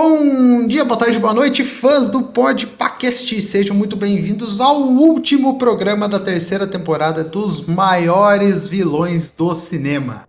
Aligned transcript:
Bom 0.00 0.64
dia, 0.68 0.84
boa 0.84 0.96
tarde, 0.96 1.18
boa 1.18 1.34
noite, 1.34 1.64
fãs 1.64 2.08
do 2.08 2.22
Podpacast. 2.22 3.42
Sejam 3.42 3.74
muito 3.74 3.96
bem-vindos 3.96 4.60
ao 4.60 4.80
último 4.80 5.58
programa 5.58 6.08
da 6.08 6.20
terceira 6.20 6.68
temporada 6.68 7.24
dos 7.24 7.62
maiores 7.62 8.68
vilões 8.68 9.32
do 9.32 9.52
cinema. 9.56 10.22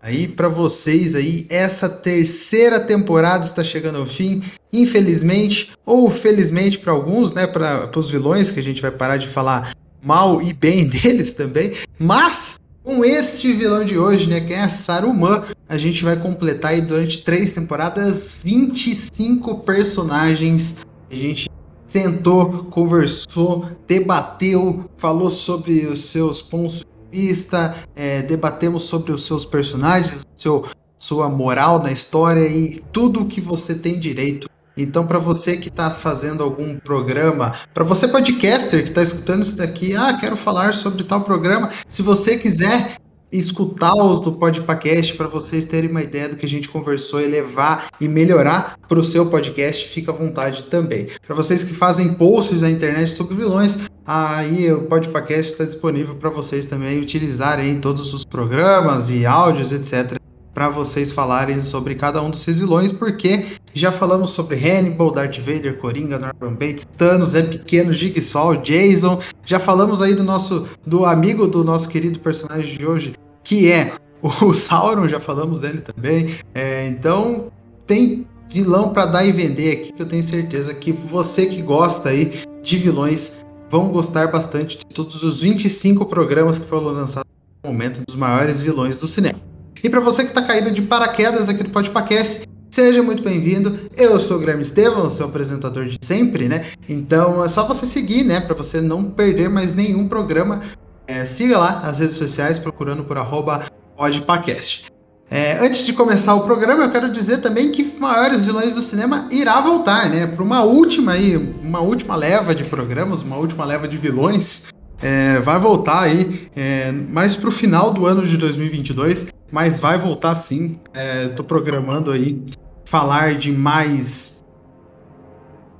Aí 0.00 0.28
para 0.28 0.48
vocês 0.48 1.16
aí, 1.16 1.44
essa 1.50 1.88
terceira 1.88 2.78
temporada 2.78 3.44
está 3.44 3.64
chegando 3.64 3.98
ao 3.98 4.06
fim, 4.06 4.44
infelizmente 4.72 5.72
ou 5.84 6.08
felizmente 6.08 6.78
para 6.78 6.92
alguns, 6.92 7.32
né, 7.32 7.48
para 7.48 7.90
os 7.96 8.08
vilões 8.08 8.52
que 8.52 8.60
a 8.60 8.62
gente 8.62 8.80
vai 8.80 8.92
parar 8.92 9.16
de 9.16 9.26
falar 9.26 9.72
mal 10.00 10.40
e 10.40 10.52
bem 10.52 10.86
deles 10.86 11.32
também, 11.32 11.72
mas 11.98 12.60
com 12.86 13.04
este 13.04 13.52
vilão 13.52 13.84
de 13.84 13.98
hoje, 13.98 14.28
né, 14.28 14.40
que 14.40 14.54
é 14.54 14.68
Saruman, 14.68 15.42
a 15.68 15.76
gente 15.76 16.04
vai 16.04 16.16
completar 16.16 16.70
aí 16.70 16.80
durante 16.80 17.24
três 17.24 17.50
temporadas 17.50 18.38
25 18.44 19.58
personagens. 19.64 20.76
A 21.10 21.14
gente 21.16 21.50
sentou, 21.88 22.66
conversou, 22.66 23.66
debateu, 23.88 24.88
falou 24.98 25.30
sobre 25.30 25.84
os 25.86 26.04
seus 26.04 26.40
pontos 26.40 26.84
de 27.10 27.20
vista, 27.20 27.74
é, 27.96 28.22
debatemos 28.22 28.84
sobre 28.84 29.10
os 29.10 29.26
seus 29.26 29.44
personagens, 29.44 30.24
seu, 30.36 30.64
sua 30.96 31.28
moral 31.28 31.82
na 31.82 31.90
história 31.90 32.46
e 32.46 32.80
tudo 32.92 33.26
que 33.26 33.40
você 33.40 33.74
tem 33.74 33.98
direito 33.98 34.48
então, 34.76 35.06
para 35.06 35.18
você 35.18 35.56
que 35.56 35.68
está 35.68 35.90
fazendo 35.90 36.42
algum 36.42 36.78
programa, 36.78 37.54
para 37.72 37.82
você 37.82 38.06
podcaster 38.06 38.82
que 38.82 38.90
está 38.90 39.02
escutando 39.02 39.42
isso 39.42 39.56
daqui, 39.56 39.96
ah, 39.96 40.16
quero 40.20 40.36
falar 40.36 40.74
sobre 40.74 41.02
tal 41.04 41.22
programa, 41.22 41.70
se 41.88 42.02
você 42.02 42.36
quiser 42.36 42.96
escutar 43.32 43.94
os 43.94 44.20
do 44.20 44.32
podcast 44.32 45.14
para 45.14 45.26
vocês 45.26 45.64
terem 45.64 45.90
uma 45.90 46.02
ideia 46.02 46.28
do 46.28 46.36
que 46.36 46.46
a 46.46 46.48
gente 46.48 46.68
conversou 46.68 47.20
e 47.20 47.26
levar 47.26 47.88
e 48.00 48.06
melhorar 48.06 48.78
para 48.88 48.98
o 48.98 49.04
seu 49.04 49.26
podcast, 49.26 49.88
fica 49.88 50.12
à 50.12 50.14
vontade 50.14 50.64
também. 50.64 51.08
Para 51.26 51.34
vocês 51.34 51.64
que 51.64 51.72
fazem 51.72 52.14
posts 52.14 52.62
na 52.62 52.70
internet 52.70 53.10
sobre 53.10 53.34
vilões, 53.34 53.78
aí 54.06 54.70
o 54.72 54.84
podcast 54.84 55.52
está 55.52 55.64
disponível 55.64 56.14
para 56.14 56.30
vocês 56.30 56.66
também 56.66 57.00
utilizarem 57.00 57.80
todos 57.80 58.14
os 58.14 58.24
programas 58.24 59.10
e 59.10 59.26
áudios, 59.26 59.72
etc 59.72 60.16
para 60.56 60.70
vocês 60.70 61.12
falarem 61.12 61.60
sobre 61.60 61.94
cada 61.94 62.22
um 62.22 62.30
desses 62.30 62.58
vilões, 62.58 62.90
porque 62.90 63.44
já 63.74 63.92
falamos 63.92 64.30
sobre 64.30 64.56
Hannibal, 64.56 65.10
Darth 65.10 65.38
Vader, 65.38 65.76
Coringa, 65.76 66.18
Norman 66.18 66.54
Bates, 66.54 66.86
Thanos, 66.96 67.34
é 67.34 67.42
pequeno, 67.42 67.92
Jigsaw, 67.92 68.56
Jason. 68.62 69.20
Já 69.44 69.58
falamos 69.58 70.00
aí 70.00 70.14
do 70.14 70.24
nosso 70.24 70.66
do 70.86 71.04
amigo 71.04 71.46
do 71.46 71.62
nosso 71.62 71.86
querido 71.90 72.18
personagem 72.20 72.78
de 72.78 72.86
hoje, 72.86 73.12
que 73.44 73.70
é 73.70 73.92
o 74.22 74.54
Sauron, 74.54 75.06
já 75.06 75.20
falamos 75.20 75.60
dele 75.60 75.82
também. 75.82 76.34
É, 76.54 76.86
então 76.86 77.48
tem 77.86 78.26
vilão 78.48 78.94
para 78.94 79.04
dar 79.04 79.26
e 79.26 79.32
vender 79.32 79.72
aqui 79.72 79.92
que 79.92 80.00
eu 80.00 80.06
tenho 80.06 80.22
certeza 80.22 80.72
que 80.72 80.90
você 80.90 81.44
que 81.44 81.60
gosta 81.60 82.08
aí 82.08 82.32
de 82.62 82.78
vilões 82.78 83.44
vão 83.68 83.90
gostar 83.90 84.32
bastante 84.32 84.78
de 84.78 84.86
todos 84.86 85.22
os 85.22 85.42
25 85.42 86.06
programas 86.06 86.56
que 86.56 86.66
foram 86.66 86.86
lançados 86.86 87.30
no 87.62 87.70
momento 87.70 88.00
dos 88.06 88.16
maiores 88.16 88.62
vilões 88.62 88.98
do 88.98 89.06
cinema. 89.06 89.45
E 89.86 89.88
para 89.88 90.00
você 90.00 90.24
que 90.24 90.30
está 90.30 90.42
caído 90.42 90.72
de 90.72 90.82
paraquedas 90.82 91.48
aqui 91.48 91.62
no 91.62 91.70
Podpacast, 91.70 92.42
seja 92.68 93.04
muito 93.04 93.22
bem-vindo. 93.22 93.88
Eu 93.96 94.18
sou 94.18 94.36
o 94.36 94.40
Guilherme 94.40 94.62
Estevam, 94.62 95.08
seu 95.08 95.26
apresentador 95.26 95.84
de 95.84 95.96
sempre, 96.02 96.48
né? 96.48 96.64
Então 96.88 97.44
é 97.44 97.46
só 97.46 97.64
você 97.64 97.86
seguir, 97.86 98.24
né? 98.24 98.40
Para 98.40 98.56
você 98.56 98.80
não 98.80 99.04
perder 99.04 99.48
mais 99.48 99.76
nenhum 99.76 100.08
programa. 100.08 100.58
É, 101.06 101.24
siga 101.24 101.56
lá 101.56 101.82
as 101.84 102.00
redes 102.00 102.16
sociais 102.16 102.58
procurando 102.58 103.04
por 103.04 103.16
arroba 103.16 103.64
Podpacast. 103.96 104.86
É, 105.30 105.64
antes 105.64 105.86
de 105.86 105.92
começar 105.92 106.34
o 106.34 106.40
programa, 106.40 106.82
eu 106.82 106.90
quero 106.90 107.08
dizer 107.08 107.36
também 107.36 107.70
que 107.70 107.84
Maiores 107.96 108.44
Vilões 108.44 108.74
do 108.74 108.82
Cinema 108.82 109.28
irá 109.30 109.60
voltar, 109.60 110.10
né? 110.10 110.26
Para 110.26 110.42
uma 110.42 110.64
última 110.64 111.12
aí, 111.12 111.36
uma 111.62 111.78
última 111.78 112.16
leva 112.16 112.56
de 112.56 112.64
programas, 112.64 113.22
uma 113.22 113.36
última 113.36 113.64
leva 113.64 113.86
de 113.86 113.96
vilões. 113.96 114.64
É, 115.02 115.38
vai 115.40 115.58
voltar 115.58 116.02
aí 116.02 116.48
é, 116.56 116.90
mais 116.90 117.36
para 117.36 117.48
o 117.48 117.52
final 117.52 117.92
do 117.92 118.06
ano 118.06 118.26
de 118.26 118.36
2022 118.36 119.28
mas 119.50 119.78
vai 119.78 119.98
voltar 119.98 120.34
sim. 120.34 120.78
Estou 121.24 121.44
é, 121.44 121.48
programando 121.48 122.10
aí 122.10 122.42
falar 122.84 123.34
de 123.34 123.52
mais 123.52 124.44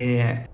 é, 0.01 0.45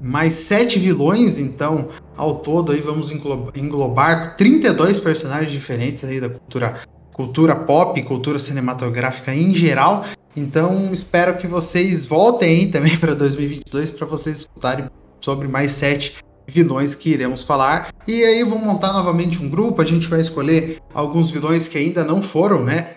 mais 0.00 0.34
sete 0.34 0.78
vilões, 0.78 1.38
então 1.38 1.88
ao 2.16 2.36
todo 2.36 2.72
aí 2.72 2.80
vamos 2.80 3.10
englobar 3.10 4.36
32 4.36 5.00
personagens 5.00 5.50
diferentes 5.50 6.04
aí 6.04 6.20
da 6.20 6.28
cultura 6.28 6.80
cultura 7.12 7.56
pop, 7.56 8.00
cultura 8.02 8.38
cinematográfica 8.38 9.34
em 9.34 9.54
geral. 9.54 10.04
Então 10.36 10.92
espero 10.92 11.36
que 11.38 11.46
vocês 11.46 12.04
voltem 12.04 12.48
aí 12.48 12.66
também 12.66 12.96
para 12.98 13.14
2022 13.14 13.90
para 13.90 14.06
vocês 14.06 14.40
escutarem 14.40 14.86
sobre 15.20 15.48
mais 15.48 15.72
sete 15.72 16.16
vilões 16.46 16.94
que 16.94 17.10
iremos 17.10 17.42
falar. 17.42 17.92
E 18.06 18.22
aí 18.22 18.42
vamos 18.44 18.64
montar 18.64 18.92
novamente 18.92 19.42
um 19.42 19.48
grupo, 19.48 19.82
a 19.82 19.84
gente 19.84 20.08
vai 20.08 20.20
escolher 20.20 20.78
alguns 20.94 21.30
vilões 21.30 21.68
que 21.68 21.76
ainda 21.76 22.04
não 22.04 22.22
foram, 22.22 22.64
né? 22.64 22.94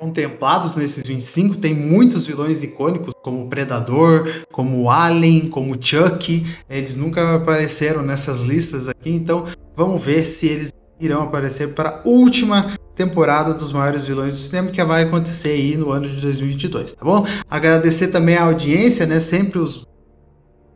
Contemplados 0.00 0.74
nesses 0.74 1.04
25, 1.04 1.58
tem 1.58 1.72
muitos 1.72 2.26
vilões 2.26 2.60
icônicos, 2.62 3.14
como 3.22 3.48
Predador, 3.48 4.28
como 4.50 4.90
Alien, 4.90 5.48
como 5.48 5.76
Chuck. 5.80 6.44
Eles 6.68 6.96
nunca 6.96 7.36
apareceram 7.36 8.02
nessas 8.02 8.40
listas 8.40 8.88
aqui, 8.88 9.10
então 9.10 9.46
vamos 9.76 10.04
ver 10.04 10.24
se 10.24 10.48
eles 10.48 10.72
irão 10.98 11.22
aparecer 11.22 11.68
para 11.74 12.00
a 12.04 12.08
última 12.08 12.72
temporada 12.96 13.54
dos 13.54 13.72
maiores 13.72 14.04
vilões 14.04 14.34
do 14.34 14.40
cinema 14.40 14.70
que 14.70 14.82
vai 14.84 15.04
acontecer 15.04 15.50
aí 15.50 15.76
no 15.76 15.90
ano 15.90 16.08
de 16.08 16.20
2022, 16.20 16.92
tá 16.92 17.04
bom? 17.04 17.24
Agradecer 17.48 18.08
também 18.08 18.36
a 18.36 18.44
audiência, 18.44 19.06
né? 19.06 19.18
Sempre 19.20 19.58
os 19.60 19.86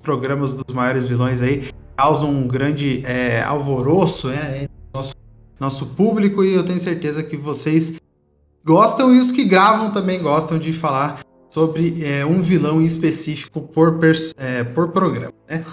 programas 0.03 0.53
dos 0.53 0.75
maiores 0.75 1.07
vilões 1.07 1.43
aí 1.43 1.69
causam 1.97 2.31
um 2.31 2.47
grande 2.47 3.03
é, 3.05 3.43
alvoroço 3.43 4.29
né, 4.29 4.67
nosso, 4.95 5.15
nosso 5.59 5.87
público 5.87 6.45
e 6.45 6.55
eu 6.55 6.65
tenho 6.65 6.79
certeza 6.79 7.23
que 7.23 7.37
vocês 7.37 7.95
gostam 8.65 9.15
e 9.15 9.21
os 9.21 9.33
que 9.33 9.45
gravam 9.45 9.91
também 9.91 10.21
gostam 10.21 10.59
de 10.59 10.73
falar 10.73 11.21
sobre 11.51 12.05
é, 12.05 12.27
um 12.27 12.43
vilão 12.43 12.83
específico 12.83 13.63
por, 13.63 13.99
é, 14.37 14.65
por 14.65 14.89
programa. 14.89 15.33
Né? 15.49 15.65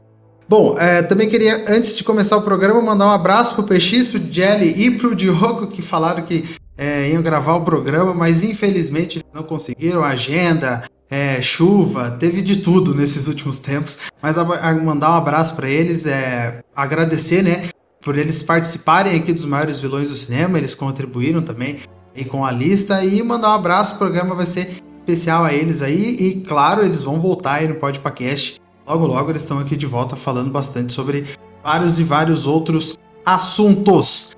Bom, 0.47 0.77
é, 0.77 1.01
também 1.01 1.27
queria, 1.27 1.65
antes 1.67 1.97
de 1.97 2.03
começar 2.03 2.37
o 2.37 2.41
programa, 2.41 2.81
mandar 2.81 3.07
um 3.07 3.11
abraço 3.11 3.55
pro 3.55 3.63
PX, 3.63 4.07
pro 4.07 4.31
Jelly 4.31 4.85
e 4.85 4.97
pro 4.97 5.15
Diogo, 5.15 5.67
que 5.67 5.81
falaram 5.81 6.23
que 6.23 6.45
é, 6.77 7.09
iam 7.09 7.21
gravar 7.21 7.55
o 7.55 7.61
programa, 7.61 8.13
mas 8.13 8.43
infelizmente 8.43 9.21
não 9.33 9.43
conseguiram 9.43 10.03
agenda, 10.03 10.83
é, 11.13 11.39
chuva, 11.43 12.09
teve 12.09 12.41
de 12.41 12.57
tudo 12.57 12.95
nesses 12.95 13.27
últimos 13.27 13.59
tempos. 13.59 13.99
Mas 14.19 14.35
a, 14.35 14.41
a 14.41 14.73
mandar 14.73 15.11
um 15.11 15.13
abraço 15.13 15.55
para 15.55 15.69
eles, 15.69 16.07
é, 16.07 16.63
agradecer, 16.75 17.43
né, 17.43 17.69
por 18.01 18.17
eles 18.17 18.41
participarem 18.41 19.15
aqui 19.15 19.31
dos 19.31 19.45
maiores 19.45 19.79
vilões 19.79 20.09
do 20.09 20.15
cinema, 20.15 20.57
eles 20.57 20.73
contribuíram 20.73 21.43
também 21.43 21.81
com 22.29 22.43
a 22.43 22.51
lista 22.51 23.05
e 23.05 23.21
mandar 23.21 23.49
um 23.51 23.53
abraço, 23.53 23.93
o 23.93 23.97
programa 23.99 24.33
vai 24.33 24.47
ser 24.47 24.71
especial 24.99 25.43
a 25.43 25.53
eles 25.53 25.83
aí 25.83 26.15
e 26.19 26.41
claro, 26.41 26.83
eles 26.83 27.01
vão 27.01 27.19
voltar 27.19 27.55
aí 27.55 27.67
no 27.67 27.75
podcast. 27.75 28.59
Logo 28.87 29.05
logo 29.05 29.29
eles 29.29 29.43
estão 29.43 29.59
aqui 29.59 29.77
de 29.77 29.85
volta 29.85 30.15
falando 30.15 30.51
bastante 30.51 30.93
sobre 30.93 31.25
vários 31.63 31.99
e 31.99 32.03
vários 32.03 32.47
outros 32.47 32.97
assuntos. 33.23 34.35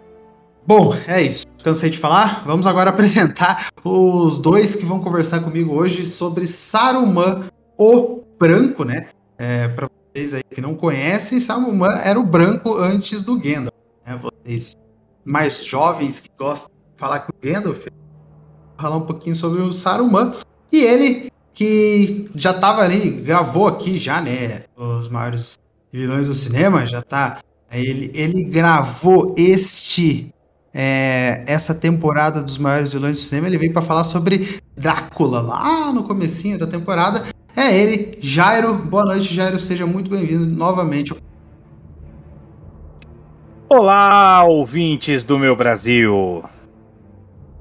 Bom, 0.68 0.94
é 1.07 1.21
isso. 1.21 1.44
Cansei 1.66 1.90
de 1.90 1.98
falar. 1.98 2.44
Vamos 2.46 2.68
agora 2.68 2.92
apresentar 2.94 3.70
os 3.84 4.38
dois 4.38 4.76
que 4.76 4.86
vão 4.86 5.00
conversar 5.00 5.40
comigo 5.40 5.74
hoje 5.74 6.06
sobre 6.06 6.48
Saruman, 6.48 7.50
o 7.76 8.22
Branco, 8.38 8.84
né? 8.84 9.08
É, 9.36 9.68
para 9.70 9.90
vocês 9.90 10.36
aí 10.36 10.44
que 10.44 10.62
não 10.62 10.76
conhecem, 10.76 11.40
Saruman 11.40 11.98
era 12.04 12.20
o 12.20 12.24
branco 12.24 12.78
antes 12.78 13.24
do 13.24 13.36
Gandalf. 13.40 13.74
Né? 14.06 14.16
Vocês 14.22 14.78
mais 15.26 15.66
jovens 15.66 16.20
que 16.20 16.30
gostam 16.38 16.70
de 16.70 17.00
falar 17.00 17.22
que 17.22 17.32
o 17.32 17.36
Gandalf, 17.42 17.88
falar 18.78 18.98
um 18.98 19.08
pouquinho 19.08 19.36
sobre 19.36 19.60
o 19.64 19.74
Saruman. 19.74 20.36
E 20.72 20.84
ele 20.84 21.32
que 21.52 22.30
já 22.36 22.52
estava 22.52 22.84
ali, 22.84 23.10
gravou 23.10 23.66
aqui 23.66 23.98
já, 23.98 24.22
né? 24.22 24.66
Os 24.78 25.10
maiores 25.10 25.58
vilões 25.92 26.28
do 26.28 26.36
cinema, 26.36 26.86
já 26.86 27.02
tá. 27.02 27.40
Ele, 27.72 28.12
ele 28.14 28.44
gravou 28.44 29.34
este 29.36 30.32
é, 30.77 31.42
essa 31.48 31.74
temporada 31.74 32.42
dos 32.42 32.57
maiores 32.57 32.92
vilões 32.92 33.13
do 33.13 33.24
cinema, 33.24 33.48
ele 33.48 33.57
veio 33.57 33.72
para 33.72 33.81
falar 33.81 34.04
sobre 34.04 34.60
Drácula, 34.75 35.39
lá 35.39 35.94
no 35.94 36.04
comecinho 36.04 36.60
da 36.60 36.68
temporada. 36.68 37.24
É 37.56 37.74
ele, 37.74 38.18
Jairo. 38.19 38.74
Boa 38.74 39.06
noite, 39.06 39.33
Jairo. 39.33 39.57
Seja 39.57 39.88
muito 39.88 40.10
bem-vindo 40.10 40.54
novamente. 40.54 41.16
Olá, 43.69 44.44
ouvintes 44.44 45.24
do 45.24 45.39
meu 45.39 45.56
Brasil. 45.56 46.44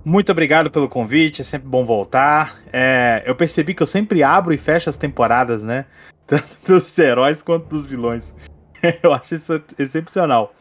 Muito 0.04 0.32
obrigado 0.32 0.68
pelo 0.68 0.88
convite, 0.88 1.40
é 1.40 1.44
sempre 1.44 1.68
bom 1.68 1.84
voltar. 1.84 2.60
É, 2.72 3.22
eu 3.24 3.36
percebi 3.36 3.74
que 3.74 3.82
eu 3.82 3.86
sempre 3.86 4.24
abro 4.24 4.52
e 4.52 4.58
fecho 4.58 4.90
as 4.90 4.96
temporadas, 4.96 5.62
né? 5.62 5.86
Tanto 6.26 6.48
dos 6.66 6.98
heróis 6.98 7.42
quanto 7.42 7.68
dos 7.68 7.86
vilões. 7.86 8.34
eu 9.04 9.12
acho 9.12 9.36
isso 9.36 9.62
excepcional. 9.78 10.52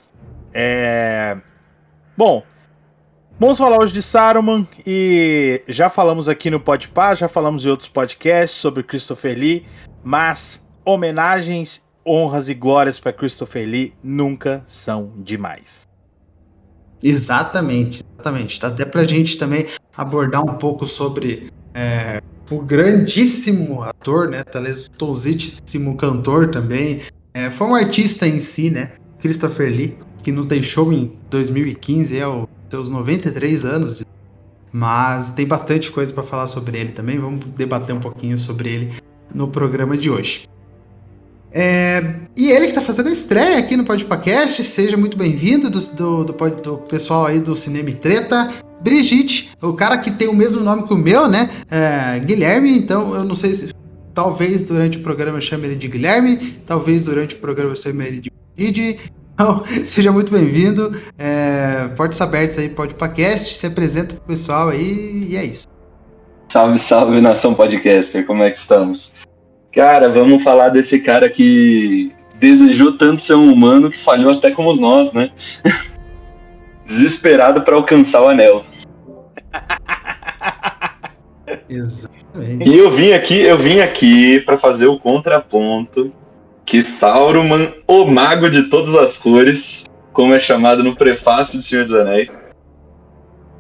É, 0.53 1.35
Bom, 2.15 2.43
Vamos 3.39 3.57
falar 3.57 3.79
hoje 3.79 3.91
de 3.91 4.01
Saruman 4.01 4.65
e 4.85 5.63
já 5.67 5.89
falamos 5.89 6.29
aqui 6.29 6.51
no 6.51 6.59
Podpah, 6.59 7.15
já 7.15 7.27
falamos 7.27 7.65
em 7.65 7.69
outros 7.69 7.89
podcasts 7.89 8.59
sobre 8.59 8.83
Christopher 8.83 9.37
Lee, 9.37 9.65
mas 10.03 10.63
homenagens, 10.85 11.83
honras 12.05 12.47
e 12.47 12.53
glórias 12.53 12.99
para 12.99 13.11
Christopher 13.11 13.67
Lee 13.67 13.93
nunca 14.03 14.63
são 14.67 15.11
demais. 15.17 15.87
Exatamente, 17.01 18.03
exatamente. 18.13 18.59
Dá 18.61 18.67
até 18.67 18.85
pra 18.85 19.03
gente 19.03 19.35
também 19.37 19.65
abordar 19.97 20.43
um 20.43 20.53
pouco 20.53 20.87
sobre 20.87 21.51
é, 21.73 22.21
o 22.51 22.61
grandíssimo 22.61 23.81
ator, 23.81 24.29
né? 24.29 24.43
Talentosíssimo 24.43 25.97
cantor 25.97 26.51
também. 26.51 27.01
É, 27.33 27.49
foi 27.49 27.67
um 27.67 27.75
artista 27.75 28.27
em 28.27 28.39
si, 28.39 28.69
né? 28.69 28.91
Christopher 29.23 29.69
Lee, 29.69 29.97
que 30.21 30.33
nos 30.33 30.45
deixou 30.45 30.91
em 30.91 31.13
2015, 31.29 32.17
é 32.19 32.27
o 32.27 32.45
seus 32.69 32.89
93 32.89 33.63
anos. 33.63 34.03
Mas 34.69 35.29
tem 35.29 35.47
bastante 35.47 35.89
coisa 35.91 36.11
para 36.13 36.23
falar 36.23 36.47
sobre 36.47 36.77
ele 36.77 36.91
também. 36.91 37.17
Vamos 37.17 37.45
debater 37.55 37.95
um 37.95 38.01
pouquinho 38.01 38.37
sobre 38.37 38.69
ele 38.69 38.91
no 39.33 39.47
programa 39.47 39.95
de 39.95 40.09
hoje. 40.09 40.49
É, 41.53 42.15
e 42.35 42.51
ele 42.51 42.65
que 42.65 42.71
está 42.71 42.81
fazendo 42.81 43.07
a 43.09 43.13
estreia 43.13 43.59
aqui 43.59 43.77
no 43.77 43.85
Podcast, 43.85 44.61
seja 44.63 44.97
muito 44.97 45.15
bem-vindo 45.15 45.69
do, 45.69 45.79
do, 45.79 46.23
do, 46.25 46.33
do, 46.33 46.77
pessoal 46.79 47.27
aí 47.27 47.39
do 47.39 47.55
Cinema 47.55 47.91
e 47.91 47.93
Treta. 47.93 48.51
Brigitte, 48.81 49.51
o 49.61 49.71
cara 49.71 49.99
que 49.99 50.11
tem 50.11 50.27
o 50.27 50.33
mesmo 50.33 50.61
nome 50.61 50.83
que 50.85 50.93
o 50.93 50.97
meu, 50.97 51.29
né? 51.29 51.49
É, 51.71 52.19
Guilherme, 52.19 52.77
então 52.77 53.15
eu 53.15 53.23
não 53.23 53.35
sei 53.35 53.53
se. 53.53 53.71
Talvez 54.13 54.63
durante 54.63 54.97
o 54.97 55.01
programa 55.01 55.37
eu 55.37 55.41
chame 55.41 55.65
ele 55.67 55.75
de 55.75 55.87
Guilherme, 55.87 56.37
talvez 56.65 57.01
durante 57.01 57.35
o 57.35 57.39
programa 57.39 57.71
eu 57.71 57.75
chame 57.75 58.05
ele 58.05 58.19
de 58.19 58.32
Brigitte. 58.55 59.11
Então, 59.33 59.63
seja 59.85 60.11
muito 60.11 60.31
bem-vindo. 60.31 60.95
É, 61.17 61.87
portas 61.95 62.21
abertas 62.21 62.57
aí, 62.57 62.69
Podcast, 62.69 63.53
se 63.53 63.65
apresenta 63.65 64.15
pro 64.15 64.25
pessoal 64.25 64.69
aí 64.69 65.27
e 65.29 65.35
é 65.35 65.43
isso. 65.43 65.67
Salve, 66.49 66.77
salve, 66.77 67.19
nação 67.19 67.55
podcaster, 67.55 68.25
como 68.27 68.43
é 68.43 68.51
que 68.51 68.57
estamos? 68.57 69.13
Cara, 69.71 70.09
vamos 70.09 70.43
falar 70.43 70.69
desse 70.69 70.99
cara 70.99 71.29
que 71.29 72.11
desejou 72.39 72.95
tanto 72.95 73.21
ser 73.21 73.33
um 73.33 73.51
humano 73.51 73.89
que 73.89 73.97
falhou 73.97 74.33
até 74.33 74.51
como 74.51 74.75
nós, 74.75 75.11
né? 75.13 75.31
Desesperado 76.85 77.61
para 77.61 77.75
alcançar 77.75 78.21
o 78.21 78.27
anel. 78.27 78.63
Exatamente. 81.67 82.69
E 82.69 82.77
eu 82.77 82.91
vim 82.91 83.13
aqui, 83.13 83.41
eu 83.41 83.57
vim 83.57 83.79
aqui 83.79 84.39
para 84.41 84.57
fazer 84.57 84.85
o 84.85 84.99
contraponto 84.99 86.13
que 86.65 86.81
Sauron, 86.81 87.73
o 87.87 88.05
mago 88.05 88.49
de 88.49 88.63
todas 88.69 88.95
as 88.95 89.17
cores, 89.17 89.83
como 90.11 90.33
é 90.33 90.39
chamado 90.39 90.83
no 90.83 90.95
prefácio 90.95 91.57
do 91.57 91.61
Senhor 91.61 91.83
dos 91.83 91.93
Anéis, 91.93 92.37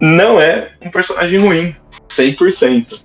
não 0.01 0.39
é 0.39 0.71
um 0.81 0.89
personagem 0.89 1.39
ruim, 1.39 1.75
100%. 2.09 3.01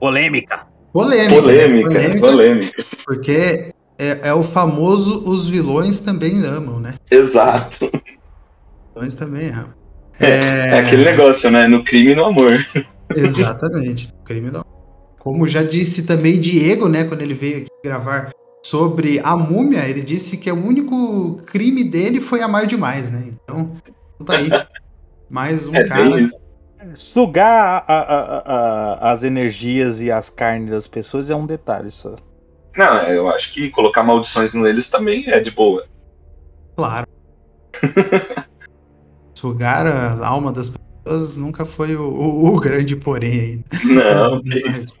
Polêmica. 0.00 0.66
Polêmica. 0.92 1.40
Polêmica, 1.40 1.90
né? 1.90 2.00
polêmica, 2.00 2.26
polêmica. 2.26 2.84
Porque 3.04 3.72
é, 3.98 4.28
é, 4.28 4.34
o 4.34 4.42
famoso 4.42 5.22
os 5.24 5.46
vilões 5.46 6.00
também 6.00 6.44
amam, 6.44 6.80
né? 6.80 6.94
Exato. 7.10 7.86
Os 7.86 8.94
vilões 8.94 9.14
também 9.14 9.48
amam. 9.50 9.74
É, 10.20 10.26
é... 10.26 10.68
é 10.68 10.80
aquele 10.80 11.04
negócio, 11.04 11.50
né? 11.50 11.66
No 11.66 11.84
crime 11.84 12.12
e 12.12 12.14
no 12.14 12.24
amor. 12.24 12.64
Exatamente. 13.14 14.08
No 14.08 14.24
crime 14.24 14.48
e 14.48 14.50
no 14.50 14.58
amor. 14.58 14.72
Como 15.18 15.46
já 15.46 15.62
disse 15.62 16.02
também 16.02 16.40
Diego, 16.40 16.88
né, 16.88 17.04
quando 17.04 17.22
ele 17.22 17.32
veio 17.32 17.58
aqui 17.58 17.68
gravar 17.84 18.31
sobre 18.64 19.20
a 19.20 19.36
múmia, 19.36 19.88
ele 19.88 20.02
disse 20.02 20.36
que 20.36 20.50
o 20.50 20.66
único 20.66 21.36
crime 21.46 21.84
dele 21.84 22.20
foi 22.20 22.40
amar 22.42 22.66
demais, 22.66 23.10
né? 23.10 23.24
Então, 23.28 23.72
tá 24.24 24.36
aí. 24.36 24.48
Mais 25.28 25.66
um 25.66 25.74
é 25.74 25.88
cara 25.88 26.10
Sugar 26.94 27.84
a, 27.86 27.94
a, 27.94 28.38
a, 28.38 29.12
as 29.12 29.22
energias 29.22 30.00
e 30.00 30.10
as 30.10 30.28
carnes 30.28 30.70
das 30.70 30.86
pessoas 30.86 31.30
é 31.30 31.34
um 31.34 31.46
detalhe 31.46 31.90
só. 31.90 32.16
Não, 32.76 33.02
eu 33.08 33.28
acho 33.28 33.52
que 33.52 33.70
colocar 33.70 34.02
maldições 34.02 34.52
neles 34.52 34.88
também 34.88 35.24
é 35.28 35.40
de 35.40 35.50
boa. 35.50 35.86
Claro. 36.76 37.06
Sugar 39.34 39.86
a 39.86 40.26
alma 40.26 40.52
das 40.52 40.70
pessoas 40.70 41.36
nunca 41.36 41.64
foi 41.64 41.94
o, 41.96 42.02
o, 42.02 42.54
o 42.54 42.60
grande 42.60 42.96
porém. 42.96 43.64
Não, 43.84 44.40
isso. 44.44 45.00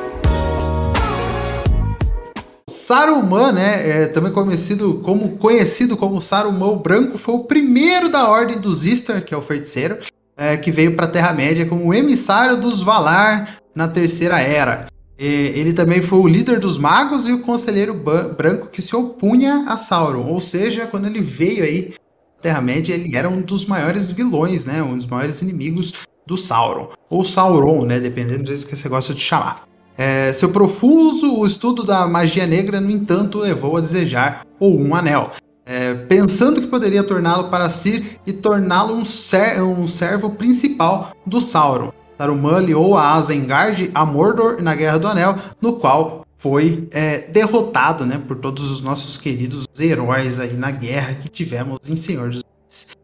Saruman, 2.71 3.51
né, 3.51 4.03
é, 4.03 4.07
também 4.07 4.31
conhecido 4.31 4.95
como, 5.03 5.37
conhecido 5.37 5.97
como 5.97 6.21
Saruman 6.21 6.77
Branco, 6.77 7.17
foi 7.17 7.35
o 7.35 7.43
primeiro 7.43 8.09
da 8.09 8.27
Ordem 8.29 8.57
dos 8.57 8.85
Istar, 8.85 9.21
que 9.21 9.33
é 9.33 9.37
o 9.37 9.41
feiticeiro, 9.41 9.97
é, 10.35 10.57
que 10.57 10.71
veio 10.71 10.95
para 10.95 11.05
a 11.05 11.09
Terra-média 11.09 11.65
como 11.65 11.93
emissário 11.93 12.57
dos 12.57 12.81
Valar 12.81 13.57
na 13.75 13.87
Terceira 13.87 14.39
Era. 14.39 14.87
E, 15.19 15.25
ele 15.25 15.73
também 15.73 16.01
foi 16.01 16.19
o 16.19 16.27
líder 16.27 16.59
dos 16.59 16.77
magos 16.77 17.27
e 17.27 17.33
o 17.33 17.39
conselheiro 17.39 17.93
branco 17.93 18.69
que 18.69 18.81
se 18.81 18.95
opunha 18.95 19.65
a 19.67 19.77
Sauron, 19.77 20.25
ou 20.25 20.39
seja, 20.39 20.87
quando 20.87 21.05
ele 21.07 21.21
veio 21.21 21.63
aí 21.63 21.93
Terra-média, 22.41 22.95
ele 22.95 23.15
era 23.15 23.29
um 23.29 23.41
dos 23.41 23.65
maiores 23.65 24.09
vilões, 24.09 24.65
né, 24.65 24.81
um 24.81 24.97
dos 24.97 25.05
maiores 25.05 25.41
inimigos 25.41 25.93
do 26.25 26.35
Sauron, 26.35 26.89
ou 27.09 27.23
Sauron, 27.23 27.85
né, 27.85 27.99
dependendo 27.99 28.43
do 28.43 28.47
jeito 28.47 28.65
que 28.65 28.75
você 28.75 28.89
gosta 28.89 29.13
de 29.13 29.21
chamar. 29.21 29.70
É, 30.03 30.33
seu 30.33 30.49
profuso 30.49 31.45
estudo 31.45 31.83
da 31.83 32.07
magia 32.07 32.47
negra, 32.47 32.81
no 32.81 32.89
entanto, 32.89 33.37
levou 33.37 33.77
a 33.77 33.81
desejar 33.81 34.43
ou 34.59 34.81
um 34.81 34.95
anel, 34.95 35.29
é, 35.63 35.93
pensando 35.93 36.59
que 36.59 36.65
poderia 36.65 37.03
torná-lo 37.03 37.49
para 37.49 37.69
si 37.69 38.17
e 38.25 38.33
torná-lo 38.33 38.95
um, 38.95 39.05
ser, 39.05 39.61
um, 39.61 39.85
servo 39.85 40.31
principal 40.31 41.11
do 41.23 41.39
Sauron. 41.39 41.91
Saruman 42.17 42.55
aliou 42.55 42.97
a 42.97 43.13
Asengard 43.13 43.91
a 43.93 44.03
Mordor 44.03 44.59
na 44.59 44.73
Guerra 44.73 44.97
do 44.97 45.07
Anel, 45.07 45.35
no 45.61 45.73
qual 45.73 46.25
foi 46.35 46.87
é, 46.89 47.27
derrotado 47.27 48.03
né, 48.03 48.19
por 48.27 48.37
todos 48.37 48.71
os 48.71 48.81
nossos 48.81 49.19
queridos 49.19 49.67
heróis 49.79 50.39
aí 50.39 50.53
na 50.53 50.71
guerra 50.71 51.13
que 51.13 51.29
tivemos 51.29 51.77
em 51.87 51.95
Senhor 51.95 52.27
dos 52.31 52.41
Anéis. 52.43 53.00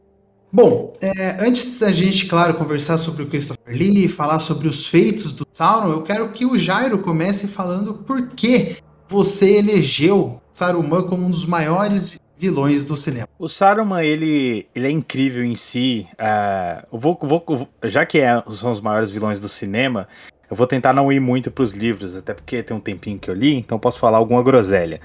Bom, 0.52 0.94
é, 1.02 1.46
antes 1.46 1.78
da 1.78 1.92
gente, 1.92 2.26
claro, 2.26 2.54
conversar 2.54 2.98
sobre 2.98 3.24
o 3.24 3.28
Christopher 3.28 3.76
Lee, 3.76 4.08
falar 4.08 4.40
sobre 4.40 4.68
os 4.68 4.88
feitos 4.88 5.34
do 5.34 5.46
Sauron, 5.54 5.92
eu 5.92 6.02
quero 6.04 6.30
que 6.30 6.46
o 6.46 6.58
Jairo 6.58 7.00
comece 7.00 7.48
falando 7.48 7.94
por 7.94 8.30
que 8.30 8.78
você 9.10 9.58
elegeu 9.58 10.42
Saruman 10.54 11.04
como 11.04 11.26
um 11.26 11.30
dos 11.30 11.46
maiores 11.46 12.18
vilões 12.38 12.86
do 12.86 12.96
cinema. 12.96 13.28
O 13.38 13.50
Saruman, 13.50 14.04
ele, 14.04 14.68
ele 14.74 14.88
é 14.88 14.92
incrível 14.92 15.44
em 15.44 15.56
si. 15.56 16.08
Uh, 16.14 16.88
eu 16.94 17.00
vou, 17.00 17.20
vou, 17.22 17.70
já 17.84 18.06
que 18.06 18.20
é, 18.20 18.42
são 18.52 18.72
os 18.72 18.80
maiores 18.80 19.10
vilões 19.10 19.42
do 19.42 19.50
cinema, 19.50 20.08
eu 20.50 20.56
vou 20.56 20.66
tentar 20.66 20.94
não 20.94 21.12
ir 21.12 21.20
muito 21.20 21.52
para 21.52 21.64
os 21.64 21.72
livros, 21.72 22.16
até 22.16 22.34
porque 22.34 22.64
tem 22.64 22.76
um 22.76 22.80
tempinho 22.80 23.20
que 23.20 23.30
eu 23.30 23.36
li, 23.36 23.54
então 23.56 23.78
posso 23.78 24.00
falar 24.00 24.18
alguma 24.18 24.42
groselha. 24.42 25.02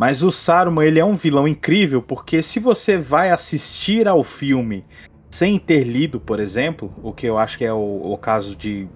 Mas 0.00 0.22
o 0.22 0.30
Saruman, 0.30 0.82
ele 0.82 0.98
é 0.98 1.04
um 1.04 1.14
vilão 1.14 1.46
incrível, 1.46 2.00
porque 2.00 2.42
se 2.42 2.58
você 2.58 2.96
vai 2.96 3.30
assistir 3.30 4.08
ao 4.08 4.24
filme 4.24 4.82
sem 5.30 5.58
ter 5.58 5.84
lido, 5.84 6.18
por 6.18 6.40
exemplo, 6.40 6.90
o 7.02 7.12
que 7.12 7.26
eu 7.26 7.36
acho 7.36 7.58
que 7.58 7.66
é 7.66 7.72
o, 7.74 8.00
o 8.04 8.16
caso 8.16 8.56
de 8.56 8.88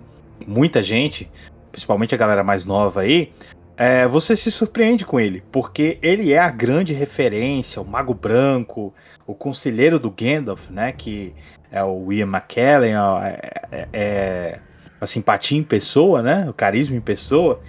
muita 0.46 0.82
gente, 0.82 1.30
principalmente 1.70 2.14
a 2.14 2.16
galera 2.16 2.42
mais 2.42 2.64
nova 2.64 3.02
aí, 3.02 3.30
é, 3.76 4.08
você 4.08 4.34
se 4.34 4.50
surpreende 4.50 5.04
com 5.04 5.20
ele, 5.20 5.42
porque 5.52 5.98
ele 6.00 6.32
é 6.32 6.38
a 6.38 6.48
grande 6.48 6.94
referência, 6.94 7.82
o 7.82 7.86
Mago 7.86 8.14
Branco, 8.14 8.94
o 9.26 9.34
conselheiro 9.34 9.98
do 9.98 10.10
Gandalf, 10.10 10.70
né? 10.70 10.90
Que 10.90 11.34
é 11.70 11.84
o 11.84 12.10
Ian 12.14 12.28
McKellen, 12.28 12.94
é, 12.94 13.50
é, 13.70 13.88
é 13.92 14.60
a 14.98 15.06
simpatia 15.06 15.58
em 15.58 15.62
pessoa, 15.62 16.22
né? 16.22 16.48
O 16.48 16.54
carisma 16.54 16.96
em 16.96 17.00
pessoa. 17.02 17.60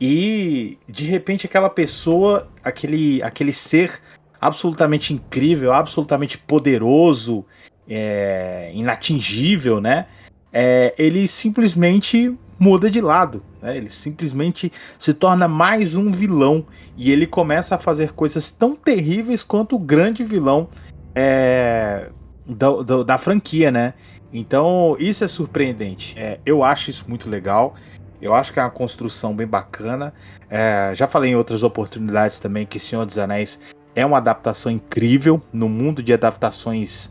E 0.00 0.78
de 0.88 1.04
repente 1.04 1.46
aquela 1.46 1.68
pessoa, 1.68 2.48
aquele, 2.64 3.22
aquele 3.22 3.52
ser 3.52 4.00
absolutamente 4.40 5.12
incrível, 5.12 5.72
absolutamente 5.72 6.38
poderoso, 6.38 7.44
é, 7.88 8.70
inatingível, 8.74 9.80
né? 9.80 10.06
É, 10.52 10.94
ele 10.98 11.28
simplesmente 11.28 12.34
muda 12.58 12.90
de 12.90 13.00
lado. 13.00 13.42
Né? 13.60 13.76
Ele 13.76 13.90
simplesmente 13.90 14.72
se 14.98 15.14
torna 15.14 15.46
mais 15.46 15.94
um 15.94 16.10
vilão 16.10 16.66
e 16.96 17.10
ele 17.10 17.26
começa 17.26 17.74
a 17.74 17.78
fazer 17.78 18.12
coisas 18.12 18.50
tão 18.50 18.76
terríveis 18.76 19.42
quanto 19.42 19.76
o 19.76 19.78
grande 19.78 20.24
vilão 20.24 20.68
é, 21.14 22.10
da, 22.46 22.82
da, 22.82 23.02
da, 23.02 23.18
franquia, 23.18 23.70
né? 23.70 23.94
Então 24.32 24.96
isso 24.98 25.24
é 25.24 25.28
surpreendente. 25.28 26.14
É, 26.18 26.38
eu 26.44 26.62
acho 26.62 26.90
isso 26.90 27.04
muito 27.08 27.28
legal. 27.28 27.74
Eu 28.20 28.34
acho 28.34 28.52
que 28.52 28.60
é 28.60 28.62
uma 28.62 28.70
construção 28.70 29.34
bem 29.34 29.46
bacana. 29.46 30.12
É, 30.48 30.92
já 30.94 31.06
falei 31.06 31.32
em 31.32 31.36
outras 31.36 31.62
oportunidades 31.62 32.38
também 32.38 32.66
que 32.66 32.78
Senhor 32.78 33.06
dos 33.06 33.18
Anéis 33.18 33.60
é 33.94 34.04
uma 34.04 34.18
adaptação 34.18 34.70
incrível 34.70 35.40
no 35.52 35.68
mundo 35.68 36.02
de 36.02 36.12
adaptações 36.12 37.10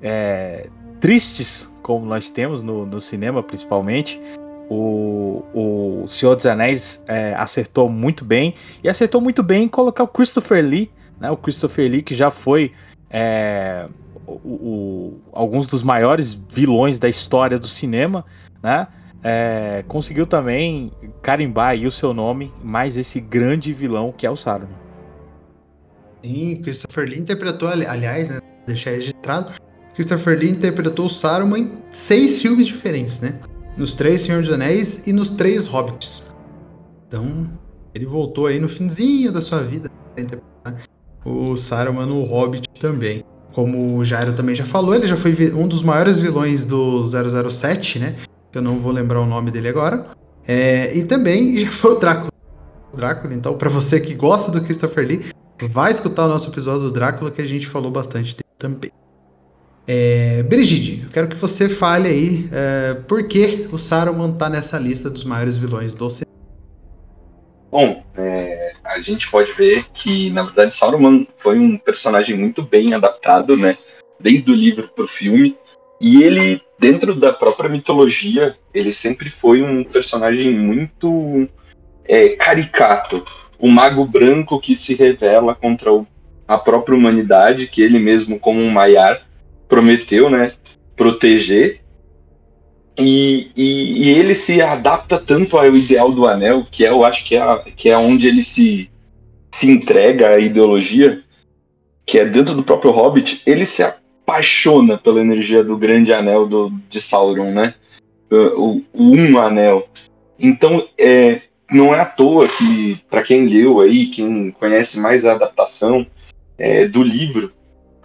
é, 0.00 0.68
tristes, 1.00 1.70
como 1.82 2.06
nós 2.06 2.28
temos 2.28 2.62
no, 2.62 2.86
no 2.86 3.00
cinema, 3.00 3.42
principalmente. 3.42 4.20
O, 4.68 5.44
o 5.54 6.06
Senhor 6.08 6.34
dos 6.34 6.46
Anéis 6.46 7.04
é, 7.06 7.34
acertou 7.34 7.88
muito 7.88 8.24
bem 8.24 8.54
e 8.82 8.88
acertou 8.88 9.20
muito 9.20 9.42
bem 9.42 9.64
em 9.64 9.68
colocar 9.68 10.02
o 10.02 10.08
Christopher 10.08 10.64
Lee, 10.64 10.90
né? 11.20 11.30
O 11.30 11.36
Christopher 11.36 11.88
Lee 11.88 12.02
que 12.02 12.14
já 12.14 12.30
foi 12.30 12.72
é, 13.08 13.86
o, 14.26 14.32
o, 14.32 15.20
alguns 15.32 15.68
dos 15.68 15.82
maiores 15.82 16.32
vilões 16.32 16.98
da 16.98 17.08
história 17.08 17.58
do 17.58 17.68
cinema, 17.68 18.24
né? 18.62 18.88
É, 19.28 19.84
conseguiu 19.88 20.24
também 20.24 20.92
carimbar 21.20 21.70
aí 21.70 21.84
o 21.84 21.90
seu 21.90 22.14
nome, 22.14 22.52
mais 22.62 22.96
esse 22.96 23.20
grande 23.20 23.72
vilão 23.72 24.14
que 24.16 24.24
é 24.24 24.30
o 24.30 24.36
Saruman. 24.36 24.68
Sim, 26.22 26.62
Christopher 26.62 27.08
Lee 27.08 27.18
interpretou, 27.18 27.68
aliás, 27.68 28.30
né, 28.30 28.38
deixar 28.68 28.90
registrado, 28.90 29.50
Christopher 29.94 30.38
Lee 30.38 30.50
interpretou 30.50 31.06
o 31.06 31.10
Saruman 31.10 31.58
em 31.58 31.72
seis 31.90 32.40
filmes 32.40 32.68
diferentes, 32.68 33.20
né? 33.20 33.40
Nos 33.76 33.92
três 33.92 34.20
Senhor 34.20 34.42
dos 34.42 34.52
Anéis 34.52 35.04
e 35.08 35.12
nos 35.12 35.28
três 35.28 35.66
Hobbits. 35.66 36.32
Então, 37.08 37.50
ele 37.96 38.06
voltou 38.06 38.46
aí 38.46 38.60
no 38.60 38.68
finzinho 38.68 39.32
da 39.32 39.40
sua 39.40 39.58
vida 39.64 39.90
para 40.14 40.22
interpretar 40.22 40.76
o 41.24 41.56
Saruman 41.56 42.06
no 42.06 42.22
Hobbit 42.22 42.68
também. 42.78 43.24
Como 43.52 43.96
o 43.96 44.04
Jairo 44.04 44.34
também 44.34 44.54
já 44.54 44.64
falou, 44.64 44.94
ele 44.94 45.08
já 45.08 45.16
foi 45.16 45.34
um 45.52 45.66
dos 45.66 45.82
maiores 45.82 46.20
vilões 46.20 46.64
do 46.64 47.08
007, 47.08 47.98
né? 47.98 48.14
Eu 48.56 48.62
não 48.62 48.78
vou 48.78 48.92
lembrar 48.92 49.20
o 49.20 49.26
nome 49.26 49.50
dele 49.50 49.68
agora. 49.68 50.06
É, 50.46 50.96
e 50.96 51.04
também 51.04 51.58
já 51.58 51.70
foi 51.72 51.92
o 51.92 51.98
Drácula. 51.98 52.32
Drácula, 52.94 53.34
então, 53.34 53.56
para 53.56 53.68
você 53.68 54.00
que 54.00 54.14
gosta 54.14 54.50
do 54.50 54.62
Christopher 54.62 55.06
Lee, 55.06 55.26
vai 55.70 55.92
escutar 55.92 56.24
o 56.24 56.28
nosso 56.28 56.48
episódio 56.48 56.82
do 56.82 56.90
Drácula 56.90 57.30
que 57.30 57.42
a 57.42 57.46
gente 57.46 57.66
falou 57.66 57.90
bastante 57.90 58.34
dele 58.34 58.44
também. 58.58 58.90
É, 59.86 60.42
Brigide, 60.42 61.02
eu 61.04 61.10
quero 61.10 61.28
que 61.28 61.36
você 61.36 61.68
fale 61.68 62.08
aí 62.08 62.48
é, 62.52 62.94
por 62.94 63.28
que 63.28 63.68
o 63.70 63.78
Saruman 63.78 64.32
tá 64.32 64.50
nessa 64.50 64.78
lista 64.78 65.08
dos 65.08 65.22
maiores 65.22 65.56
vilões 65.56 65.94
do 65.94 66.10
cinema. 66.10 66.34
Bom, 67.70 68.02
é, 68.16 68.72
a 68.84 69.00
gente 69.00 69.30
pode 69.30 69.52
ver 69.52 69.84
que, 69.92 70.30
na 70.30 70.42
verdade, 70.42 70.74
Saruman 70.74 71.26
foi 71.36 71.58
um 71.58 71.76
personagem 71.76 72.36
muito 72.36 72.62
bem 72.62 72.94
adaptado, 72.94 73.56
né? 73.56 73.76
Desde 74.18 74.50
o 74.50 74.54
livro 74.54 74.88
para 74.88 75.04
o 75.04 75.08
filme. 75.08 75.56
E 76.00 76.22
ele, 76.22 76.60
dentro 76.78 77.14
da 77.14 77.32
própria 77.32 77.70
mitologia, 77.70 78.56
ele 78.72 78.92
sempre 78.92 79.30
foi 79.30 79.62
um 79.62 79.82
personagem 79.82 80.50
muito 80.50 81.48
é, 82.04 82.30
caricato. 82.30 83.24
O 83.58 83.70
mago 83.70 84.04
branco 84.04 84.60
que 84.60 84.76
se 84.76 84.94
revela 84.94 85.54
contra 85.54 85.92
o, 85.92 86.06
a 86.46 86.58
própria 86.58 86.96
humanidade, 86.96 87.66
que 87.66 87.82
ele 87.82 87.98
mesmo, 87.98 88.38
como 88.38 88.60
um 88.60 88.70
Maiar, 88.70 89.26
prometeu, 89.66 90.28
né, 90.28 90.52
proteger. 90.94 91.80
E, 92.98 93.50
e, 93.56 94.08
e, 94.08 94.10
ele 94.10 94.34
se 94.34 94.62
adapta 94.62 95.18
tanto 95.18 95.58
ao 95.58 95.76
ideal 95.76 96.10
do 96.12 96.26
anel, 96.26 96.64
que 96.70 96.84
é, 96.84 96.88
eu 96.88 97.04
acho 97.04 97.24
que 97.24 97.36
é, 97.36 97.62
que 97.74 97.90
é 97.90 97.98
onde 97.98 98.26
ele 98.26 98.42
se, 98.42 98.90
se 99.52 99.70
entrega 99.70 100.30
à 100.30 100.38
ideologia, 100.38 101.22
que 102.06 102.18
é 102.18 102.24
dentro 102.24 102.54
do 102.54 102.62
próprio 102.62 102.90
Hobbit, 102.92 103.42
ele 103.44 103.66
se 103.66 103.82
apaixona 104.26 104.98
pela 104.98 105.20
energia 105.20 105.62
do 105.62 105.76
grande 105.76 106.12
anel 106.12 106.46
do, 106.46 106.70
de 106.88 107.00
Sauron, 107.00 107.52
né? 107.52 107.74
O, 108.28 108.82
o 108.92 109.14
um 109.14 109.38
anel. 109.38 109.88
Então, 110.36 110.86
é, 110.98 111.42
não 111.70 111.94
é 111.94 112.00
à 112.00 112.04
toa 112.04 112.48
que, 112.48 113.00
para 113.08 113.22
quem 113.22 113.46
leu 113.46 113.80
aí, 113.80 114.08
quem 114.08 114.50
conhece 114.50 114.98
mais 114.98 115.24
a 115.24 115.32
adaptação 115.32 116.04
é, 116.58 116.88
do 116.88 117.04
livro, 117.04 117.52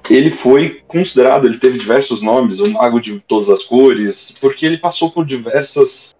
ele 0.10 0.30
foi 0.30 0.82
considerado, 0.88 1.48
ele 1.48 1.58
teve 1.58 1.78
diversos 1.78 2.22
nomes, 2.22 2.60
o 2.60 2.70
Mago 2.70 3.02
de 3.02 3.20
Todas 3.22 3.50
as 3.50 3.64
Cores, 3.64 4.34
porque 4.40 4.66
ele 4.66 4.78
passou 4.78 5.10
por 5.10 5.26
diversas, 5.26 6.14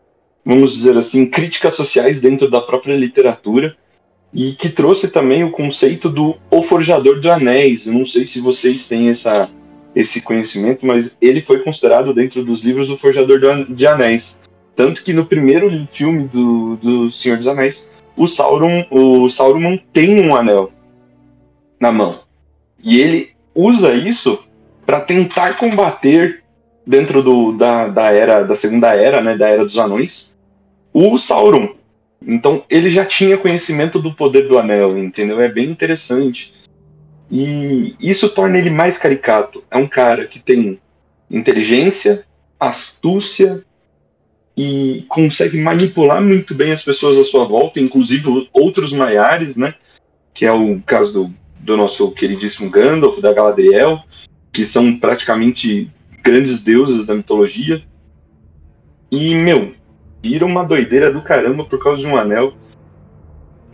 vamos 0.44 0.74
dizer 0.74 0.98
assim, 0.98 1.28
críticas 1.28 1.76
sociais 1.76 2.20
dentro 2.20 2.50
da 2.50 2.62
própria 2.62 2.96
literatura 2.96 3.76
e 4.34 4.54
que 4.54 4.70
trouxe 4.70 5.10
também 5.10 5.44
o 5.44 5.52
conceito 5.52 6.10
do 6.10 6.38
O 6.50 6.64
Forjador 6.64 7.20
de 7.20 7.30
Anéis. 7.30 7.86
Não 7.86 8.06
sei 8.06 8.26
se 8.26 8.40
vocês 8.40 8.88
têm 8.88 9.10
essa, 9.10 9.50
esse 9.96 10.22
conhecimento, 10.22 10.86
mas 10.86 11.16
ele 11.22 11.42
foi 11.42 11.64
considerado 11.64 12.14
dentro 12.14 12.44
dos 12.44 12.62
livros 12.62 12.90
o 12.90 12.98
Forjador 12.98 13.40
de 13.70 13.88
Anéis. 13.88 14.42
Tanto 14.76 15.04
que 15.04 15.14
no 15.14 15.26
primeiro 15.26 15.70
filme 15.88 16.28
do, 16.28 16.78
do 16.78 17.12
Senhor 17.12 17.38
dos 17.38 17.48
Anéis, 17.48 17.90
o 18.16 18.26
Sauron, 18.26 18.86
o 18.90 19.28
Sauron 19.28 19.78
tem 19.92 20.20
um 20.22 20.36
anel 20.36 20.72
na 21.80 21.92
mão. 21.92 22.20
E 22.82 23.00
ele 23.00 23.32
usa 23.54 23.94
isso 23.94 24.44
para 24.86 25.02
tentar 25.02 25.58
combater 25.58 26.44
dentro 26.86 27.22
do, 27.22 27.52
da, 27.52 27.88
da 27.88 28.14
era 28.14 28.44
da 28.44 28.56
segunda 28.56 28.96
era, 28.96 29.22
né, 29.22 29.38
da 29.38 29.50
era 29.50 29.64
dos 29.64 29.78
anões, 29.78 30.32
o 30.94 31.18
Sauron. 31.18 31.76
Então 32.26 32.64
ele 32.70 32.90
já 32.90 33.06
tinha 33.06 33.38
conhecimento 33.38 34.00
do 34.00 34.14
poder 34.14 34.48
do 34.48 34.58
anel, 34.58 34.98
entendeu? 34.98 35.42
É 35.42 35.50
bem 35.50 35.70
interessante. 35.70 36.54
E 37.32 37.96
isso 38.00 38.28
torna 38.30 38.58
ele 38.58 38.70
mais 38.70 38.98
caricato. 38.98 39.64
É 39.72 39.78
um 39.78 39.88
cara 39.88 40.28
que 40.28 40.40
tem 40.40 40.80
inteligência, 41.30 42.26
astúcia 42.60 43.64
e 44.58 45.06
consegue 45.08 45.58
manipular 45.58 46.22
muito 46.22 46.54
bem 46.54 46.74
as 46.74 46.84
pessoas 46.84 47.18
à 47.18 47.24
sua 47.24 47.46
volta, 47.46 47.80
inclusive 47.80 48.50
outros 48.52 48.92
maiares, 48.92 49.56
né? 49.56 49.74
Que 50.34 50.46
é 50.46 50.52
o 50.52 50.82
caso 50.82 51.14
do 51.14 51.34
do 51.64 51.78
nosso 51.78 52.12
queridíssimo 52.12 52.70
Gandalf, 52.70 53.20
da 53.20 53.32
Galadriel, 53.32 54.02
que 54.52 54.66
são 54.66 54.98
praticamente 54.98 55.90
grandes 56.24 56.62
deuses 56.62 57.06
da 57.06 57.16
mitologia. 57.16 57.82
E, 59.12 59.36
meu, 59.36 59.74
vira 60.22 60.46
uma 60.46 60.64
doideira 60.64 61.12
do 61.12 61.22
caramba 61.22 61.64
por 61.64 61.82
causa 61.82 62.02
de 62.02 62.08
um 62.08 62.18
anel. 62.18 62.54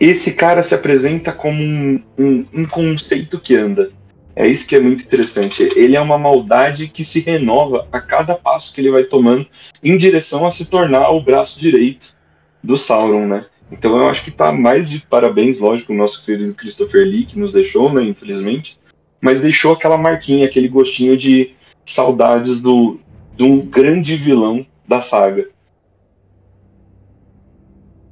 Esse 0.00 0.32
cara 0.32 0.62
se 0.62 0.74
apresenta 0.74 1.32
como 1.32 1.60
um, 1.60 2.02
um, 2.16 2.46
um 2.54 2.66
conceito 2.66 3.40
que 3.40 3.56
anda. 3.56 3.90
É 4.36 4.46
isso 4.46 4.66
que 4.66 4.76
é 4.76 4.80
muito 4.80 5.02
interessante. 5.02 5.64
Ele 5.74 5.96
é 5.96 6.00
uma 6.00 6.16
maldade 6.16 6.86
que 6.86 7.04
se 7.04 7.18
renova 7.18 7.88
a 7.90 8.00
cada 8.00 8.36
passo 8.36 8.72
que 8.72 8.80
ele 8.80 8.92
vai 8.92 9.02
tomando 9.02 9.46
em 9.82 9.96
direção 9.96 10.46
a 10.46 10.50
se 10.50 10.66
tornar 10.66 11.10
o 11.10 11.20
braço 11.20 11.58
direito 11.58 12.14
do 12.62 12.76
Sauron, 12.76 13.26
né? 13.26 13.46
Então 13.70 13.96
eu 13.98 14.08
acho 14.08 14.22
que 14.22 14.30
tá 14.30 14.52
mais 14.52 14.88
de 14.88 15.00
parabéns, 15.00 15.58
lógico, 15.58 15.92
o 15.92 15.96
nosso 15.96 16.24
querido 16.24 16.54
Christopher 16.54 17.04
Lee, 17.04 17.24
que 17.24 17.38
nos 17.38 17.52
deixou, 17.52 17.92
né, 17.92 18.02
infelizmente, 18.02 18.78
mas 19.20 19.40
deixou 19.40 19.72
aquela 19.72 19.98
marquinha, 19.98 20.46
aquele 20.46 20.68
gostinho 20.68 21.16
de 21.16 21.52
saudades 21.84 22.60
do, 22.60 22.98
de 23.36 23.42
um 23.42 23.58
grande 23.58 24.16
vilão 24.16 24.64
da 24.86 25.00
saga. 25.00 25.48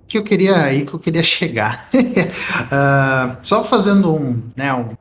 Que 0.08 0.18
eu 0.18 0.22
queria 0.22 0.56
aí 0.56 0.86
que 0.86 0.94
eu 0.94 0.98
queria 0.98 1.22
chegar. 1.22 1.88
uh, 1.94 3.36
só 3.42 3.64
fazendo 3.64 4.14
um, 4.14 4.42
né, 4.56 4.72
um, 4.72 4.94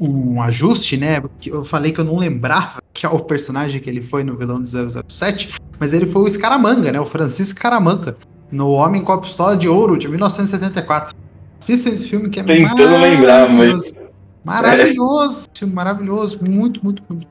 um 0.00 0.42
ajuste, 0.42 0.96
né? 0.96 1.22
Eu 1.44 1.64
falei 1.64 1.92
que 1.92 2.00
eu 2.00 2.04
não 2.04 2.16
lembrava 2.16 2.80
que 2.92 3.04
é 3.04 3.08
o 3.08 3.20
personagem 3.20 3.80
que 3.80 3.90
ele 3.90 4.02
foi 4.02 4.24
no 4.24 4.36
vilão 4.36 4.60
do 4.60 4.66
007, 5.08 5.54
mas 5.78 5.92
ele 5.92 6.06
foi 6.06 6.22
o 6.22 6.28
Scaramanga, 6.28 6.90
né? 6.92 7.00
O 7.00 7.06
Francisco 7.06 7.58
Scaramanga 7.58 8.16
no 8.50 8.70
Homem 8.70 9.02
com 9.02 9.12
a 9.12 9.20
Pistola 9.20 9.56
de 9.56 9.68
Ouro, 9.68 9.98
de 9.98 10.08
1974. 10.08 11.14
Assistam 11.58 11.90
esse 11.90 12.08
filme 12.08 12.30
que 12.30 12.40
é 12.40 12.42
Tentando 12.42 12.96
lembrar, 12.96 13.52
mas. 13.52 13.94
Maravilhoso, 14.42 15.46
é. 15.54 15.58
filme 15.58 15.74
maravilhoso, 15.74 16.38
muito, 16.42 16.82
muito 16.82 17.02
bonito. 17.02 17.28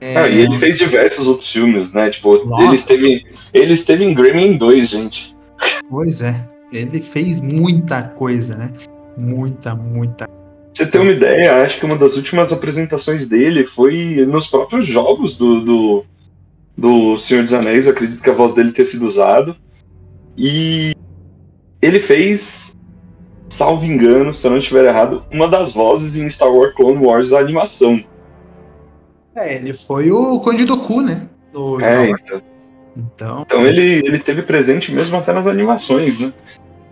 É... 0.00 0.16
Ah, 0.16 0.28
e 0.28 0.40
ele 0.40 0.58
fez 0.58 0.76
diversos 0.76 1.28
outros 1.28 1.48
filmes, 1.48 1.92
né? 1.92 2.10
Tipo, 2.10 2.34
ele 2.60 2.74
esteve, 2.74 3.24
ele 3.54 3.72
esteve 3.72 4.04
em 4.04 4.12
Gremlin 4.12 4.58
2, 4.58 4.88
gente. 4.88 5.36
Pois 5.88 6.22
é, 6.22 6.34
ele 6.72 7.00
fez 7.00 7.40
muita 7.40 8.02
coisa, 8.02 8.56
né? 8.56 8.72
Muita, 9.16 9.74
muita. 9.74 10.28
Você 10.72 10.86
tem 10.86 11.00
uma 11.00 11.12
ideia, 11.12 11.62
acho 11.62 11.78
que 11.78 11.84
uma 11.84 11.96
das 11.96 12.16
últimas 12.16 12.52
apresentações 12.52 13.26
dele 13.26 13.62
foi 13.62 14.24
nos 14.26 14.46
próprios 14.46 14.86
jogos 14.86 15.36
do, 15.36 15.60
do, 15.60 16.04
do 16.76 17.16
Senhor 17.18 17.42
dos 17.42 17.52
Anéis. 17.52 17.86
acredito 17.86 18.22
que 18.22 18.30
a 18.30 18.34
voz 18.34 18.54
dele 18.54 18.72
tenha 18.72 18.86
sido 18.86 19.06
usada. 19.06 19.54
E 20.36 20.94
ele 21.82 22.00
fez, 22.00 22.74
salvo 23.50 23.84
engano, 23.84 24.32
se 24.32 24.46
eu 24.46 24.50
não 24.50 24.58
estiver 24.58 24.86
errado, 24.86 25.24
uma 25.30 25.46
das 25.46 25.72
vozes 25.72 26.16
em 26.16 26.28
Star 26.30 26.50
Wars 26.50 26.74
Clone 26.74 27.04
Wars 27.04 27.28
da 27.28 27.38
animação. 27.38 28.02
É, 29.34 29.56
ele 29.56 29.74
foi 29.74 30.10
o 30.10 30.40
Conde 30.40 30.64
Doku, 30.64 31.02
né? 31.02 31.22
Do 31.52 31.80
é, 31.84 32.10
então. 32.10 32.40
Então. 32.96 33.42
Então 33.42 33.66
ele, 33.66 34.06
ele 34.06 34.18
teve 34.18 34.42
presente 34.42 34.92
mesmo 34.92 35.16
até 35.16 35.32
nas 35.32 35.46
animações, 35.46 36.18
né? 36.18 36.32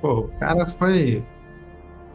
Pô, 0.00 0.20
o 0.20 0.28
cara 0.38 0.66
foi. 0.66 1.22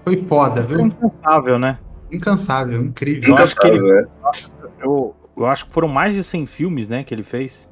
Foi 0.03 0.17
foda, 0.17 0.63
viu? 0.63 0.81
Incansável, 0.81 1.59
né? 1.59 1.79
Incansável, 2.11 2.81
incrível. 2.83 3.29
Eu 3.29 3.37
acho 3.37 3.55
que 3.55 3.67
ele. 3.67 3.99
É. 3.99 4.05
Eu, 4.81 5.15
eu 5.35 5.45
acho 5.45 5.65
que 5.65 5.71
foram 5.73 5.87
mais 5.87 6.13
de 6.13 6.23
100 6.23 6.45
filmes, 6.45 6.87
né, 6.87 7.03
que 7.03 7.13
ele 7.13 7.23
fez. 7.23 7.67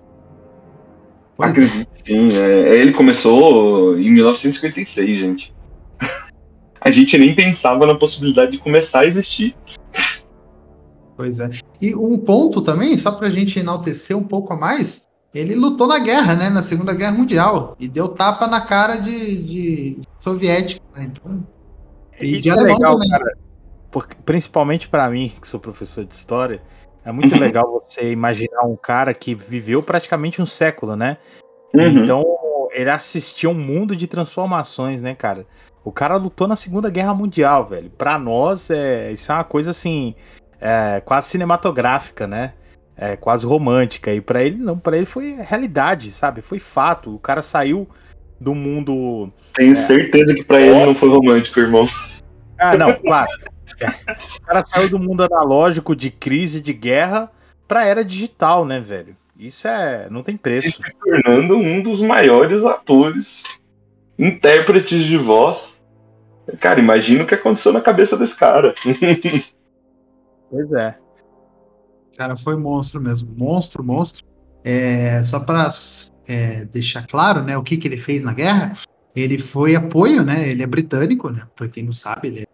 Pois 1.35 1.49
é. 1.49 1.65
Acredito 1.65 2.03
que 2.03 2.11
sim. 2.11 2.37
é. 2.37 2.75
Ele 2.77 2.91
começou 2.91 3.97
em 3.97 4.11
1956, 4.11 5.17
gente. 5.17 5.55
A 6.81 6.91
gente 6.91 7.17
nem 7.17 7.33
pensava 7.33 7.85
na 7.85 7.95
possibilidade 7.95 8.51
de 8.51 8.57
começar 8.57 9.01
a 9.01 9.05
existir. 9.05 9.55
Pois 11.15 11.39
é. 11.39 11.49
E 11.81 11.95
um 11.95 12.17
ponto 12.17 12.61
também, 12.61 12.97
só 12.97 13.11
pra 13.13 13.29
gente 13.29 13.57
enaltecer 13.57 14.17
um 14.17 14.23
pouco 14.23 14.51
a 14.51 14.57
mais, 14.57 15.07
ele 15.33 15.55
lutou 15.55 15.87
na 15.87 15.99
guerra, 15.99 16.35
né? 16.35 16.49
Na 16.49 16.61
Segunda 16.61 16.93
Guerra 16.93 17.13
Mundial. 17.13 17.75
E 17.79 17.87
deu 17.87 18.07
tapa 18.09 18.47
na 18.47 18.61
cara 18.61 18.97
de, 18.97 19.41
de 19.43 19.97
soviético. 20.19 20.81
Né? 20.95 21.05
Então, 21.11 21.43
E 22.21 22.33
Isso 22.33 22.41
de 22.41 22.49
é 22.49 22.53
alemão 22.53 22.75
legal, 22.75 22.93
também. 22.93 23.09
cara. 23.09 23.37
Porque, 23.91 24.15
principalmente 24.25 24.87
pra 24.87 25.09
mim, 25.09 25.31
que 25.41 25.47
sou 25.47 25.59
professor 25.59 26.03
de 26.05 26.13
história, 26.13 26.61
é 27.05 27.11
muito 27.11 27.33
Uhum. 27.33 27.39
legal 27.41 27.83
você 27.85 28.11
imaginar 28.11 28.63
um 28.63 28.75
cara 28.75 29.13
que 29.13 29.33
viveu 29.35 29.81
praticamente 29.83 30.41
um 30.41 30.45
século, 30.45 30.95
né? 30.95 31.17
Uhum. 31.73 31.87
Então, 32.03 32.23
ele 32.71 32.89
assistiu 32.89 33.51
um 33.51 33.55
mundo 33.55 33.95
de 33.95 34.07
transformações, 34.07 35.01
né, 35.01 35.13
cara? 35.15 35.45
O 35.83 35.91
cara 35.91 36.15
lutou 36.15 36.47
na 36.47 36.55
Segunda 36.55 36.89
Guerra 36.89 37.13
Mundial, 37.13 37.67
velho. 37.67 37.89
Pra 37.89 38.17
nós, 38.17 38.69
é, 38.69 39.11
isso 39.11 39.31
é 39.31 39.35
uma 39.35 39.43
coisa 39.43 39.71
assim, 39.71 40.15
é, 40.61 41.01
quase 41.01 41.27
cinematográfica, 41.27 42.25
né? 42.25 42.53
É, 42.95 43.15
quase 43.15 43.45
romântica. 43.45 44.13
E 44.13 44.21
pra 44.21 44.43
ele, 44.43 44.57
não. 44.57 44.77
Pra 44.77 44.95
ele 44.97 45.05
foi 45.05 45.35
realidade, 45.39 46.11
sabe? 46.11 46.41
Foi 46.41 46.59
fato. 46.59 47.15
O 47.15 47.19
cara 47.19 47.41
saiu 47.41 47.87
do 48.39 48.53
mundo. 48.53 49.31
Tenho 49.53 49.75
certeza 49.75 50.33
que 50.33 50.43
pra 50.43 50.61
ele 50.61 50.85
não 50.85 50.93
foi 50.95 51.09
romântico, 51.09 51.59
irmão. 51.59 51.87
Ah, 52.59 52.77
não, 52.77 52.93
claro. 52.93 53.29
É. 53.79 53.87
O 54.37 54.41
cara 54.41 54.63
saiu 54.63 54.89
do 54.89 54.99
mundo 54.99 55.23
analógico 55.23 55.95
de 55.95 56.11
crise, 56.11 56.61
de 56.61 56.71
guerra, 56.73 57.31
pra 57.67 57.85
era 57.85 58.05
digital, 58.05 58.63
né, 58.65 58.79
velho? 58.79 59.17
Isso 59.37 59.67
é. 59.67 60.07
Não 60.09 60.21
tem 60.21 60.35
E 60.35 60.37
preço. 60.37 60.79
se 60.81 60.93
tornando 60.95 61.57
um 61.57 61.81
dos 61.81 61.99
maiores 61.99 62.63
atores, 62.63 63.43
intérpretes 64.17 65.03
de 65.03 65.17
voz. 65.17 65.81
Cara, 66.59 66.79
imagina 66.79 67.23
o 67.23 67.27
que 67.27 67.33
aconteceu 67.35 67.73
na 67.73 67.81
cabeça 67.81 68.15
desse 68.15 68.35
cara. 68.35 68.73
Pois 70.49 70.71
é. 70.73 70.95
Cara, 72.17 72.35
foi 72.37 72.55
monstro 72.55 73.01
mesmo. 73.01 73.33
Monstro, 73.35 73.83
monstro. 73.83 74.25
É, 74.63 75.21
só 75.23 75.39
para 75.39 75.69
deixar 76.71 77.05
claro, 77.05 77.43
né, 77.43 77.57
o 77.57 77.63
que, 77.63 77.75
que 77.75 77.87
ele 77.87 77.97
fez 77.97 78.23
na 78.23 78.33
guerra, 78.33 78.73
ele 79.15 79.37
foi 79.37 79.75
apoio, 79.75 80.23
né? 80.23 80.49
Ele 80.49 80.63
é 80.63 80.67
britânico, 80.67 81.29
né? 81.29 81.45
Pra 81.55 81.67
quem 81.67 81.83
não 81.83 81.91
sabe, 81.91 82.27
ele 82.29 82.39
é... 82.41 82.45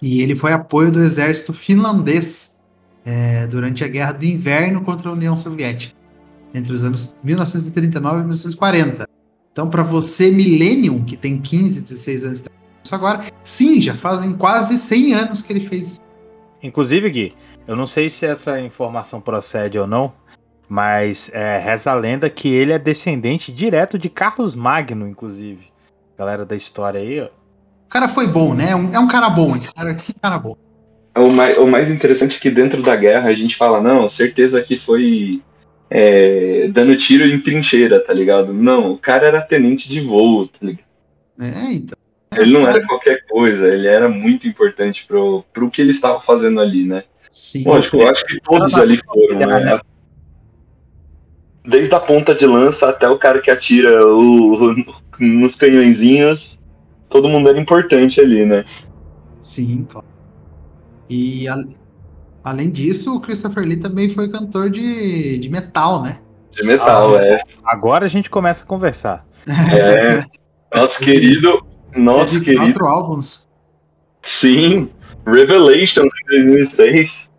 E 0.00 0.20
ele 0.20 0.36
foi 0.36 0.52
apoio 0.52 0.92
do 0.92 1.00
exército 1.00 1.52
finlandês 1.52 2.60
é, 3.04 3.46
durante 3.46 3.82
a 3.82 3.88
Guerra 3.88 4.12
do 4.12 4.24
Inverno 4.24 4.82
contra 4.82 5.08
a 5.08 5.12
União 5.12 5.36
Soviética, 5.36 5.94
entre 6.52 6.72
os 6.72 6.82
anos 6.82 7.14
1939 7.24 8.16
e 8.16 8.20
1940. 8.20 9.08
Então, 9.50 9.70
para 9.70 9.82
você, 9.82 10.30
Millennium, 10.30 11.02
que 11.02 11.16
tem 11.16 11.40
15, 11.40 11.82
16 11.82 12.24
anos, 12.24 12.44
agora, 12.90 13.24
sim, 13.42 13.80
já 13.80 13.94
fazem 13.94 14.32
quase 14.34 14.76
100 14.76 15.14
anos 15.14 15.40
que 15.40 15.52
ele 15.52 15.60
fez 15.60 15.92
isso. 15.92 16.00
Inclusive, 16.62 17.08
Gui, 17.10 17.34
eu 17.66 17.74
não 17.74 17.86
sei 17.86 18.08
se 18.08 18.24
essa 18.24 18.60
informação 18.60 19.20
procede 19.20 19.78
ou 19.78 19.86
não, 19.86 20.12
mas 20.68 21.30
é, 21.32 21.58
reza 21.58 21.90
a 21.90 21.94
lenda 21.94 22.28
que 22.30 22.48
ele 22.48 22.72
é 22.72 22.78
descendente 22.78 23.52
direto 23.52 23.98
de 23.98 24.08
Carlos 24.08 24.54
Magno, 24.54 25.08
inclusive. 25.08 25.66
Galera 26.18 26.44
da 26.44 26.56
história 26.56 27.00
aí, 27.00 27.20
ó. 27.20 27.26
O 27.26 27.88
cara 27.88 28.08
foi 28.08 28.26
bom, 28.26 28.54
né? 28.54 28.70
É 28.70 28.76
um, 28.76 29.06
é 29.06 29.10
cara 29.10 29.30
bom, 29.30 29.54
esse 29.54 29.72
cara 29.72 29.90
aqui 29.90 30.12
é 30.12 30.16
um 30.16 30.20
cara 30.20 30.38
bom. 30.38 30.56
O 31.16 31.30
mais, 31.30 31.56
o 31.56 31.66
mais 31.66 31.88
interessante 31.88 32.36
é 32.36 32.40
que 32.40 32.50
dentro 32.50 32.82
da 32.82 32.94
guerra 32.94 33.30
a 33.30 33.32
gente 33.32 33.56
fala, 33.56 33.80
não, 33.80 34.08
certeza 34.08 34.60
que 34.60 34.76
foi 34.76 35.42
é, 35.88 36.68
dando 36.68 36.96
tiro 36.96 37.26
em 37.26 37.40
trincheira, 37.40 38.02
tá 38.02 38.12
ligado? 38.12 38.52
Não, 38.52 38.92
o 38.92 38.98
cara 38.98 39.26
era 39.26 39.40
tenente 39.40 39.88
de 39.88 40.00
voo, 40.00 40.46
tá 40.46 40.58
ligado? 40.62 40.86
É, 41.40 41.72
então. 41.72 41.98
Ele 42.36 42.52
não 42.52 42.68
era 42.68 42.84
qualquer 42.86 43.24
coisa, 43.26 43.68
ele 43.68 43.86
era 43.86 44.08
muito 44.08 44.46
importante 44.46 45.06
pro, 45.06 45.44
pro 45.52 45.70
que 45.70 45.80
ele 45.80 45.92
estava 45.92 46.20
fazendo 46.20 46.60
ali, 46.60 46.84
né? 46.84 47.04
Sim. 47.36 47.64
Lógico, 47.64 47.98
eu 47.98 48.08
acho 48.08 48.24
que 48.24 48.40
todos 48.40 48.72
ali 48.78 48.98
foram, 49.04 49.38
né? 49.38 49.78
Desde 51.68 51.94
a 51.94 52.00
ponta 52.00 52.34
de 52.34 52.46
lança 52.46 52.88
até 52.88 53.06
o 53.10 53.18
cara 53.18 53.42
que 53.42 53.50
atira 53.50 54.06
o, 54.06 54.74
nos 55.20 55.54
canhõezinhos, 55.54 56.58
todo 57.10 57.28
mundo 57.28 57.50
era 57.50 57.60
importante 57.60 58.22
ali, 58.22 58.46
né? 58.46 58.64
Sim, 59.42 59.84
claro. 59.86 60.06
E 61.10 61.46
a- 61.46 61.62
além 62.42 62.70
disso, 62.70 63.14
o 63.14 63.20
Christopher 63.20 63.64
Lee 63.64 63.76
também 63.76 64.08
foi 64.08 64.30
cantor 64.30 64.70
de, 64.70 65.36
de 65.36 65.50
metal, 65.50 66.02
né? 66.02 66.18
De 66.52 66.64
metal, 66.64 67.16
Ah, 67.18 67.22
é. 67.22 67.38
Agora 67.64 68.06
a 68.06 68.08
gente 68.08 68.30
começa 68.30 68.62
a 68.62 68.66
conversar. 68.66 69.26
é. 69.46 70.24
Nosso 70.74 71.00
querido, 71.00 71.66
nosso 71.94 72.32
Teve 72.40 72.44
querido, 72.46 72.64
quatro 72.64 72.86
álbuns. 72.86 73.46
sim, 74.22 74.88
Revelations 75.26 76.12
de 76.28 76.42
2006. 76.42 77.30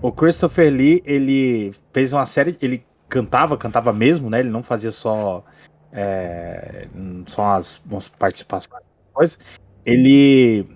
O 0.00 0.10
Christopher 0.10 0.72
Lee, 0.72 1.02
ele 1.04 1.74
fez 1.92 2.12
uma 2.12 2.26
série, 2.26 2.56
ele 2.60 2.84
cantava, 3.08 3.56
cantava 3.56 3.92
mesmo, 3.92 4.28
né? 4.28 4.40
Ele 4.40 4.50
não 4.50 4.62
fazia 4.62 4.90
só 4.90 5.44
é, 5.92 6.88
só 7.26 7.56
as, 7.56 7.80
umas 7.88 8.08
participações. 8.08 9.38
Ele 9.86 10.66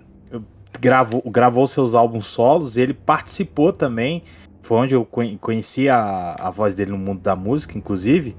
gravou, 0.79 1.21
gravou 1.25 1.67
seus 1.67 1.93
álbuns 1.93 2.25
solos, 2.25 2.77
ele 2.77 2.93
participou 2.93 3.73
também. 3.73 4.23
Foi 4.61 4.77
onde 4.77 4.95
eu 4.95 5.05
conhe- 5.05 5.37
conheci 5.37 5.89
a, 5.89 6.35
a 6.39 6.49
voz 6.49 6.73
dele 6.75 6.91
no 6.91 6.97
mundo 6.97 7.21
da 7.21 7.35
música, 7.35 7.77
inclusive, 7.77 8.35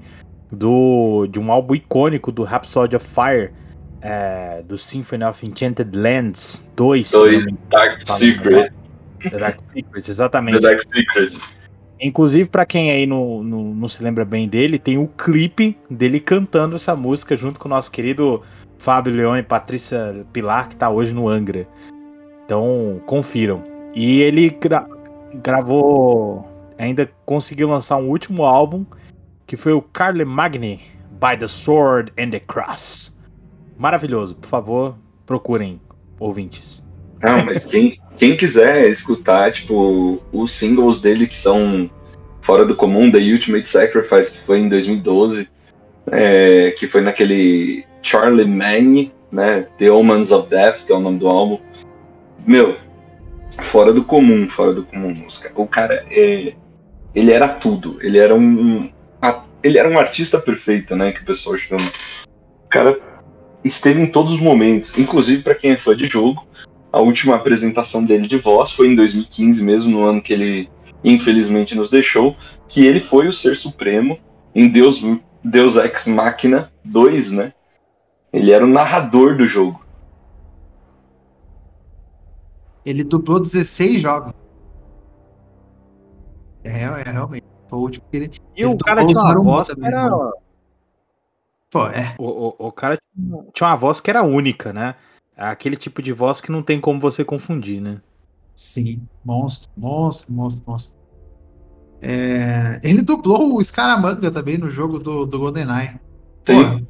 do 0.51 1.27
de 1.27 1.39
um 1.39 1.51
álbum 1.51 1.75
icônico 1.75 2.31
do 2.31 2.43
Rhapsody 2.43 2.95
of 2.95 3.05
Fire, 3.05 3.51
é, 4.01 4.61
do 4.63 4.77
Symphony 4.77 5.23
of 5.23 5.45
Enchanted 5.45 5.95
Lands 5.95 6.65
2. 6.75 7.07
se 7.07 7.13
Dois, 7.13 7.45
não 7.45 7.51
me 7.53 7.57
engano, 7.59 7.67
Dark 7.69 8.07
fala- 8.07 8.19
Secret. 8.19 8.73
The 9.21 9.29
Dark 9.37 9.59
Secrets, 9.73 10.05
The 10.05 10.11
exatamente. 10.11 10.59
Dark 10.59 10.81
Secret. 10.81 11.37
Inclusive, 11.99 12.49
pra 12.49 12.65
quem 12.65 12.89
aí 12.89 13.05
não, 13.05 13.43
não, 13.43 13.63
não 13.75 13.87
se 13.87 14.01
lembra 14.03 14.25
bem 14.25 14.47
dele, 14.49 14.79
tem 14.79 14.97
o 14.97 15.07
clipe 15.07 15.77
dele 15.89 16.19
cantando 16.19 16.75
essa 16.75 16.95
música 16.95 17.37
junto 17.37 17.59
com 17.59 17.67
o 17.67 17.69
nosso 17.69 17.91
querido 17.91 18.41
Fábio 18.79 19.13
Leone 19.13 19.41
e 19.41 19.43
Patrícia 19.43 20.25
Pilar, 20.33 20.67
que 20.67 20.75
tá 20.75 20.89
hoje 20.89 21.13
no 21.13 21.29
Angra. 21.29 21.67
Então, 22.43 22.99
confiram. 23.05 23.63
E 23.93 24.21
ele 24.21 24.49
gra- 24.49 24.87
gravou, 25.35 26.47
ainda 26.77 27.07
conseguiu 27.25 27.67
lançar 27.69 27.97
um 27.97 28.09
último 28.09 28.43
álbum, 28.43 28.83
que 29.45 29.55
foi 29.55 29.73
o 29.73 29.81
Carle 29.81 30.25
Magni, 30.25 30.79
By 31.11 31.37
the 31.37 31.47
Sword 31.47 32.11
and 32.17 32.31
the 32.31 32.39
Cross. 32.39 33.15
Maravilhoso, 33.81 34.35
por 34.35 34.47
favor, 34.47 34.95
procurem, 35.25 35.81
ouvintes. 36.19 36.85
Não, 37.19 37.43
mas 37.43 37.65
quem, 37.65 37.99
quem 38.15 38.37
quiser 38.37 38.87
escutar, 38.87 39.51
tipo, 39.51 40.23
os 40.31 40.51
singles 40.51 40.99
dele 40.99 41.25
que 41.25 41.35
são 41.35 41.89
fora 42.41 42.63
do 42.63 42.75
comum, 42.75 43.09
The 43.09 43.17
Ultimate 43.17 43.67
Sacrifice, 43.67 44.33
que 44.33 44.37
foi 44.37 44.59
em 44.59 44.69
2012, 44.69 45.49
é, 46.11 46.69
que 46.77 46.87
foi 46.87 47.01
naquele 47.01 47.83
Charlie 48.03 48.45
Mann, 48.45 49.09
né? 49.31 49.67
The 49.79 49.89
Omens 49.89 50.29
of 50.29 50.47
Death, 50.47 50.85
que 50.85 50.91
é 50.91 50.95
o 50.95 50.99
nome 50.99 51.17
do 51.17 51.27
álbum. 51.27 51.59
Meu, 52.45 52.77
fora 53.59 53.91
do 53.91 54.03
comum, 54.03 54.47
fora 54.47 54.75
do 54.75 54.83
comum. 54.83 55.11
O 55.55 55.65
cara 55.65 56.05
é. 56.11 56.53
Ele 57.15 57.31
era 57.31 57.47
tudo. 57.47 57.97
Ele 57.99 58.19
era 58.19 58.35
um. 58.35 58.91
ele 59.63 59.79
era 59.79 59.89
um 59.89 59.97
artista 59.97 60.37
perfeito, 60.37 60.95
né? 60.95 61.11
Que 61.11 61.23
o 61.23 61.25
pessoal 61.25 61.57
chama. 61.57 61.89
O 62.63 62.69
cara 62.69 63.10
esteve 63.63 64.01
em 64.01 64.07
todos 64.07 64.33
os 64.33 64.39
momentos, 64.39 64.91
inclusive 64.97 65.43
para 65.43 65.55
quem 65.55 65.71
é 65.71 65.77
fã 65.77 65.95
de 65.95 66.05
jogo. 66.05 66.45
A 66.91 66.99
última 66.99 67.35
apresentação 67.35 68.03
dele 68.03 68.27
de 68.27 68.37
voz 68.37 68.71
foi 68.71 68.87
em 68.87 68.95
2015 68.95 69.63
mesmo, 69.63 69.91
no 69.91 70.03
ano 70.03 70.21
que 70.21 70.33
ele 70.33 70.69
infelizmente 71.03 71.73
nos 71.73 71.89
deixou, 71.89 72.35
que 72.67 72.85
ele 72.85 72.99
foi 72.99 73.27
o 73.27 73.33
ser 73.33 73.55
supremo 73.55 74.19
em 74.53 74.67
Deus, 74.67 75.01
Deus 75.43 75.77
Ex 75.77 76.07
Machina 76.07 76.71
2, 76.83 77.31
né? 77.31 77.53
Ele 78.31 78.51
era 78.51 78.63
o 78.63 78.67
narrador 78.67 79.37
do 79.37 79.45
jogo. 79.45 79.81
Ele 82.85 83.03
dublou 83.03 83.39
16 83.39 84.01
jogos. 84.01 84.33
É, 86.63 86.83
é 86.83 87.11
realmente. 87.11 87.45
Foi 87.67 87.79
o 87.79 87.81
último 87.83 88.05
que 88.09 88.17
ele. 88.17 88.31
E 88.55 88.63
Ele 88.63 88.73
o 88.73 88.77
cara 88.77 89.05
tinha 89.05 89.19
uma 89.19 89.43
voz 89.43 89.67
também, 89.67 89.87
era, 89.87 90.09
mano. 90.09 90.33
Pô, 91.71 91.87
é. 91.87 92.15
O, 92.19 92.25
o, 92.25 92.67
o 92.67 92.71
cara 92.71 92.97
tinha- 93.53 93.69
uma 93.69 93.75
voz 93.77 93.99
que 93.99 94.09
era 94.09 94.23
única, 94.23 94.73
né? 94.73 94.95
Aquele 95.35 95.75
tipo 95.75 96.01
de 96.01 96.11
voz 96.11 96.41
que 96.41 96.51
não 96.51 96.61
tem 96.61 96.79
como 96.79 96.99
você 96.99 97.23
confundir, 97.23 97.81
né? 97.81 98.01
Sim. 98.55 99.01
Monstro, 99.23 99.71
monstro, 99.75 100.31
monstro, 100.31 100.63
monstro. 100.67 100.95
É, 102.01 102.79
ele 102.83 103.01
dublou 103.01 103.55
o 103.57 103.63
Scaramanga 103.63 104.29
também 104.29 104.57
no 104.57 104.69
jogo 104.69 104.99
do, 104.99 105.25
do 105.25 105.39
GoldenEye. 105.39 105.99
Sim. 106.45 106.85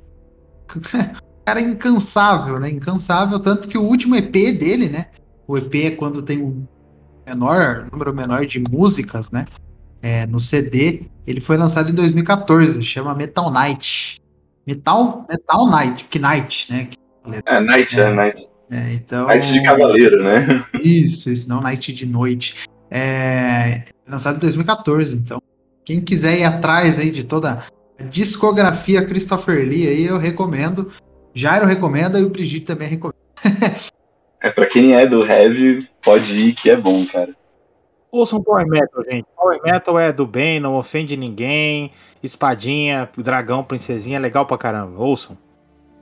Pô, 0.67 0.78
o 0.78 0.82
cara 1.46 1.60
é 1.62 1.63
incansável, 1.63 2.60
né? 2.60 2.70
Incansável, 2.70 3.39
tanto 3.39 3.67
que 3.67 3.78
o 3.78 3.84
último 3.84 4.15
EP 4.15 4.32
dele, 4.32 4.89
né? 4.89 5.06
O 5.48 5.58
EP 5.58 5.76
é 5.86 5.91
quando 5.91 6.22
tem 6.24 6.41
um 6.41 6.65
menor, 7.26 7.88
número 7.91 8.13
menor 8.13 8.46
de 8.46 8.60
músicas, 8.60 9.30
né? 9.32 9.46
é, 10.02 10.26
no 10.26 10.39
CD, 10.39 11.10
ele 11.28 11.39
foi 11.39 11.58
lançado 11.58 11.89
em 11.89 11.94
2014, 11.94 12.84
chama 12.84 13.13
Metal 13.13 13.52
Knight. 13.52 14.21
Metal, 14.65 15.26
Metal 15.30 15.69
Knight, 15.69 16.06
que 16.06 16.19
Knight, 16.19 16.71
né? 16.71 16.88
É, 17.45 17.60
Knight, 17.60 18.00
é, 18.00 18.04
é 18.04 18.13
Knight. 18.13 18.47
É, 18.71 18.93
então... 18.93 19.28
Knight 19.28 19.52
de 19.52 19.63
cavaleiro, 19.63 20.24
né? 20.24 20.63
Isso, 20.82 21.30
isso, 21.30 21.50
não 21.50 21.62
Knight 21.62 21.91
de 21.93 22.06
noite. 22.06 22.56
É, 22.89 23.84
lançado 24.08 24.36
em 24.36 24.39
2014, 24.39 25.15
então 25.15 25.41
quem 25.86 26.02
quiser 26.02 26.39
ir 26.39 26.43
atrás 26.43 27.00
aí 27.00 27.10
de 27.10 27.24
toda 27.24 27.63
a 28.00 28.04
discografia 28.04 29.06
Christopher 29.06 29.67
Lee 29.67 29.88
aí, 29.88 30.06
eu 30.06 30.17
recomendo. 30.17 30.91
Jairo 31.34 31.65
recomenda 31.65 32.19
e 32.19 32.24
o 32.24 32.30
Brigitte 32.30 32.65
também 32.65 32.88
recomenda. 32.88 33.19
é, 34.41 34.50
pra 34.50 34.65
quem 34.65 34.93
é 34.95 35.06
do 35.06 35.26
heavy, 35.26 35.88
pode 36.02 36.38
ir 36.38 36.54
que 36.54 36.69
é 36.69 36.76
bom, 36.76 37.06
cara. 37.06 37.34
Ouçam 38.12 38.43
Power 38.43 38.67
Metal, 38.67 39.04
gente. 39.10 39.26
Power 39.36 39.60
Metal 39.63 39.97
é 39.97 40.12
do 40.12 40.28
bem, 40.28 40.60
não 40.60 40.76
ofende 40.76 41.15
ninguém. 41.15 41.91
Espadinha, 42.21 43.10
dragão, 43.17 43.63
princesinha, 43.63 44.17
é 44.17 44.19
legal 44.19 44.45
pra 44.45 44.58
caramba. 44.58 45.02
Ouçam. 45.02 45.38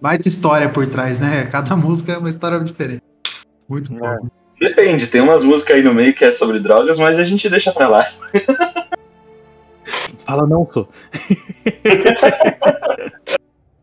Baita 0.02 0.28
história 0.28 0.68
por 0.70 0.88
trás, 0.88 1.20
né? 1.20 1.46
Cada 1.46 1.76
música 1.76 2.14
é 2.14 2.18
uma 2.18 2.30
história 2.30 2.60
diferente. 2.60 3.04
Muito 3.68 3.94
é. 3.94 4.00
bom. 4.00 4.28
Depende, 4.60 5.08
tem 5.08 5.22
umas 5.22 5.44
músicas 5.44 5.78
aí 5.78 5.84
no 5.84 5.94
meio 5.94 6.14
que 6.14 6.26
é 6.26 6.32
sobre 6.32 6.60
drogas, 6.60 7.00
mas 7.00 7.18
a 7.18 7.24
gente 7.24 7.48
deixa 7.48 7.72
pra 7.72 7.88
lá. 7.88 8.06
Fala 10.26 10.46
não, 10.46 10.68
sou. 10.70 10.90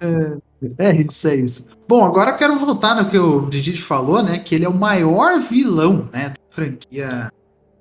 é, 0.00 0.36
é 0.78 0.96
isso, 0.96 1.28
é 1.28 1.34
isso. 1.36 1.66
Bom, 1.88 2.04
agora 2.04 2.32
eu 2.32 2.36
quero 2.36 2.56
voltar 2.56 2.94
no 2.94 3.08
que 3.08 3.18
o 3.18 3.40
Brigitte 3.40 3.82
falou, 3.82 4.22
né? 4.22 4.38
Que 4.38 4.54
ele 4.54 4.64
é 4.64 4.68
o 4.68 4.74
maior 4.74 5.40
vilão, 5.40 6.08
né? 6.12 6.28
Da 6.28 6.36
franquia. 6.50 7.30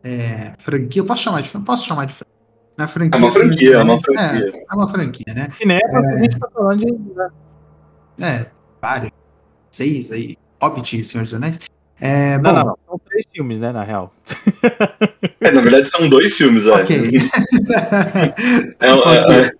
É, 0.05 0.53
franquia, 0.59 1.01
eu 1.01 1.05
posso 1.05 1.23
chamar 1.23 1.41
de 1.41 1.49
posso 1.49 1.87
chamar 1.87 2.05
de 2.05 2.13
franquia. 2.13 2.35
Na 2.77 2.87
franquia, 2.87 3.17
é 3.17 3.23
uma 3.23 3.31
franquia, 3.31 3.73
é 3.73 3.83
uma 3.83 3.99
franquia. 3.99 4.51
É, 4.53 4.65
é 4.69 4.75
uma 4.75 4.87
franquia, 4.87 5.33
né? 5.33 5.47
E 5.59 5.65
nem 5.65 5.77
é, 5.77 5.97
a 5.97 6.19
gente 6.19 6.39
tá 6.39 6.47
falando 6.53 6.79
de. 6.79 8.23
É, 8.23 8.45
vários. 8.79 9.11
Seis 9.71 10.11
aí. 10.11 10.37
Hobbit 10.61 10.99
e 10.99 11.03
Senhor 11.03 11.23
dos 11.23 11.33
Anéis. 11.33 11.59
É, 11.99 12.37
não, 12.37 12.51
bom, 12.51 12.59
não, 12.59 12.65
não, 12.65 12.77
são 12.87 12.99
três 12.99 13.25
filmes, 13.33 13.57
né, 13.57 13.71
na 13.71 13.83
real. 13.83 14.13
É, 15.41 15.51
na 15.51 15.61
verdade 15.61 15.89
são 15.89 16.07
dois 16.07 16.35
filmes, 16.35 16.67
é. 16.67 16.71
Ok. 16.71 17.11
é, 18.81 18.93
okay. 18.93 19.51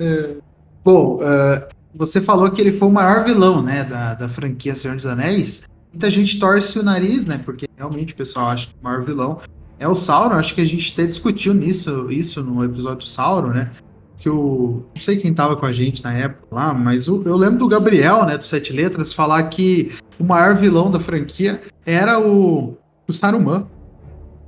É, 0.00 0.36
bom, 0.84 1.14
uh, 1.14 1.68
você 1.94 2.20
falou 2.20 2.50
que 2.50 2.60
ele 2.60 2.72
foi 2.72 2.88
o 2.88 2.92
maior 2.92 3.24
vilão, 3.24 3.62
né, 3.62 3.84
da, 3.84 4.14
da 4.14 4.28
franquia 4.28 4.74
Senhor 4.74 4.96
dos 4.96 5.06
Anéis. 5.06 5.66
Muita 5.96 6.10
gente 6.10 6.38
torce 6.38 6.78
o 6.78 6.82
nariz, 6.82 7.24
né, 7.24 7.40
porque 7.42 7.66
realmente 7.74 8.12
o 8.12 8.16
pessoal 8.16 8.48
acha 8.48 8.66
que 8.66 8.74
o 8.78 8.84
maior 8.84 9.02
vilão 9.02 9.40
é 9.78 9.88
o 9.88 9.94
Sauron. 9.94 10.34
Acho 10.34 10.54
que 10.54 10.60
a 10.60 10.64
gente 10.66 10.92
até 10.92 11.06
discutiu 11.06 11.54
nisso, 11.54 12.08
isso 12.10 12.42
no 12.42 12.62
episódio 12.62 12.98
do 12.98 13.06
Sauron, 13.06 13.48
né, 13.48 13.70
que 14.18 14.28
o. 14.28 14.82
Não 14.94 15.00
sei 15.00 15.16
quem 15.16 15.32
tava 15.32 15.56
com 15.56 15.64
a 15.64 15.72
gente 15.72 16.04
na 16.04 16.12
época 16.12 16.48
lá, 16.54 16.74
mas 16.74 17.08
o, 17.08 17.22
eu 17.24 17.34
lembro 17.34 17.60
do 17.60 17.66
Gabriel, 17.66 18.26
né, 18.26 18.36
do 18.36 18.44
Sete 18.44 18.74
Letras, 18.74 19.14
falar 19.14 19.42
que 19.44 19.90
o 20.20 20.24
maior 20.24 20.54
vilão 20.54 20.90
da 20.90 21.00
franquia 21.00 21.62
era 21.86 22.20
o, 22.20 22.76
o 23.08 23.12
Saruman. 23.14 23.66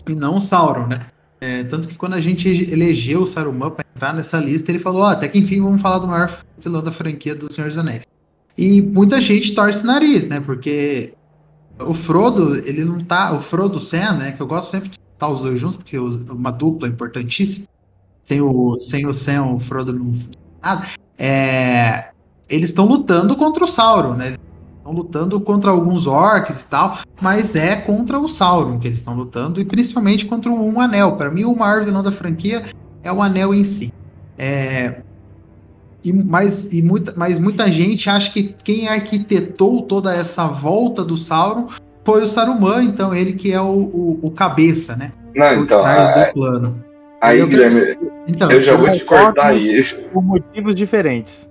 E 0.07 0.15
não 0.15 0.35
o 0.35 0.41
Sauron, 0.41 0.87
né? 0.87 1.07
É, 1.41 1.65
tanto 1.65 1.89
que 1.89 1.97
quando 1.97 2.13
a 2.13 2.21
gente 2.21 2.47
elegeu 2.71 3.23
o 3.23 3.27
Saruman 3.27 3.71
para 3.71 3.87
entrar 3.97 4.13
nessa 4.13 4.39
lista, 4.39 4.71
ele 4.71 4.79
falou: 4.79 5.01
oh, 5.01 5.07
até 5.07 5.27
que 5.27 5.39
enfim 5.39 5.63
vamos 5.63 5.81
falar 5.81 5.99
do 5.99 6.09
maior 6.09 6.31
vilão 6.61 6.83
da 6.83 6.93
franquia 6.93 7.35
do 7.35 7.51
Senhor 7.51 7.69
dos 7.69 7.79
Anéis. 7.79 8.03
E 8.59 8.83
muita 8.83 9.19
gente 9.23 9.55
torce 9.55 9.85
o 9.85 9.87
nariz, 9.87 10.27
né? 10.27 10.41
Porque 10.41 11.15
o 11.81 11.95
Frodo, 11.95 12.57
ele 12.67 12.85
não 12.85 12.99
tá. 12.99 13.33
O 13.33 13.41
Frodo 13.41 13.81
Sam, 13.81 14.15
né? 14.15 14.33
Que 14.33 14.41
eu 14.41 14.47
gosto 14.47 14.71
sempre 14.71 14.89
de 14.91 14.99
estar 15.15 15.29
os 15.29 15.41
dois 15.41 15.61
juntos, 15.61 15.77
porque 15.77 15.97
é 15.97 16.01
uma 16.01 16.51
dupla 16.51 16.89
importantíssima 16.89 17.67
sem 18.29 18.43
o, 18.43 18.79
sem 18.79 19.07
o 19.07 19.15
Sam, 19.15 19.55
o 19.55 19.59
Frodo 19.59 19.91
não 19.91 20.13
nada. 20.63 20.87
É, 21.17 22.11
eles 22.47 22.69
estão 22.69 22.85
lutando 22.85 23.35
contra 23.35 23.65
o 23.65 23.67
Sauron, 23.67 24.15
né? 24.15 24.35
Estão 24.77 24.93
lutando 24.93 25.41
contra 25.41 25.71
alguns 25.71 26.07
orcs 26.07 26.61
e 26.61 26.67
tal, 26.67 26.99
mas 27.23 27.57
é 27.57 27.77
contra 27.77 28.19
o 28.19 28.29
Sauron 28.29 28.79
que 28.79 28.87
eles 28.87 28.99
estão 28.99 29.15
lutando, 29.15 29.61
e 29.61 29.65
principalmente 29.65 30.27
contra 30.27 30.51
um 30.53 30.79
anel. 30.79 31.17
Para 31.17 31.31
mim, 31.31 31.45
o 31.45 31.57
maior 31.57 31.87
vilão 31.87 32.03
da 32.03 32.13
franquia 32.13 32.63
é 33.03 33.11
o 33.11 33.23
anel 33.23 33.55
em 33.55 33.65
si. 33.65 33.91
É, 34.37 35.01
e, 36.09 36.13
mas, 36.13 36.73
e 36.73 36.81
muita, 36.81 37.13
mas 37.17 37.39
muita 37.39 37.71
gente 37.71 38.09
acha 38.09 38.31
que 38.31 38.55
quem 38.65 38.89
arquitetou 38.89 39.83
toda 39.83 40.15
essa 40.15 40.47
volta 40.47 41.05
do 41.05 41.17
Sauron 41.17 41.67
foi 42.05 42.23
o 42.23 42.27
Saruman, 42.27 42.83
então 42.83 43.15
ele 43.15 43.35
que 43.35 43.53
é 43.53 43.61
o, 43.61 43.67
o, 43.67 44.19
o 44.23 44.31
cabeça, 44.31 44.97
né? 44.97 45.13
Não, 45.35 45.55
Por 45.55 45.65
então, 45.65 45.81
trás 45.81 46.27
do 46.27 46.33
plano. 46.33 46.85
Aí, 47.21 47.41
eu 47.41 47.47
Guilherme, 47.47 47.85
quero... 47.85 48.13
então, 48.27 48.51
eu 48.51 48.63
já 48.63 48.77
vou 48.77 48.91
te 48.91 49.05
cortar 49.05 49.49
aí. 49.49 49.85
Por 50.13 50.23
motivos 50.23 50.75
diferentes. 50.75 51.51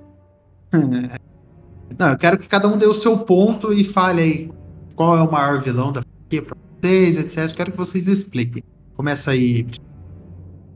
Não, 1.98 2.10
eu 2.10 2.18
quero 2.18 2.38
que 2.38 2.48
cada 2.48 2.68
um 2.68 2.78
dê 2.78 2.86
o 2.86 2.94
seu 2.94 3.18
ponto 3.18 3.74
e 3.74 3.84
fale 3.84 4.22
aí 4.22 4.52
qual 4.96 5.18
é 5.18 5.22
o 5.22 5.32
maior 5.32 5.62
vilão 5.62 5.92
da 5.92 6.02
franquia 6.02 6.42
pra 6.42 6.58
vocês, 6.82 7.18
etc. 7.18 7.56
Quero 7.56 7.72
que 7.72 7.78
vocês 7.78 8.08
expliquem. 8.08 8.62
Começa 8.96 9.32
aí. 9.32 9.66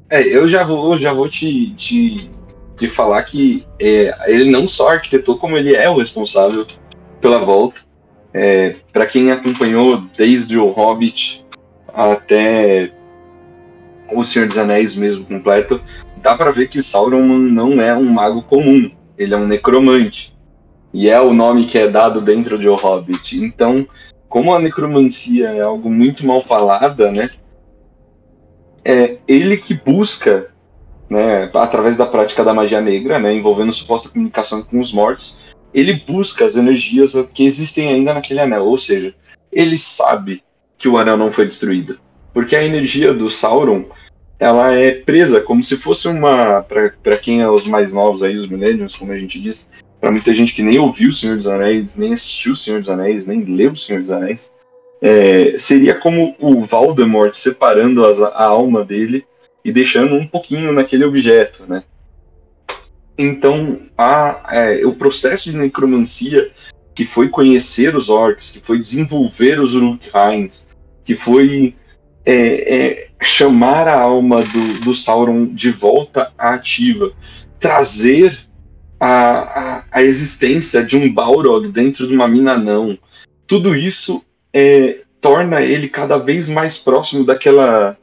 É, 0.09 0.21
eu 0.21 0.47
já 0.47 0.63
vou, 0.63 0.97
já 0.97 1.13
vou 1.13 1.27
te, 1.29 1.73
te, 1.75 2.31
te 2.81 2.87
falar 2.87 3.21
que 3.23 3.65
é, 3.79 4.13
ele 4.25 4.49
não 4.49 4.67
só 4.67 4.89
arquitetou, 4.89 5.37
como 5.37 5.55
ele 5.55 5.75
é 5.75 5.87
o 5.87 5.97
responsável 5.97 6.65
pela 7.19 7.37
volta. 7.37 7.81
É, 8.33 8.77
para 8.91 9.05
quem 9.05 9.31
acompanhou 9.31 10.03
desde 10.17 10.57
o 10.57 10.69
Hobbit 10.69 11.45
até 11.93 12.91
o 14.11 14.23
Senhor 14.23 14.47
dos 14.47 14.57
Anéis 14.57 14.95
mesmo 14.95 15.25
completo, 15.25 15.81
dá 16.17 16.35
para 16.35 16.51
ver 16.51 16.67
que 16.67 16.81
Sauron 16.81 17.21
não 17.21 17.79
é 17.79 17.93
um 17.95 18.09
mago 18.09 18.41
comum, 18.41 18.89
ele 19.17 19.33
é 19.33 19.37
um 19.37 19.47
necromante. 19.47 20.35
E 20.93 21.07
é 21.09 21.21
o 21.21 21.33
nome 21.33 21.65
que 21.65 21.77
é 21.77 21.87
dado 21.87 22.19
dentro 22.19 22.57
de 22.57 22.67
O 22.67 22.75
Hobbit. 22.75 23.37
Então, 23.37 23.87
como 24.27 24.53
a 24.53 24.59
necromancia 24.59 25.49
é 25.49 25.61
algo 25.61 25.89
muito 25.89 26.25
mal 26.25 26.41
falada, 26.41 27.11
né? 27.11 27.29
É 28.83 29.17
ele 29.27 29.55
que 29.55 29.73
busca, 29.73 30.50
né, 31.11 31.51
através 31.55 31.97
da 31.97 32.05
prática 32.05 32.41
da 32.41 32.53
magia 32.53 32.79
negra, 32.79 33.19
né, 33.19 33.33
envolvendo 33.33 33.73
suposta 33.73 34.07
comunicação 34.07 34.63
com 34.63 34.79
os 34.79 34.93
mortos, 34.93 35.37
ele 35.73 36.01
busca 36.07 36.45
as 36.45 36.55
energias 36.55 37.11
que 37.33 37.45
existem 37.45 37.89
ainda 37.89 38.13
naquele 38.13 38.39
anel, 38.39 38.63
ou 38.63 38.77
seja, 38.77 39.13
ele 39.51 39.77
sabe 39.77 40.41
que 40.77 40.87
o 40.87 40.97
anel 40.97 41.17
não 41.17 41.29
foi 41.29 41.45
destruído. 41.45 41.99
Porque 42.33 42.55
a 42.55 42.63
energia 42.63 43.13
do 43.13 43.29
Sauron, 43.29 43.87
ela 44.39 44.73
é 44.73 44.91
presa 44.91 45.41
como 45.41 45.61
se 45.61 45.75
fosse 45.75 46.07
uma. 46.07 46.61
para 46.61 47.17
quem 47.17 47.41
é 47.41 47.49
os 47.49 47.67
mais 47.67 47.91
novos 47.91 48.23
aí, 48.23 48.37
os 48.37 48.47
Millennials, 48.47 48.95
como 48.95 49.11
a 49.11 49.17
gente 49.17 49.37
disse, 49.37 49.67
para 49.99 50.13
muita 50.13 50.33
gente 50.33 50.55
que 50.55 50.63
nem 50.63 50.79
ouviu 50.79 51.09
O 51.09 51.13
Senhor 51.13 51.35
dos 51.35 51.45
Anéis, 51.45 51.97
nem 51.97 52.13
assistiu 52.13 52.53
O 52.53 52.55
Senhor 52.55 52.79
dos 52.79 52.89
Anéis, 52.89 53.27
nem 53.27 53.43
leu 53.43 53.73
O 53.73 53.77
Senhor 53.77 53.99
dos 53.99 54.11
Anéis, 54.11 54.49
é, 55.01 55.57
seria 55.57 55.93
como 55.93 56.37
o 56.39 56.61
Voldemort 56.61 57.33
separando 57.33 58.05
as, 58.05 58.21
a 58.21 58.45
alma 58.45 58.85
dele 58.85 59.25
e 59.63 59.71
deixando 59.71 60.15
um 60.15 60.25
pouquinho 60.25 60.71
naquele 60.71 61.05
objeto, 61.05 61.65
né? 61.67 61.83
Então, 63.17 63.81
a, 63.97 64.43
é, 64.51 64.85
o 64.85 64.95
processo 64.95 65.51
de 65.51 65.57
necromancia 65.57 66.51
que 66.95 67.05
foi 67.05 67.29
conhecer 67.29 67.95
os 67.95 68.09
orcs, 68.09 68.51
que 68.51 68.59
foi 68.59 68.79
desenvolver 68.79 69.59
os 69.59 69.75
Uruk-hains, 69.75 70.67
que 71.03 71.15
foi 71.15 71.75
é, 72.25 72.75
é, 72.75 73.09
chamar 73.21 73.87
a 73.87 73.99
alma 73.99 74.43
do, 74.43 74.79
do, 74.81 74.93
Sauron 74.93 75.45
de 75.47 75.71
volta 75.71 76.31
à 76.37 76.55
ativa, 76.55 77.11
trazer 77.59 78.37
a, 78.99 79.09
a, 79.09 79.83
a, 79.91 80.03
existência 80.03 80.83
de 80.83 80.95
um 80.95 81.11
Balrog 81.11 81.67
dentro 81.67 82.07
de 82.07 82.13
uma 82.13 82.27
mina 82.27 82.57
não. 82.57 82.97
Tudo 83.47 83.75
isso 83.75 84.23
é, 84.53 84.99
torna 85.19 85.61
ele 85.61 85.87
cada 85.87 86.17
vez 86.17 86.47
mais 86.47 86.77
próximo 86.77 87.23
daquela 87.23 87.97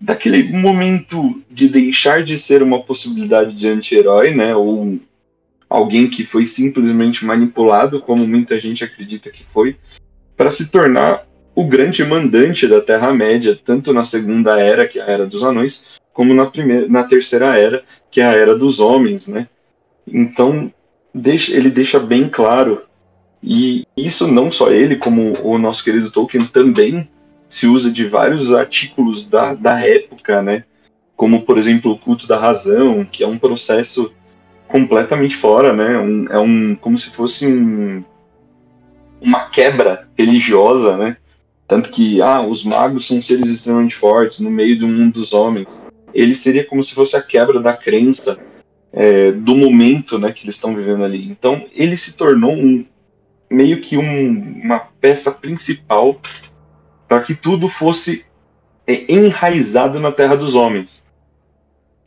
daquele 0.00 0.52
momento 0.52 1.42
de 1.50 1.68
deixar 1.68 2.22
de 2.22 2.38
ser 2.38 2.62
uma 2.62 2.82
possibilidade 2.82 3.54
de 3.54 3.68
anti-herói, 3.68 4.34
né, 4.34 4.54
ou 4.54 4.98
alguém 5.68 6.08
que 6.08 6.24
foi 6.24 6.46
simplesmente 6.46 7.24
manipulado, 7.24 8.00
como 8.00 8.26
muita 8.26 8.58
gente 8.58 8.84
acredita 8.84 9.30
que 9.30 9.44
foi, 9.44 9.76
para 10.36 10.50
se 10.50 10.70
tornar 10.70 11.26
o 11.54 11.64
grande 11.64 12.04
mandante 12.04 12.66
da 12.68 12.80
Terra-média, 12.80 13.58
tanto 13.62 13.92
na 13.92 14.04
Segunda 14.04 14.60
Era, 14.60 14.86
que 14.86 14.98
é 14.98 15.02
a 15.02 15.06
Era 15.06 15.26
dos 15.26 15.42
Anões, 15.42 15.98
como 16.12 16.32
na, 16.32 16.46
primeira, 16.46 16.88
na 16.88 17.02
Terceira 17.02 17.58
Era, 17.58 17.82
que 18.10 18.20
é 18.20 18.24
a 18.24 18.32
Era 18.32 18.56
dos 18.56 18.78
Homens, 18.78 19.26
né? 19.26 19.48
Então, 20.06 20.72
deixa, 21.12 21.52
ele 21.54 21.68
deixa 21.68 21.98
bem 21.98 22.28
claro, 22.28 22.84
e 23.42 23.84
isso 23.96 24.26
não 24.26 24.50
só 24.50 24.70
ele, 24.70 24.96
como 24.96 25.32
o 25.42 25.58
nosso 25.58 25.82
querido 25.82 26.10
Tolkien 26.10 26.46
também 26.46 27.08
se 27.48 27.66
usa 27.66 27.90
de 27.90 28.06
vários 28.06 28.52
artículos 28.52 29.24
da, 29.24 29.54
da 29.54 29.80
época, 29.80 30.42
né? 30.42 30.64
Como, 31.16 31.42
por 31.42 31.58
exemplo, 31.58 31.92
o 31.92 31.98
culto 31.98 32.26
da 32.26 32.38
razão, 32.38 33.04
que 33.04 33.24
é 33.24 33.26
um 33.26 33.38
processo 33.38 34.12
completamente 34.68 35.34
fora, 35.34 35.72
né? 35.72 35.98
Um, 35.98 36.26
é 36.28 36.38
um 36.38 36.74
como 36.74 36.98
se 36.98 37.10
fosse 37.10 37.46
um, 37.46 38.04
uma 39.20 39.48
quebra 39.48 40.08
religiosa, 40.16 40.96
né? 40.96 41.16
Tanto 41.66 41.90
que, 41.90 42.22
ah, 42.22 42.40
os 42.40 42.64
magos 42.64 43.06
são 43.06 43.20
seres 43.20 43.48
extremamente 43.48 43.94
fortes 43.94 44.40
no 44.40 44.50
meio 44.50 44.78
do 44.78 44.88
mundo 44.88 45.14
dos 45.20 45.32
homens. 45.32 45.78
ele 46.14 46.34
seria 46.34 46.64
como 46.64 46.82
se 46.82 46.94
fosse 46.94 47.14
a 47.14 47.22
quebra 47.22 47.60
da 47.60 47.76
crença 47.76 48.38
é, 48.92 49.30
do 49.32 49.54
momento 49.54 50.18
né, 50.18 50.32
que 50.32 50.44
eles 50.44 50.54
estão 50.54 50.74
vivendo 50.74 51.04
ali. 51.04 51.28
Então 51.28 51.66
ele 51.74 51.96
se 51.96 52.14
tornou 52.14 52.52
um, 52.52 52.84
meio 53.50 53.80
que 53.80 53.96
um, 53.96 54.60
uma 54.62 54.78
peça 54.78 55.30
principal 55.30 56.18
para 57.08 57.22
que 57.22 57.34
tudo 57.34 57.68
fosse 57.68 58.24
é, 58.86 59.12
enraizado 59.12 59.98
na 59.98 60.12
Terra 60.12 60.36
dos 60.36 60.54
Homens. 60.54 61.04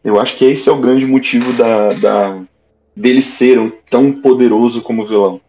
Eu 0.03 0.19
acho 0.19 0.35
que 0.37 0.45
esse 0.45 0.69
é 0.69 0.71
o 0.71 0.79
grande 0.79 1.05
motivo 1.05 1.51
da, 1.53 1.93
da 1.93 2.41
dele 2.95 3.21
ser 3.21 3.81
tão 3.89 4.11
poderoso 4.13 4.81
como 4.81 5.05
vilão. 5.05 5.41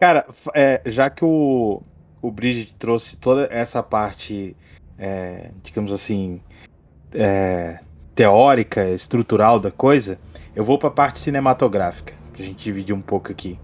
Cara, 0.00 0.26
é, 0.54 0.80
já 0.86 1.10
que 1.10 1.24
o, 1.24 1.82
o 2.22 2.30
Bridget 2.30 2.74
trouxe 2.78 3.16
toda 3.16 3.48
essa 3.50 3.82
parte, 3.82 4.56
é, 4.98 5.50
digamos 5.62 5.90
assim, 5.90 6.40
é, 7.12 7.80
teórica, 8.14 8.88
estrutural 8.90 9.58
da 9.58 9.70
coisa, 9.70 10.18
eu 10.54 10.64
vou 10.64 10.78
para 10.78 10.88
a 10.88 10.92
parte 10.92 11.18
cinematográfica, 11.18 12.14
pra 12.32 12.44
gente 12.44 12.62
dividir 12.62 12.94
um 12.94 13.00
pouco 13.00 13.32
aqui. 13.32 13.58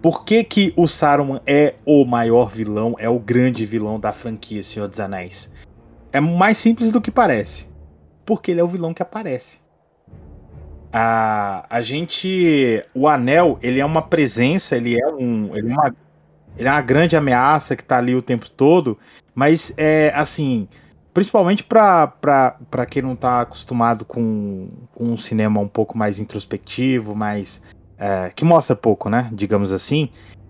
Por 0.00 0.24
que, 0.24 0.44
que 0.44 0.72
o 0.76 0.86
Saruman 0.86 1.40
é 1.44 1.74
o 1.84 2.04
maior 2.04 2.48
vilão, 2.48 2.94
é 2.98 3.08
o 3.08 3.18
grande 3.18 3.66
vilão 3.66 3.98
da 3.98 4.12
franquia 4.12 4.62
Senhor 4.62 4.88
dos 4.88 5.00
Anéis? 5.00 5.52
É 6.12 6.20
mais 6.20 6.56
simples 6.56 6.92
do 6.92 7.00
que 7.00 7.10
parece. 7.10 7.66
Porque 8.24 8.50
ele 8.50 8.60
é 8.60 8.64
o 8.64 8.68
vilão 8.68 8.94
que 8.94 9.02
aparece. 9.02 9.58
A, 10.92 11.66
a 11.68 11.82
gente. 11.82 12.84
O 12.94 13.08
anel, 13.08 13.58
ele 13.62 13.80
é 13.80 13.84
uma 13.84 14.02
presença, 14.02 14.76
ele 14.76 15.00
é 15.00 15.06
um. 15.08 15.54
Ele 15.54 15.70
é 15.70 15.72
uma, 15.72 15.96
ele 16.56 16.68
é 16.68 16.70
uma 16.70 16.80
grande 16.80 17.16
ameaça 17.16 17.74
que 17.74 17.84
tá 17.84 17.98
ali 17.98 18.14
o 18.14 18.22
tempo 18.22 18.48
todo. 18.50 18.98
Mas 19.34 19.72
é 19.76 20.12
assim. 20.14 20.68
Principalmente 21.12 21.64
para 21.64 22.86
quem 22.88 23.02
não 23.02 23.16
tá 23.16 23.40
acostumado 23.40 24.04
com, 24.04 24.68
com 24.94 25.04
um 25.04 25.16
cinema 25.16 25.58
um 25.58 25.66
pouco 25.66 25.98
mais 25.98 26.18
introspectivo, 26.20 27.14
mais. 27.14 27.60
É, 27.98 28.30
que 28.34 28.44
mostra 28.44 28.76
pouco, 28.76 29.08
né? 29.08 29.28
Digamos 29.32 29.72
assim. 29.72 30.08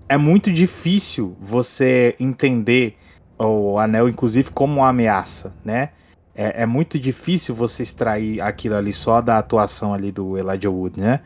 É 0.08 0.16
muito 0.16 0.52
difícil 0.52 1.36
você 1.40 2.14
entender 2.18 2.94
o 3.38 3.78
anel, 3.78 4.08
inclusive, 4.08 4.50
como 4.50 4.80
uma 4.80 4.88
ameaça, 4.88 5.54
né? 5.64 5.90
é, 6.38 6.62
é, 6.62 6.66
muito 6.66 7.00
difícil 7.00 7.52
você 7.52 7.82
extrair 7.82 8.40
aquilo 8.40 8.76
ali 8.76 8.92
só 8.92 9.20
da 9.20 9.38
atuação 9.38 9.92
ali 9.92 10.12
do 10.12 10.38
Elijah 10.38 10.70
Wood, 10.70 11.00
né? 11.00 11.20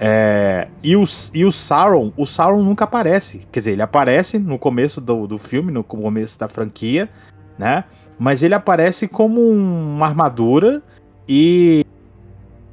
É, 0.00 0.66
e, 0.82 0.96
o, 0.96 1.04
e 1.32 1.44
o 1.44 1.52
Sauron, 1.52 2.12
o 2.16 2.26
Sauron 2.26 2.60
nunca 2.60 2.82
aparece. 2.82 3.46
Quer 3.52 3.60
dizer, 3.60 3.70
ele 3.70 3.82
aparece 3.82 4.40
no 4.40 4.58
começo 4.58 5.00
do, 5.00 5.28
do 5.28 5.38
filme, 5.38 5.70
no 5.70 5.84
começo 5.84 6.36
da 6.36 6.48
franquia, 6.48 7.08
né? 7.56 7.84
Mas 8.18 8.42
ele 8.42 8.54
aparece 8.54 9.06
como 9.06 9.40
uma 9.40 10.06
armadura 10.06 10.82
e 11.28 11.86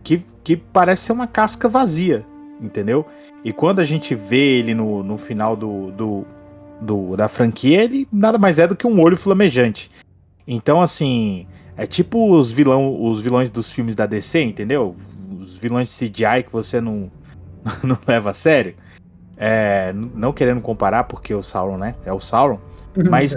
que, 0.04 0.26
que 0.44 0.58
parece 0.58 1.04
ser 1.04 1.12
uma 1.12 1.28
casca 1.28 1.70
vazia, 1.70 2.26
entendeu? 2.60 3.06
E 3.43 3.54
quando 3.54 3.80
a 3.80 3.84
gente 3.84 4.13
vê 4.15 4.60
ele 4.60 4.74
no, 4.74 5.04
no 5.04 5.17
final 5.17 5.56
do, 5.56 5.91
do, 5.91 6.26
do, 6.82 7.15
da 7.15 7.28
franquia, 7.28 7.84
ele 7.84 8.08
nada 8.12 8.38
mais 8.38 8.60
é 8.60 8.67
do 8.67 8.76
que 8.76 8.86
um 8.86 9.02
olho 9.02 9.17
flamejante. 9.17 9.91
Então, 10.48 10.82
assim, 10.82 11.48
é 11.78 11.86
tipo 11.86 12.34
os, 12.34 12.52
vilão, 12.52 13.02
os 13.02 13.22
vilões 13.22 13.50
dos 13.50 13.69
filmes 13.69 13.95
da 13.95 14.06
DC, 14.06 14.41
entendeu? 14.41 14.95
Os 15.39 15.58
vilões 15.58 15.95
CGI 15.98 16.43
que 16.43 16.52
você 16.52 16.82
não, 16.82 17.10
não 17.84 17.98
leva 18.06 18.32
a 18.32 18.34
sério. 18.34 18.76
É, 19.38 19.93
não 19.93 20.34
querendo 20.34 20.60
comparar, 20.60 21.06
porque 21.06 21.34
o 21.34 21.41
Sauron, 21.41 21.78
né? 21.78 21.95
É 22.06 22.12
o 22.12 22.19
Sauron. 22.19 22.60
Uhum. 22.98 23.10
Mas 23.10 23.36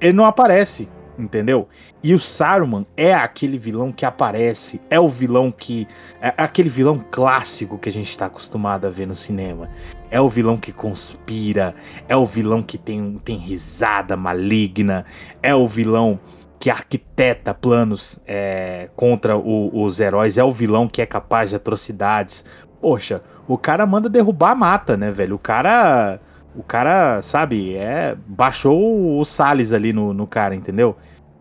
ele 0.00 0.14
não 0.14 0.24
aparece, 0.24 0.88
entendeu? 1.18 1.68
E 2.02 2.14
o 2.14 2.18
Saruman 2.18 2.86
é 2.96 3.14
aquele 3.14 3.58
vilão 3.58 3.92
que 3.92 4.04
aparece, 4.04 4.80
é 4.90 4.98
o 4.98 5.08
vilão 5.08 5.50
que. 5.50 5.86
É 6.20 6.34
aquele 6.36 6.68
vilão 6.68 7.04
clássico 7.10 7.78
que 7.78 7.88
a 7.88 7.92
gente 7.92 8.08
está 8.08 8.26
acostumado 8.26 8.86
a 8.86 8.90
ver 8.90 9.06
no 9.06 9.14
cinema. 9.14 9.68
É 10.10 10.20
o 10.20 10.28
vilão 10.28 10.56
que 10.56 10.72
conspira, 10.72 11.74
é 12.08 12.16
o 12.16 12.26
vilão 12.26 12.62
que 12.62 12.76
tem, 12.76 13.18
tem 13.24 13.36
risada 13.36 14.16
maligna, 14.16 15.04
é 15.42 15.54
o 15.54 15.66
vilão 15.66 16.20
que 16.58 16.70
arquiteta 16.70 17.52
planos 17.52 18.20
é, 18.24 18.88
contra 18.94 19.36
o, 19.36 19.82
os 19.82 19.98
heróis, 19.98 20.38
é 20.38 20.44
o 20.44 20.50
vilão 20.50 20.86
que 20.86 21.02
é 21.02 21.06
capaz 21.06 21.50
de 21.50 21.56
atrocidades. 21.56 22.44
Poxa, 22.80 23.20
o 23.48 23.58
cara 23.58 23.84
manda 23.84 24.08
derrubar 24.08 24.52
a 24.52 24.54
mata, 24.54 24.96
né, 24.96 25.10
velho? 25.10 25.36
O 25.36 25.38
cara. 25.38 26.20
O 26.54 26.62
cara, 26.62 27.22
sabe, 27.22 27.74
é. 27.74 28.16
Baixou 28.26 29.18
o 29.18 29.24
Salles 29.24 29.72
ali 29.72 29.92
no, 29.92 30.12
no 30.12 30.26
cara, 30.26 30.54
entendeu? 30.54 30.96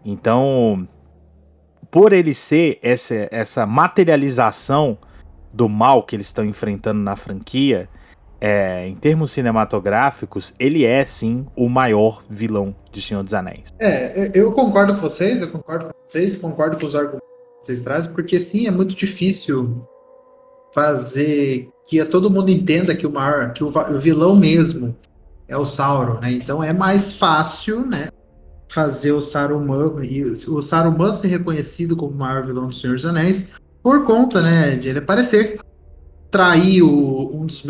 Então. 0.06 0.88
Por 1.89 2.13
ele 2.13 2.34
ser 2.34 2.80
essa, 2.82 3.28
essa 3.32 3.65
materialização 3.65 4.97
do 5.52 5.67
mal 5.67 6.04
que 6.04 6.15
eles 6.15 6.28
estão 6.28 6.45
enfrentando 6.45 7.02
na 7.02 7.17
franquia, 7.17 7.89
é, 8.41 8.88
em 8.88 8.95
termos 8.95 9.32
cinematográficos, 9.32 10.54
ele 10.58 10.84
é 10.84 11.06
sim 11.06 11.45
o 11.56 11.69
maior 11.69 12.24
vilão 12.28 12.76
de 12.91 13.02
Senhor 13.02 13.24
dos 13.24 13.34
Anéis. 13.34 13.71
É, 13.80 14.32
eu 14.34 14.52
concordo 14.52 14.95
com 14.95 15.02
vocês, 15.02 15.41
eu 15.41 15.52
concordo 15.52 15.86
com 15.86 15.91
vocês, 16.08 16.36
concordo 16.36 16.78
com 16.78 16.86
os 16.86 16.95
argumentos 16.95 17.28
que 17.60 17.65
vocês 17.67 17.82
trazem, 17.84 18.12
porque 18.13 18.39
sim, 18.39 18.67
é 18.67 18.71
muito 18.71 18.95
difícil 18.95 19.88
fazer 20.73 21.69
que 21.88 22.03
todo 22.05 22.29
mundo 22.29 22.49
entenda 22.49 22.95
que 22.95 23.05
o 23.05 23.12
maior, 23.12 23.53
que 23.53 23.63
o, 23.63 23.67
o 23.67 23.99
vilão 23.99 24.36
mesmo 24.36 24.95
é 25.47 25.57
o 25.57 25.65
Sauron, 25.65 26.19
né? 26.19 26.31
Então 26.31 26.63
é 26.63 26.71
mais 26.73 27.13
fácil, 27.13 27.86
né? 27.86 28.07
Fazer 28.69 29.12
o 29.12 29.19
Saruman 29.19 30.03
e 30.03 30.23
o 30.23 30.62
Saruman 30.62 31.12
ser 31.12 31.27
reconhecido 31.27 31.95
como 31.95 32.13
o 32.13 32.17
maior 32.17 32.45
vilão 32.45 32.67
do 32.67 32.73
Senhor 32.73 32.95
dos 32.95 33.05
Anéis 33.05 33.49
por 33.84 34.05
conta, 34.05 34.41
né, 34.41 34.75
de 34.75 34.89
ele 34.89 34.99
aparecer 34.99 35.60
trair 36.29 36.81
o, 36.81 37.36
um 37.36 37.45
dos 37.45 37.63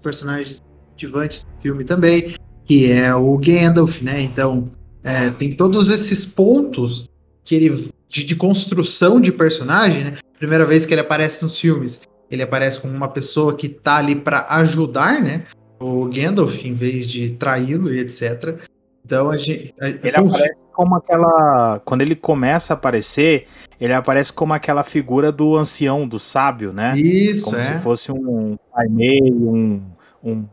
personagens 0.00 0.62
ativantes 0.92 1.44
do 1.44 1.60
filme 1.60 1.84
também, 1.84 2.34
que 2.64 2.90
é 2.90 3.14
o 3.14 3.36
Gandalf, 3.36 4.00
né? 4.00 4.22
Então, 4.22 4.64
é, 5.04 5.28
tem 5.30 5.52
todos 5.52 5.90
esses 5.90 6.24
pontos 6.24 7.10
que 7.44 7.54
ele 7.54 7.90
de, 8.08 8.24
de, 8.24 8.36
construção 8.36 9.20
de 9.20 9.30
personagem, 9.30 10.04
né? 10.04 10.12
Primeira 10.38 10.64
vez 10.64 10.86
que 10.86 10.94
ele 10.94 11.00
aparece 11.00 11.42
nos 11.42 11.58
filmes, 11.58 12.02
ele 12.30 12.42
aparece 12.42 12.80
como 12.80 12.94
uma 12.94 13.08
pessoa 13.08 13.54
que 13.54 13.68
tá 13.68 13.96
ali 13.96 14.16
para 14.16 14.46
ajudar, 14.50 15.20
né? 15.22 15.44
O 15.78 16.06
Gandalf, 16.06 16.64
em 16.64 16.72
vez 16.72 17.08
de 17.08 17.30
traí-lo 17.30 17.92
e 17.92 18.00
etc. 18.00 18.58
Então 19.04 19.30
a 19.30 19.36
gente. 19.36 19.74
A, 19.80 19.88
ele 19.88 20.16
aparece 20.16 20.58
como 20.72 20.96
aquela. 20.96 21.80
Quando 21.84 22.02
ele 22.02 22.16
começa 22.16 22.72
a 22.72 22.76
aparecer, 22.76 23.46
ele 23.80 23.92
aparece 23.92 24.32
como 24.32 24.52
aquela 24.52 24.82
figura 24.82 25.30
do 25.30 25.56
ancião, 25.56 26.06
do 26.08 26.18
sábio, 26.18 26.72
né? 26.72 26.94
Isso. 26.96 27.46
Como 27.46 27.58
é. 27.58 27.60
se 27.60 27.78
fosse 27.78 28.10
um 28.10 28.58
Aimei, 28.74 29.20
um, 29.22 29.82
um 30.24 30.44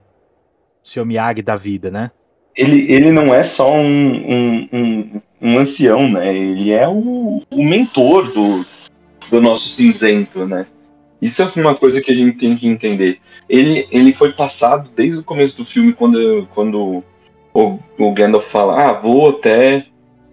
Sr. 0.84 1.06
Miyagi 1.06 1.42
da 1.42 1.56
vida, 1.56 1.90
né? 1.90 2.12
Ele, 2.56 2.92
ele 2.92 3.12
não 3.12 3.34
é 3.34 3.42
só 3.42 3.74
um, 3.74 3.82
um, 3.82 4.70
um, 4.72 5.22
um 5.42 5.58
ancião, 5.58 6.08
né? 6.08 6.36
Ele 6.36 6.72
é 6.72 6.88
o, 6.88 7.42
o 7.50 7.64
mentor 7.64 8.32
do, 8.32 8.64
do 9.32 9.42
nosso 9.42 9.68
cinzento, 9.70 10.46
né? 10.46 10.68
Isso 11.24 11.42
é 11.42 11.50
uma 11.56 11.74
coisa 11.74 12.02
que 12.02 12.12
a 12.12 12.16
gente 12.16 12.38
tem 12.38 12.54
que 12.54 12.68
entender. 12.68 13.20
Ele, 13.48 13.88
ele 13.90 14.12
foi 14.12 14.34
passado 14.34 14.90
desde 14.94 15.20
o 15.20 15.24
começo 15.24 15.56
do 15.56 15.64
filme, 15.64 15.94
quando, 15.94 16.46
quando 16.54 17.02
o, 17.54 17.80
o 17.98 18.12
Gandalf 18.12 18.46
fala: 18.46 18.90
Ah, 18.90 18.92
vou 18.92 19.30
até 19.30 19.86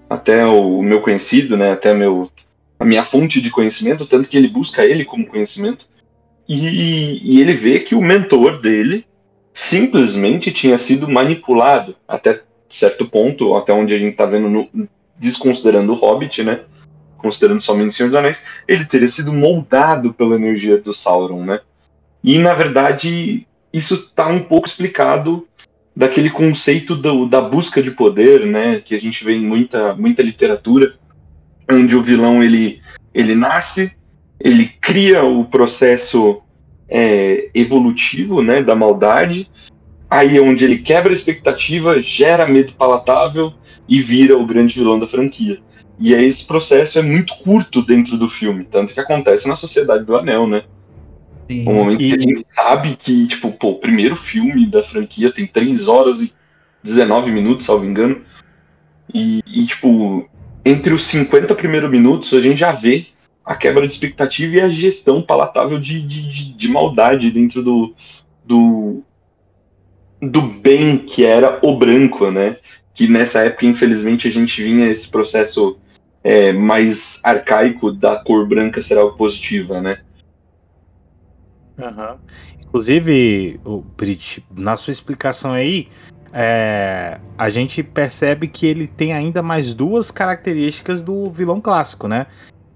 até 0.08 0.44
o 0.44 0.82
meu 0.82 1.00
conhecido, 1.00 1.56
né, 1.56 1.70
até 1.70 1.94
meu, 1.94 2.28
a 2.80 2.84
minha 2.84 3.04
fonte 3.04 3.40
de 3.40 3.48
conhecimento, 3.48 4.04
tanto 4.04 4.28
que 4.28 4.36
ele 4.36 4.48
busca 4.48 4.84
ele 4.84 5.04
como 5.04 5.24
conhecimento, 5.24 5.86
e, 6.48 7.36
e 7.36 7.40
ele 7.40 7.54
vê 7.54 7.78
que 7.78 7.94
o 7.94 8.02
mentor 8.02 8.60
dele 8.60 9.06
simplesmente 9.52 10.50
tinha 10.50 10.76
sido 10.76 11.08
manipulado 11.08 11.94
até 12.08 12.42
certo 12.68 13.06
ponto, 13.06 13.54
até 13.54 13.72
onde 13.72 13.94
a 13.94 13.98
gente 13.98 14.12
está 14.12 14.26
vendo, 14.26 14.50
no, 14.50 14.68
desconsiderando 15.16 15.92
o 15.92 15.96
Hobbit, 15.96 16.42
né, 16.42 16.62
considerando 17.20 17.60
somente 17.60 17.94
Senhor 17.94 18.08
dos 18.08 18.18
Anéis, 18.18 18.42
ele 18.66 18.84
teria 18.84 19.08
sido 19.08 19.32
moldado 19.32 20.12
pela 20.12 20.36
energia 20.36 20.78
do 20.78 20.92
Sauron, 20.92 21.44
né, 21.44 21.60
e 22.22 22.38
na 22.38 22.52
verdade 22.52 23.46
isso 23.72 23.94
está 23.94 24.26
um 24.26 24.42
pouco 24.42 24.66
explicado 24.66 25.46
daquele 25.94 26.30
conceito 26.30 26.96
do, 26.96 27.26
da 27.26 27.40
busca 27.40 27.82
de 27.82 27.90
poder, 27.90 28.46
né, 28.46 28.80
que 28.80 28.94
a 28.94 29.00
gente 29.00 29.24
vê 29.24 29.34
em 29.34 29.46
muita, 29.46 29.94
muita 29.94 30.22
literatura, 30.22 30.94
onde 31.70 31.94
o 31.96 32.02
vilão 32.02 32.42
ele, 32.42 32.80
ele 33.12 33.34
nasce, 33.34 33.92
ele 34.38 34.72
cria 34.80 35.22
o 35.24 35.44
processo 35.44 36.42
é, 36.88 37.48
evolutivo, 37.54 38.42
né, 38.42 38.62
da 38.62 38.74
maldade, 38.74 39.50
aí 40.08 40.36
é 40.36 40.40
onde 40.40 40.64
ele 40.64 40.78
quebra 40.78 41.12
a 41.12 41.14
expectativa, 41.14 42.00
gera 42.00 42.46
medo 42.46 42.72
palatável 42.72 43.52
e 43.88 44.00
vira 44.00 44.36
o 44.36 44.46
grande 44.46 44.74
vilão 44.74 44.98
da 44.98 45.06
franquia. 45.06 45.60
E 46.00 46.14
aí 46.14 46.24
esse 46.24 46.46
processo 46.46 46.98
é 46.98 47.02
muito 47.02 47.36
curto 47.36 47.82
dentro 47.82 48.16
do 48.16 48.26
filme, 48.26 48.64
tanto 48.64 48.94
que 48.94 49.00
acontece 49.00 49.46
na 49.46 49.54
Sociedade 49.54 50.02
do 50.02 50.16
Anel, 50.16 50.46
né? 50.46 50.64
Sim, 51.46 51.68
um 51.68 51.74
momento 51.74 52.02
e... 52.02 52.08
que 52.08 52.14
a 52.14 52.18
gente 52.18 52.44
sabe 52.48 52.96
que, 52.96 53.26
tipo, 53.26 53.52
pô, 53.52 53.72
o 53.72 53.78
primeiro 53.78 54.16
filme 54.16 54.66
da 54.66 54.82
franquia 54.82 55.30
tem 55.30 55.46
3 55.46 55.88
horas 55.88 56.22
e 56.22 56.32
19 56.82 57.30
minutos, 57.30 57.66
salvo 57.66 57.84
engano. 57.84 58.22
E, 59.12 59.42
e, 59.46 59.66
tipo, 59.66 60.26
entre 60.64 60.94
os 60.94 61.02
50 61.02 61.54
primeiros 61.54 61.90
minutos 61.90 62.32
a 62.32 62.40
gente 62.40 62.56
já 62.56 62.72
vê 62.72 63.06
a 63.44 63.54
quebra 63.54 63.86
de 63.86 63.92
expectativa 63.92 64.56
e 64.56 64.60
a 64.62 64.68
gestão 64.70 65.20
palatável 65.20 65.78
de, 65.78 66.00
de, 66.00 66.28
de, 66.28 66.52
de 66.54 66.68
maldade 66.68 67.30
dentro 67.30 67.62
do, 67.62 67.94
do, 68.44 69.02
do 70.22 70.40
bem 70.40 70.96
que 70.96 71.26
era 71.26 71.58
o 71.62 71.76
branco, 71.76 72.30
né? 72.30 72.56
Que 72.94 73.06
nessa 73.06 73.40
época, 73.40 73.66
infelizmente, 73.66 74.28
a 74.28 74.30
gente 74.30 74.62
vinha 74.62 74.88
esse 74.88 75.08
processo 75.08 75.78
é, 76.22 76.52
mais 76.52 77.20
arcaico 77.24 77.92
da 77.92 78.16
cor 78.16 78.46
branca 78.46 78.82
ser 78.82 78.98
algo 78.98 79.16
positiva, 79.16 79.80
né? 79.80 80.00
Uhum. 81.78 82.18
Inclusive, 82.66 83.60
o 83.64 83.80
Brit, 83.80 84.44
na 84.56 84.76
sua 84.76 84.92
explicação 84.92 85.52
aí, 85.52 85.88
é, 86.32 87.18
a 87.36 87.48
gente 87.48 87.82
percebe 87.82 88.46
que 88.46 88.66
ele 88.66 88.86
tem 88.86 89.12
ainda 89.12 89.42
mais 89.42 89.74
duas 89.74 90.10
características 90.10 91.02
do 91.02 91.30
vilão 91.30 91.60
clássico, 91.60 92.06
né? 92.06 92.26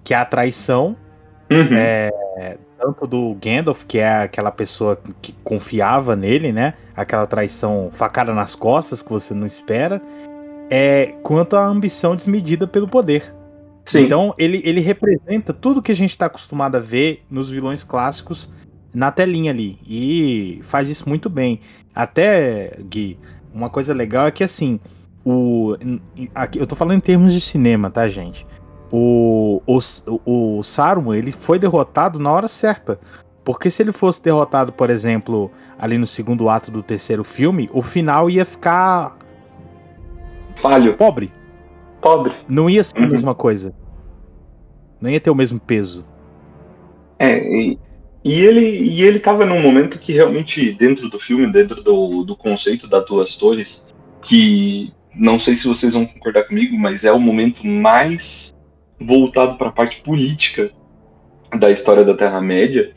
Que 0.02 0.14
é 0.14 0.16
a 0.16 0.24
traição, 0.24 0.96
uhum. 1.50 1.76
é, 1.76 2.58
tanto 2.78 3.06
do 3.06 3.36
Gandalf, 3.40 3.84
que 3.84 3.98
é 3.98 4.22
aquela 4.22 4.50
pessoa 4.50 5.00
que 5.22 5.32
confiava 5.44 6.16
nele, 6.16 6.50
né? 6.50 6.74
Aquela 6.96 7.26
traição 7.26 7.90
facada 7.92 8.34
nas 8.34 8.54
costas 8.54 9.02
que 9.02 9.10
você 9.10 9.32
não 9.32 9.46
espera, 9.46 10.02
é, 10.70 11.14
quanto 11.22 11.56
a 11.56 11.66
ambição 11.66 12.16
desmedida 12.16 12.66
pelo 12.66 12.88
poder. 12.88 13.34
Sim. 13.84 14.00
Então 14.04 14.34
ele, 14.38 14.62
ele 14.64 14.80
representa 14.80 15.52
tudo 15.52 15.82
que 15.82 15.92
a 15.92 15.96
gente 15.96 16.10
está 16.10 16.26
acostumado 16.26 16.76
a 16.76 16.80
ver 16.80 17.22
nos 17.30 17.50
vilões 17.50 17.82
clássicos 17.82 18.50
na 18.94 19.10
telinha 19.10 19.50
ali. 19.50 19.78
E 19.86 20.60
faz 20.62 20.88
isso 20.88 21.08
muito 21.08 21.28
bem. 21.28 21.60
Até, 21.94 22.78
Gui, 22.88 23.18
uma 23.52 23.68
coisa 23.68 23.92
legal 23.92 24.26
é 24.26 24.30
que 24.30 24.42
assim, 24.42 24.80
o, 25.24 25.76
aqui, 26.34 26.58
eu 26.58 26.66
tô 26.66 26.74
falando 26.74 26.98
em 26.98 27.00
termos 27.00 27.32
de 27.32 27.40
cinema, 27.40 27.90
tá, 27.90 28.08
gente? 28.08 28.46
O, 28.90 29.60
o, 29.66 29.78
o 30.24 30.62
Saruman 30.62 31.16
ele 31.16 31.32
foi 31.32 31.58
derrotado 31.58 32.18
na 32.18 32.30
hora 32.30 32.48
certa. 32.48 32.98
Porque 33.44 33.70
se 33.70 33.82
ele 33.82 33.92
fosse 33.92 34.22
derrotado, 34.22 34.72
por 34.72 34.88
exemplo, 34.88 35.50
ali 35.78 35.98
no 35.98 36.06
segundo 36.06 36.48
ato 36.48 36.70
do 36.70 36.82
terceiro 36.82 37.22
filme, 37.22 37.68
o 37.72 37.82
final 37.82 38.30
ia 38.30 38.44
ficar. 38.44 39.16
Falho. 40.56 40.96
Pobre. 40.96 41.32
Pobre. 42.00 42.32
Não 42.48 42.68
ia 42.68 42.84
ser 42.84 42.98
uhum. 42.98 43.04
a 43.04 43.08
mesma 43.08 43.34
coisa. 43.34 43.74
Não 45.00 45.10
ia 45.10 45.20
ter 45.20 45.30
o 45.30 45.34
mesmo 45.34 45.58
peso. 45.58 46.04
É, 47.18 47.38
e, 47.38 47.78
e 48.24 48.40
ele, 48.42 48.60
e 48.60 49.02
ele 49.02 49.18
tava 49.18 49.44
num 49.44 49.60
momento 49.60 49.98
que 49.98 50.12
realmente, 50.12 50.72
dentro 50.72 51.08
do 51.08 51.18
filme, 51.18 51.50
dentro 51.50 51.82
do, 51.82 52.24
do 52.24 52.36
conceito 52.36 52.86
das 52.86 53.04
duas 53.04 53.36
torres, 53.36 53.84
que 54.22 54.92
não 55.14 55.38
sei 55.38 55.54
se 55.54 55.68
vocês 55.68 55.92
vão 55.92 56.06
concordar 56.06 56.44
comigo, 56.44 56.76
mas 56.78 57.04
é 57.04 57.12
o 57.12 57.20
momento 57.20 57.66
mais 57.66 58.54
voltado 58.98 59.56
para 59.56 59.68
a 59.68 59.72
parte 59.72 60.00
política 60.00 60.70
da 61.58 61.70
história 61.70 62.04
da 62.04 62.14
Terra-média. 62.14 62.92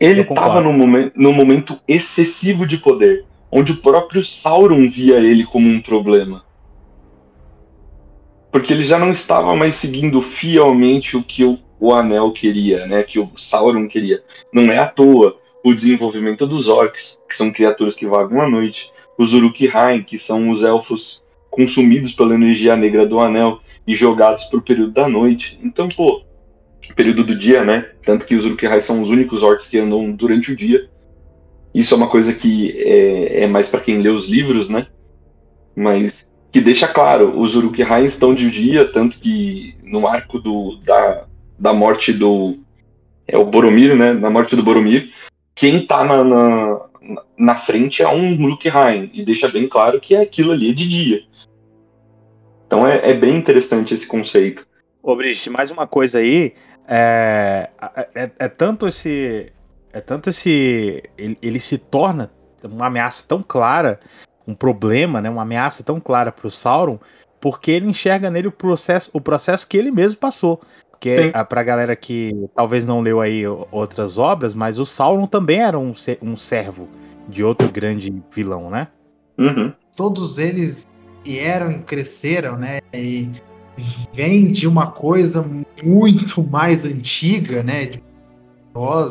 Ele 0.00 0.22
estava 0.22 0.60
num 0.60 0.72
momento, 0.72 1.12
num 1.14 1.32
momento 1.32 1.78
excessivo 1.86 2.66
de 2.66 2.78
poder, 2.78 3.24
onde 3.50 3.72
o 3.72 3.76
próprio 3.76 4.22
Sauron 4.22 4.88
via 4.88 5.16
ele 5.16 5.44
como 5.44 5.68
um 5.68 5.80
problema. 5.80 6.44
Porque 8.54 8.72
ele 8.72 8.84
já 8.84 9.00
não 9.00 9.10
estava 9.10 9.56
mais 9.56 9.74
seguindo 9.74 10.22
fielmente 10.22 11.16
o 11.16 11.24
que 11.24 11.44
o 11.44 11.58
o 11.84 11.92
Anel 11.92 12.32
queria, 12.32 12.86
né? 12.86 13.02
Que 13.02 13.18
o 13.18 13.30
Sauron 13.36 13.86
queria. 13.86 14.22
Não 14.50 14.64
é 14.72 14.78
à 14.78 14.86
toa 14.86 15.36
o 15.62 15.74
desenvolvimento 15.74 16.46
dos 16.46 16.66
orcs, 16.66 17.18
que 17.28 17.36
são 17.36 17.52
criaturas 17.52 17.94
que 17.94 18.06
vagam 18.06 18.40
à 18.40 18.48
noite, 18.48 18.90
os 19.18 19.34
Uruk-hai, 19.34 20.02
que 20.02 20.18
são 20.18 20.50
os 20.50 20.62
elfos 20.62 21.22
consumidos 21.50 22.12
pela 22.12 22.34
energia 22.34 22.74
negra 22.74 23.06
do 23.06 23.20
Anel 23.20 23.60
e 23.86 23.94
jogados 23.94 24.44
por 24.44 24.62
período 24.62 24.92
da 24.92 25.08
noite. 25.08 25.58
Então, 25.62 25.88
pô, 25.88 26.22
período 26.94 27.24
do 27.24 27.36
dia, 27.36 27.62
né? 27.64 27.90
Tanto 28.02 28.24
que 28.24 28.34
os 28.34 28.46
Uruk-hai 28.46 28.80
são 28.80 29.02
os 29.02 29.10
únicos 29.10 29.42
orcs 29.42 29.68
que 29.68 29.78
andam 29.78 30.10
durante 30.12 30.52
o 30.52 30.56
dia. 30.56 30.88
Isso 31.74 31.92
é 31.92 31.96
uma 31.96 32.08
coisa 32.08 32.32
que 32.32 32.72
é, 32.78 33.42
é 33.42 33.46
mais 33.46 33.68
para 33.68 33.80
quem 33.80 34.00
lê 34.00 34.08
os 34.08 34.26
livros, 34.26 34.70
né? 34.70 34.86
Mas 35.76 36.26
que 36.54 36.60
deixa 36.60 36.86
claro, 36.86 37.36
os 37.36 37.56
Uruk-hai 37.56 38.04
estão 38.04 38.32
de 38.32 38.48
dia, 38.48 38.84
tanto 38.84 39.18
que 39.18 39.74
no 39.82 40.06
arco 40.06 40.38
do, 40.38 40.76
da, 40.84 41.24
da 41.58 41.74
morte 41.74 42.12
do. 42.12 42.56
É 43.26 43.36
o 43.36 43.44
Boromir, 43.44 43.96
né? 43.96 44.12
Na 44.12 44.30
morte 44.30 44.54
do 44.54 44.62
Boromir. 44.62 45.12
Quem 45.52 45.84
tá 45.84 46.04
na, 46.04 46.22
na, 46.22 46.80
na 47.36 47.54
frente 47.56 48.04
é 48.04 48.08
um 48.08 48.40
Uruk-hai. 48.40 49.10
E 49.12 49.24
deixa 49.24 49.48
bem 49.48 49.66
claro 49.66 49.98
que 49.98 50.14
aquilo 50.14 50.52
ali 50.52 50.70
é 50.70 50.72
de 50.72 50.86
dia. 50.86 51.24
Então 52.68 52.86
é, 52.86 53.10
é 53.10 53.14
bem 53.14 53.34
interessante 53.34 53.92
esse 53.92 54.06
conceito. 54.06 54.64
Ô, 55.02 55.16
Brigitte, 55.16 55.50
mais 55.50 55.72
uma 55.72 55.88
coisa 55.88 56.20
aí. 56.20 56.54
É, 56.86 57.68
é, 58.14 58.30
é, 58.38 58.48
tanto 58.48 58.86
esse. 58.86 59.52
É 59.92 60.00
tanto 60.00 60.30
esse. 60.30 61.02
Ele, 61.18 61.36
ele, 61.42 61.58
se 61.58 61.78
torna 61.78 62.30
uma 62.62 62.86
ameaça 62.86 63.24
tão 63.26 63.42
clara, 63.42 63.98
um 64.46 64.54
problema, 64.54 65.20
né? 65.20 65.30
Uma 65.30 65.42
ameaça 65.42 65.82
tão 65.82 66.00
clara 66.00 66.30
pro 66.30 66.50
Sauron, 66.50 66.98
porque 67.40 67.70
ele 67.70 67.88
enxerga 67.88 68.30
nele 68.30 68.48
o 68.48 68.52
processo, 68.52 69.10
o 69.12 69.20
processo 69.20 69.66
que 69.66 69.76
ele 69.76 69.90
mesmo 69.90 70.18
passou. 70.18 70.60
Porque 70.90 71.30
a, 71.34 71.44
pra 71.44 71.62
galera 71.62 71.94
que 71.94 72.48
talvez 72.54 72.86
não 72.86 73.00
leu 73.00 73.20
aí 73.20 73.44
outras 73.70 74.16
obras, 74.16 74.54
mas 74.54 74.78
o 74.78 74.86
Sauron 74.86 75.26
também 75.26 75.60
era 75.60 75.78
um, 75.78 75.92
um 76.22 76.36
servo 76.36 76.88
de 77.28 77.44
outro 77.44 77.70
grande 77.70 78.14
vilão, 78.30 78.70
né? 78.70 78.88
Uhum. 79.36 79.72
Todos 79.96 80.38
eles 80.38 80.86
vieram 81.24 81.72
e 81.72 81.78
cresceram, 81.80 82.56
né? 82.56 82.78
E 82.92 83.30
vem 84.12 84.50
de 84.50 84.68
uma 84.68 84.90
coisa 84.90 85.44
muito 85.82 86.42
mais 86.44 86.84
antiga, 86.84 87.62
né? 87.62 87.86
De 87.86 88.02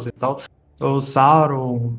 e 0.07 0.11
tal. 0.19 0.41
O 0.79 0.99
Sauron, 0.99 1.93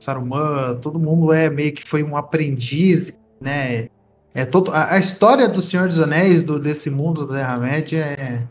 Saruman, 0.00 0.78
todo 0.80 0.98
mundo 0.98 1.32
é 1.32 1.50
meio 1.50 1.72
que 1.72 1.86
foi 1.86 2.02
um 2.02 2.16
aprendiz, 2.16 3.18
né? 3.40 3.88
É 4.34 4.44
todo, 4.44 4.70
a, 4.72 4.94
a 4.94 4.98
história 4.98 5.48
do 5.48 5.60
Senhor 5.60 5.88
dos 5.88 5.98
Anéis, 5.98 6.42
do, 6.42 6.58
desse 6.58 6.88
mundo 6.88 7.26
da 7.26 7.34
Terra-média, 7.34 7.98
é, 7.98 8.46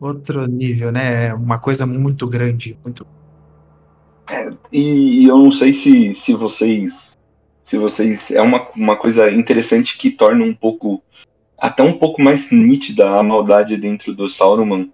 outro 0.00 0.46
nível, 0.46 0.92
né? 0.92 1.28
É 1.28 1.34
uma 1.34 1.58
coisa 1.58 1.86
muito 1.86 2.26
grande, 2.26 2.76
muito. 2.84 3.06
É, 4.28 4.50
e, 4.72 5.26
eu 5.26 5.38
não 5.38 5.52
sei 5.52 5.72
se, 5.72 6.14
se 6.14 6.34
vocês. 6.34 7.16
Se 7.64 7.78
vocês. 7.78 8.30
É 8.30 8.42
uma, 8.42 8.68
uma 8.74 8.96
coisa 8.96 9.30
interessante 9.30 9.96
que 9.96 10.10
torna 10.10 10.44
um 10.44 10.54
pouco. 10.54 11.02
Até 11.58 11.82
um 11.82 11.96
pouco 11.96 12.20
mais 12.20 12.50
nítida 12.50 13.08
a 13.08 13.22
maldade 13.22 13.76
dentro 13.76 14.12
do 14.12 14.28
Sauron. 14.28 14.88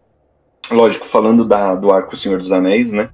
Lógico, 0.70 1.06
falando 1.06 1.46
da, 1.46 1.74
do 1.74 1.90
arco 1.90 2.14
Senhor 2.14 2.38
dos 2.38 2.52
Anéis, 2.52 2.92
né? 2.92 3.08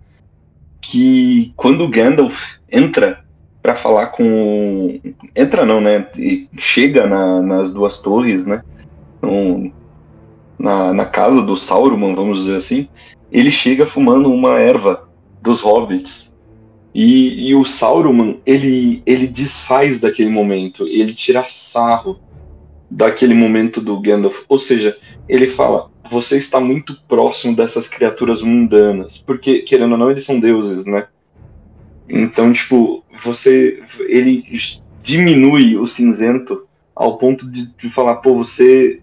Que 0.87 1.53
quando 1.57 1.89
Gandalf 1.89 2.57
entra 2.71 3.25
para 3.63 3.75
falar 3.75 4.07
com. 4.09 5.01
Entra 5.35 5.65
não, 5.65 5.81
né? 5.81 6.07
Chega 6.59 7.07
na, 7.07 7.41
nas 7.41 7.73
duas 7.73 7.99
torres, 7.99 8.45
né? 8.45 8.63
Então, 9.19 9.73
na, 10.59 10.93
na 10.93 11.07
casa 11.07 11.41
do 11.43 11.57
Sauron, 11.57 12.15
vamos 12.15 12.39
dizer 12.39 12.57
assim, 12.57 12.89
ele 13.33 13.51
chega 13.51 13.87
fumando 13.87 14.31
uma 14.31 14.61
erva 14.61 15.09
dos 15.41 15.61
hobbits. 15.61 16.33
E, 16.95 17.49
e 17.49 17.55
o 17.55 17.65
Sauron, 17.65 18.37
ele, 18.47 19.03
ele 19.05 19.27
desfaz 19.27 19.99
daquele 19.99 20.31
momento, 20.31 20.87
ele 20.87 21.13
tira 21.13 21.43
sarro 21.49 22.21
daquele 22.91 23.35
momento 23.35 23.81
do 23.81 23.99
Gandalf. 23.99 24.45
Ou 24.49 24.59
seja, 24.59 24.97
ele 25.29 25.47
fala: 25.47 25.91
você 26.11 26.37
está 26.37 26.61
muito 26.61 27.01
próximo 27.09 27.55
dessas 27.55 27.89
criaturas 27.89 28.43
mundanas, 28.43 29.19
porque 29.19 29.61
querendo 29.61 29.93
ou 29.93 29.99
não 29.99 30.11
eles 30.11 30.25
são 30.25 30.39
deuses, 30.39 30.85
né? 30.85 31.09
Então, 32.09 32.53
tipo, 32.53 33.03
você 33.23 33.83
ele 34.01 34.45
diminui 35.03 35.77
o 35.77 35.87
cinzento 35.87 36.67
ao 36.95 37.17
ponto 37.17 37.51
de, 37.51 37.67
de 37.75 37.91
falar, 37.91 38.17
pô, 38.17 38.37
você 38.37 39.01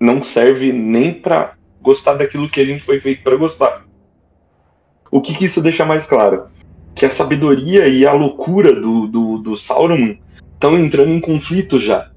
não 0.00 0.22
serve 0.22 0.72
nem 0.72 1.12
para 1.12 1.54
gostar 1.80 2.14
daquilo 2.14 2.48
que 2.48 2.60
a 2.60 2.64
gente 2.64 2.82
foi 2.82 3.00
feito 3.00 3.22
para 3.22 3.36
gostar. 3.36 3.84
O 5.10 5.20
que, 5.20 5.34
que, 5.34 5.46
isso 5.46 5.62
deixa 5.62 5.84
mais 5.84 6.04
claro? 6.04 6.48
Que 6.94 7.06
a 7.06 7.10
sabedoria 7.10 7.88
e 7.88 8.06
a 8.06 8.12
loucura 8.12 8.78
do, 8.78 9.06
do, 9.06 9.38
do 9.38 9.56
Sauron 9.56 10.16
estão 10.54 10.78
entrando 10.78 11.10
em 11.10 11.20
conflito 11.20 11.78
já. 11.78 12.10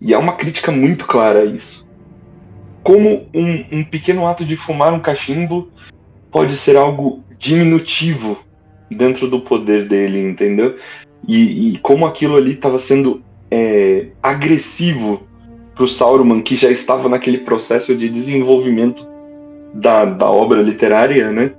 E 0.00 0.12
é 0.12 0.18
uma 0.18 0.32
crítica 0.32 0.72
muito 0.72 1.06
clara 1.06 1.40
a 1.40 1.44
isso. 1.44 1.85
Como 2.86 3.26
um, 3.34 3.64
um 3.72 3.84
pequeno 3.84 4.28
ato 4.28 4.44
de 4.44 4.54
fumar 4.54 4.94
um 4.94 5.00
cachimbo 5.00 5.68
pode 6.30 6.56
ser 6.56 6.76
algo 6.76 7.20
diminutivo 7.36 8.38
dentro 8.88 9.28
do 9.28 9.40
poder 9.40 9.88
dele, 9.88 10.20
entendeu? 10.22 10.76
E, 11.26 11.72
e 11.74 11.78
como 11.78 12.06
aquilo 12.06 12.36
ali 12.36 12.52
estava 12.52 12.78
sendo 12.78 13.24
é, 13.50 14.06
agressivo 14.22 15.26
pro 15.74 15.88
Sauron, 15.88 16.40
que 16.40 16.54
já 16.54 16.70
estava 16.70 17.08
naquele 17.08 17.38
processo 17.38 17.92
de 17.92 18.08
desenvolvimento 18.08 19.10
da, 19.74 20.04
da 20.04 20.30
obra 20.30 20.62
literária, 20.62 21.32
né? 21.32 21.54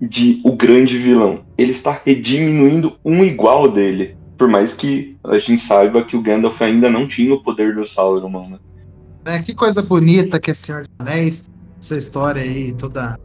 De 0.00 0.40
o 0.42 0.52
grande 0.52 0.96
vilão. 0.96 1.40
Ele 1.58 1.72
está 1.72 2.00
rediminuindo 2.02 2.96
um 3.04 3.22
igual 3.22 3.68
dele. 3.68 4.16
Por 4.38 4.48
mais 4.48 4.72
que 4.72 5.18
a 5.22 5.38
gente 5.38 5.60
saiba 5.60 6.02
que 6.02 6.16
o 6.16 6.22
Gandalf 6.22 6.62
ainda 6.62 6.88
não 6.88 7.06
tinha 7.06 7.34
o 7.34 7.42
poder 7.42 7.74
do 7.74 7.84
Sauron, 7.84 8.48
né? 8.48 8.58
É, 9.26 9.40
que 9.40 9.54
coisa 9.54 9.82
bonita 9.82 10.38
que 10.38 10.52
é 10.52 10.54
Senhor 10.54 10.82
dos 10.82 10.90
Anéis. 11.00 11.50
essa 11.80 11.96
história 11.96 12.40
aí 12.40 12.72
toda, 12.74 13.18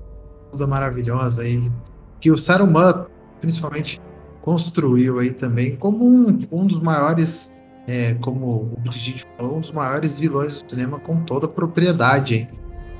toda 0.51 0.65
maravilhosa 0.65 1.43
aí, 1.43 1.71
que 2.19 2.31
o 2.31 2.37
Saruman, 2.37 3.05
principalmente, 3.39 4.01
construiu 4.41 5.19
aí 5.19 5.31
também 5.31 5.75
como 5.75 6.03
um, 6.03 6.39
um 6.51 6.65
dos 6.65 6.79
maiores, 6.79 7.61
é, 7.87 8.15
como 8.15 8.73
o 8.75 8.79
Brigitte 8.79 9.25
falou, 9.37 9.57
um 9.57 9.59
dos 9.59 9.71
maiores 9.71 10.17
vilões 10.17 10.63
do 10.63 10.71
cinema 10.71 10.97
com 10.99 11.21
toda 11.23 11.45
a 11.45 11.49
propriedade. 11.49 12.47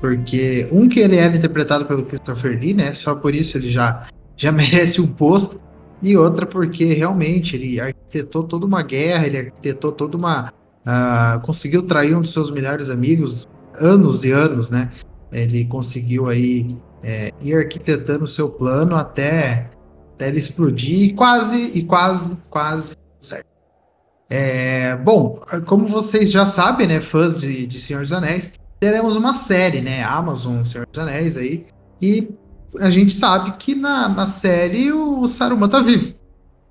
Porque 0.00 0.68
um 0.70 0.88
que 0.88 1.00
ele 1.00 1.16
era 1.16 1.36
interpretado 1.36 1.84
pelo 1.84 2.04
Christopher 2.04 2.58
Lee, 2.58 2.74
né? 2.74 2.92
Só 2.92 3.16
por 3.16 3.34
isso 3.34 3.56
ele 3.56 3.68
já, 3.68 4.06
já 4.36 4.50
merece 4.52 5.00
um 5.00 5.08
posto. 5.08 5.60
E 6.00 6.16
outra 6.16 6.46
porque 6.46 6.84
realmente 6.94 7.56
ele 7.56 7.80
arquitetou 7.80 8.42
toda 8.44 8.66
uma 8.66 8.82
guerra, 8.82 9.26
ele 9.26 9.38
arquitetou 9.38 9.90
toda 9.90 10.16
uma. 10.16 10.52
Uh, 10.86 11.40
conseguiu 11.42 11.86
trair 11.86 12.16
um 12.16 12.20
dos 12.20 12.32
seus 12.32 12.50
melhores 12.50 12.90
amigos 12.90 13.46
anos 13.80 14.24
e 14.24 14.32
anos, 14.32 14.70
né? 14.70 14.90
Ele 15.30 15.64
conseguiu 15.64 16.28
aí 16.28 16.76
é, 17.02 17.30
ir 17.40 17.54
arquitetando 17.54 18.24
o 18.24 18.28
seu 18.28 18.50
plano 18.50 18.96
até, 18.96 19.70
até 20.14 20.28
ele 20.28 20.38
explodir 20.38 21.10
e 21.10 21.12
quase, 21.12 21.70
e 21.74 21.84
quase, 21.84 22.36
quase 22.50 22.94
certo. 23.20 23.46
É, 24.28 24.96
bom, 24.96 25.40
como 25.66 25.86
vocês 25.86 26.30
já 26.30 26.46
sabem, 26.46 26.86
né, 26.86 27.00
fãs 27.00 27.40
de, 27.40 27.66
de 27.66 27.80
Senhor 27.80 28.00
dos 28.00 28.12
Anéis, 28.12 28.54
teremos 28.80 29.14
uma 29.14 29.34
série, 29.34 29.80
né? 29.80 30.02
Amazon, 30.02 30.64
Senhor 30.64 30.86
dos 30.86 30.98
Anéis 30.98 31.36
aí. 31.36 31.66
E 32.00 32.28
a 32.80 32.90
gente 32.90 33.12
sabe 33.12 33.52
que 33.52 33.74
na, 33.74 34.08
na 34.08 34.26
série 34.26 34.90
o 34.90 35.28
Saruman 35.28 35.68
tá 35.68 35.80
vivo, 35.80 36.14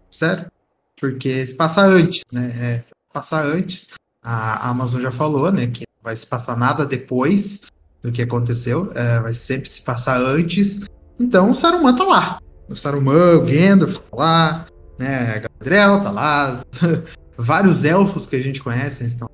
certo? 0.09 0.51
Porque 0.99 1.45
se 1.45 1.55
passa 1.55 1.85
antes, 1.85 2.21
né? 2.31 2.53
É, 2.59 2.83
passar 3.13 3.45
antes, 3.45 3.89
a 4.21 4.69
Amazon 4.69 5.01
já 5.01 5.11
falou, 5.11 5.51
né? 5.51 5.67
Que 5.67 5.81
não 5.81 6.03
vai 6.03 6.15
se 6.15 6.25
passar 6.25 6.57
nada 6.57 6.85
depois 6.85 7.61
do 8.01 8.11
que 8.11 8.21
aconteceu, 8.21 8.91
é, 8.95 9.19
vai 9.19 9.33
sempre 9.33 9.69
se 9.69 9.81
passar 9.81 10.19
antes. 10.19 10.81
Então 11.19 11.51
o 11.51 11.55
Saruman 11.55 11.95
tá 11.95 12.03
lá. 12.03 12.39
O 12.67 12.75
Saruman, 12.75 13.35
o 13.35 13.45
Gandalf 13.45 13.97
tá 13.97 14.17
lá, 14.17 14.65
né? 14.97 15.35
A 15.35 15.39
Galadriel 15.39 16.01
tá 16.01 16.11
lá. 16.11 16.61
Vários 17.37 17.83
elfos 17.83 18.27
que 18.27 18.35
a 18.35 18.39
gente 18.39 18.61
conhece 18.61 19.05
estão. 19.05 19.29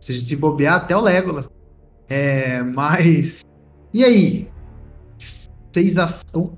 Se 0.00 0.12
a 0.12 0.14
gente 0.14 0.36
bobear, 0.36 0.76
até 0.76 0.96
o 0.96 1.00
Legolas 1.00 1.48
é, 2.08 2.62
mas. 2.62 3.42
E 3.92 4.04
aí? 4.04 4.48
Vocês. 5.18 5.96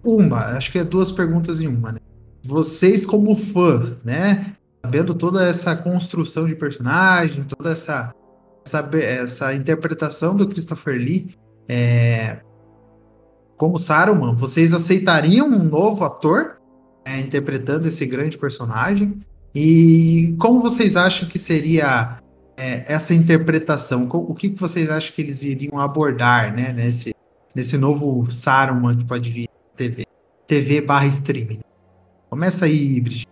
Uma, 0.04 0.38
acho 0.56 0.72
que 0.72 0.78
é 0.78 0.84
duas 0.84 1.10
perguntas 1.10 1.60
em 1.60 1.66
uma, 1.66 1.92
né? 1.92 1.98
Vocês, 2.42 3.04
como 3.04 3.34
fã, 3.34 3.96
né? 4.04 4.54
Sabendo 4.86 5.14
toda 5.14 5.44
essa 5.44 5.74
construção 5.74 6.46
de 6.46 6.54
personagem, 6.54 7.42
toda 7.42 7.72
essa, 7.72 8.14
essa, 8.64 8.88
essa 8.94 9.52
interpretação 9.52 10.36
do 10.36 10.46
Christopher 10.46 10.94
Lee 10.94 11.34
é, 11.68 12.38
como 13.56 13.80
Saruman, 13.80 14.32
vocês 14.36 14.72
aceitariam 14.72 15.48
um 15.48 15.64
novo 15.64 16.04
ator 16.04 16.58
é, 17.04 17.18
interpretando 17.18 17.88
esse 17.88 18.06
grande 18.06 18.38
personagem? 18.38 19.18
E 19.52 20.36
como 20.38 20.60
vocês 20.60 20.96
acham 20.96 21.28
que 21.28 21.36
seria 21.36 22.18
é, 22.56 22.84
essa 22.86 23.12
interpretação? 23.12 24.08
O 24.08 24.34
que 24.36 24.50
vocês 24.50 24.88
acham 24.88 25.12
que 25.12 25.20
eles 25.20 25.42
iriam 25.42 25.80
abordar 25.80 26.54
né, 26.54 26.72
nesse, 26.72 27.12
nesse 27.56 27.76
novo 27.76 28.30
Saruman 28.30 28.94
que 28.94 29.04
pode 29.04 29.30
vir 29.30 29.48
TV? 29.74 30.04
TV 30.46 30.80
barra 30.80 31.06
streaming. 31.06 31.58
Começa 32.30 32.66
aí, 32.66 33.00
Brigitte. 33.00 33.26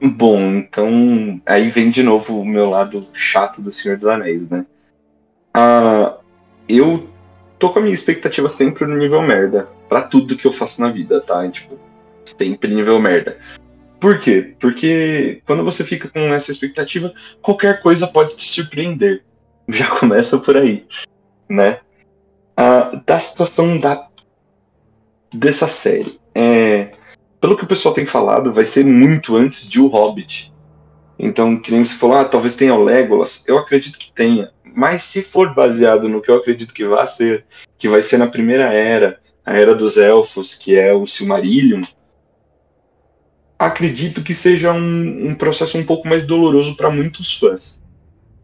Bom, 0.00 0.54
então 0.54 1.40
aí 1.44 1.70
vem 1.70 1.90
de 1.90 2.02
novo 2.02 2.40
o 2.40 2.44
meu 2.44 2.70
lado 2.70 3.06
chato 3.12 3.60
do 3.60 3.72
Senhor 3.72 3.96
dos 3.96 4.06
Anéis, 4.06 4.48
né? 4.48 4.64
Ah, 5.52 6.18
eu 6.68 7.08
tô 7.58 7.70
com 7.70 7.80
a 7.80 7.82
minha 7.82 7.94
expectativa 7.94 8.48
sempre 8.48 8.86
no 8.86 8.96
nível 8.96 9.20
merda. 9.22 9.68
para 9.88 10.02
tudo 10.02 10.36
que 10.36 10.46
eu 10.46 10.52
faço 10.52 10.80
na 10.80 10.90
vida, 10.90 11.20
tá? 11.20 11.48
Tipo, 11.48 11.78
sempre 12.24 12.72
nível 12.72 13.00
merda. 13.00 13.38
Por 13.98 14.20
quê? 14.20 14.54
Porque 14.60 15.42
quando 15.44 15.64
você 15.64 15.82
fica 15.82 16.08
com 16.08 16.20
essa 16.32 16.50
expectativa, 16.50 17.12
qualquer 17.42 17.80
coisa 17.80 18.06
pode 18.06 18.36
te 18.36 18.44
surpreender. 18.44 19.24
Já 19.68 19.88
começa 19.88 20.38
por 20.38 20.56
aí, 20.56 20.86
né? 21.48 21.80
Ah, 22.56 23.00
da 23.04 23.18
situação 23.18 23.78
da 23.78 24.08
dessa 25.34 25.66
série. 25.66 26.20
É, 26.34 26.90
pelo 27.40 27.56
que 27.56 27.64
o 27.64 27.68
pessoal 27.68 27.94
tem 27.94 28.06
falado, 28.06 28.52
vai 28.52 28.64
ser 28.64 28.84
muito 28.84 29.36
antes 29.36 29.68
de 29.68 29.80
O 29.80 29.86
Hobbit. 29.86 30.52
Então, 31.18 31.58
que 31.58 31.72
nem 31.72 31.84
você 31.84 31.94
falou, 31.94 32.16
ah, 32.16 32.24
talvez 32.24 32.54
tenha 32.54 32.74
o 32.74 32.82
Legolas. 32.82 33.42
Eu 33.46 33.58
acredito 33.58 33.98
que 33.98 34.12
tenha. 34.12 34.50
Mas 34.62 35.02
se 35.02 35.22
for 35.22 35.52
baseado 35.54 36.08
no 36.08 36.20
que 36.20 36.30
eu 36.30 36.36
acredito 36.36 36.72
que 36.72 36.86
vai 36.86 37.06
ser, 37.06 37.44
que 37.76 37.88
vai 37.88 38.02
ser 38.02 38.18
na 38.18 38.28
primeira 38.28 38.72
era, 38.72 39.18
a 39.44 39.56
era 39.56 39.74
dos 39.74 39.96
elfos, 39.96 40.54
que 40.54 40.76
é 40.76 40.92
o 40.92 41.06
Silmarillion, 41.06 41.82
acredito 43.58 44.22
que 44.22 44.34
seja 44.34 44.72
um, 44.72 45.30
um 45.30 45.34
processo 45.34 45.76
um 45.76 45.84
pouco 45.84 46.06
mais 46.06 46.24
doloroso 46.24 46.76
para 46.76 46.90
muitos 46.90 47.36
fãs. 47.36 47.82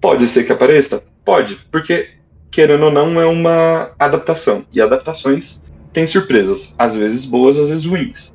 Pode 0.01 0.27
ser 0.27 0.45
que 0.45 0.53
apareça? 0.53 1.05
Pode, 1.25 1.57
porque, 1.71 2.11
querendo 2.51 2.87
ou 2.87 2.91
não, 2.91 3.21
é 3.21 3.27
uma 3.27 3.93
adaptação. 3.99 4.67
E 4.73 4.81
adaptações 4.81 5.63
têm 5.93 6.07
surpresas, 6.07 6.75
às 6.77 6.97
vezes 6.97 7.25
boas, 7.25 7.59
às 7.59 7.69
vezes 7.69 7.87
ruins. 7.87 8.34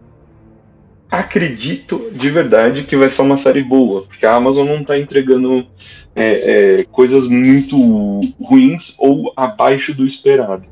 Acredito 1.12 2.12
de 2.12 2.30
verdade 2.30 2.84
que 2.84 2.96
vai 2.96 3.10
ser 3.10 3.24
uma 3.24 3.36
série 3.36 3.64
boa, 3.64 4.04
porque 4.04 4.26
a 4.26 4.36
Amazon 4.36 4.68
não 4.68 4.82
está 4.82 4.98
entregando 4.98 5.68
é, 6.16 6.80
é, 6.80 6.84
coisas 6.84 7.28
muito 7.28 7.76
ruins 8.40 8.94
ou 9.00 9.34
abaixo 9.36 9.94
do 9.94 10.06
esperado. 10.06 10.68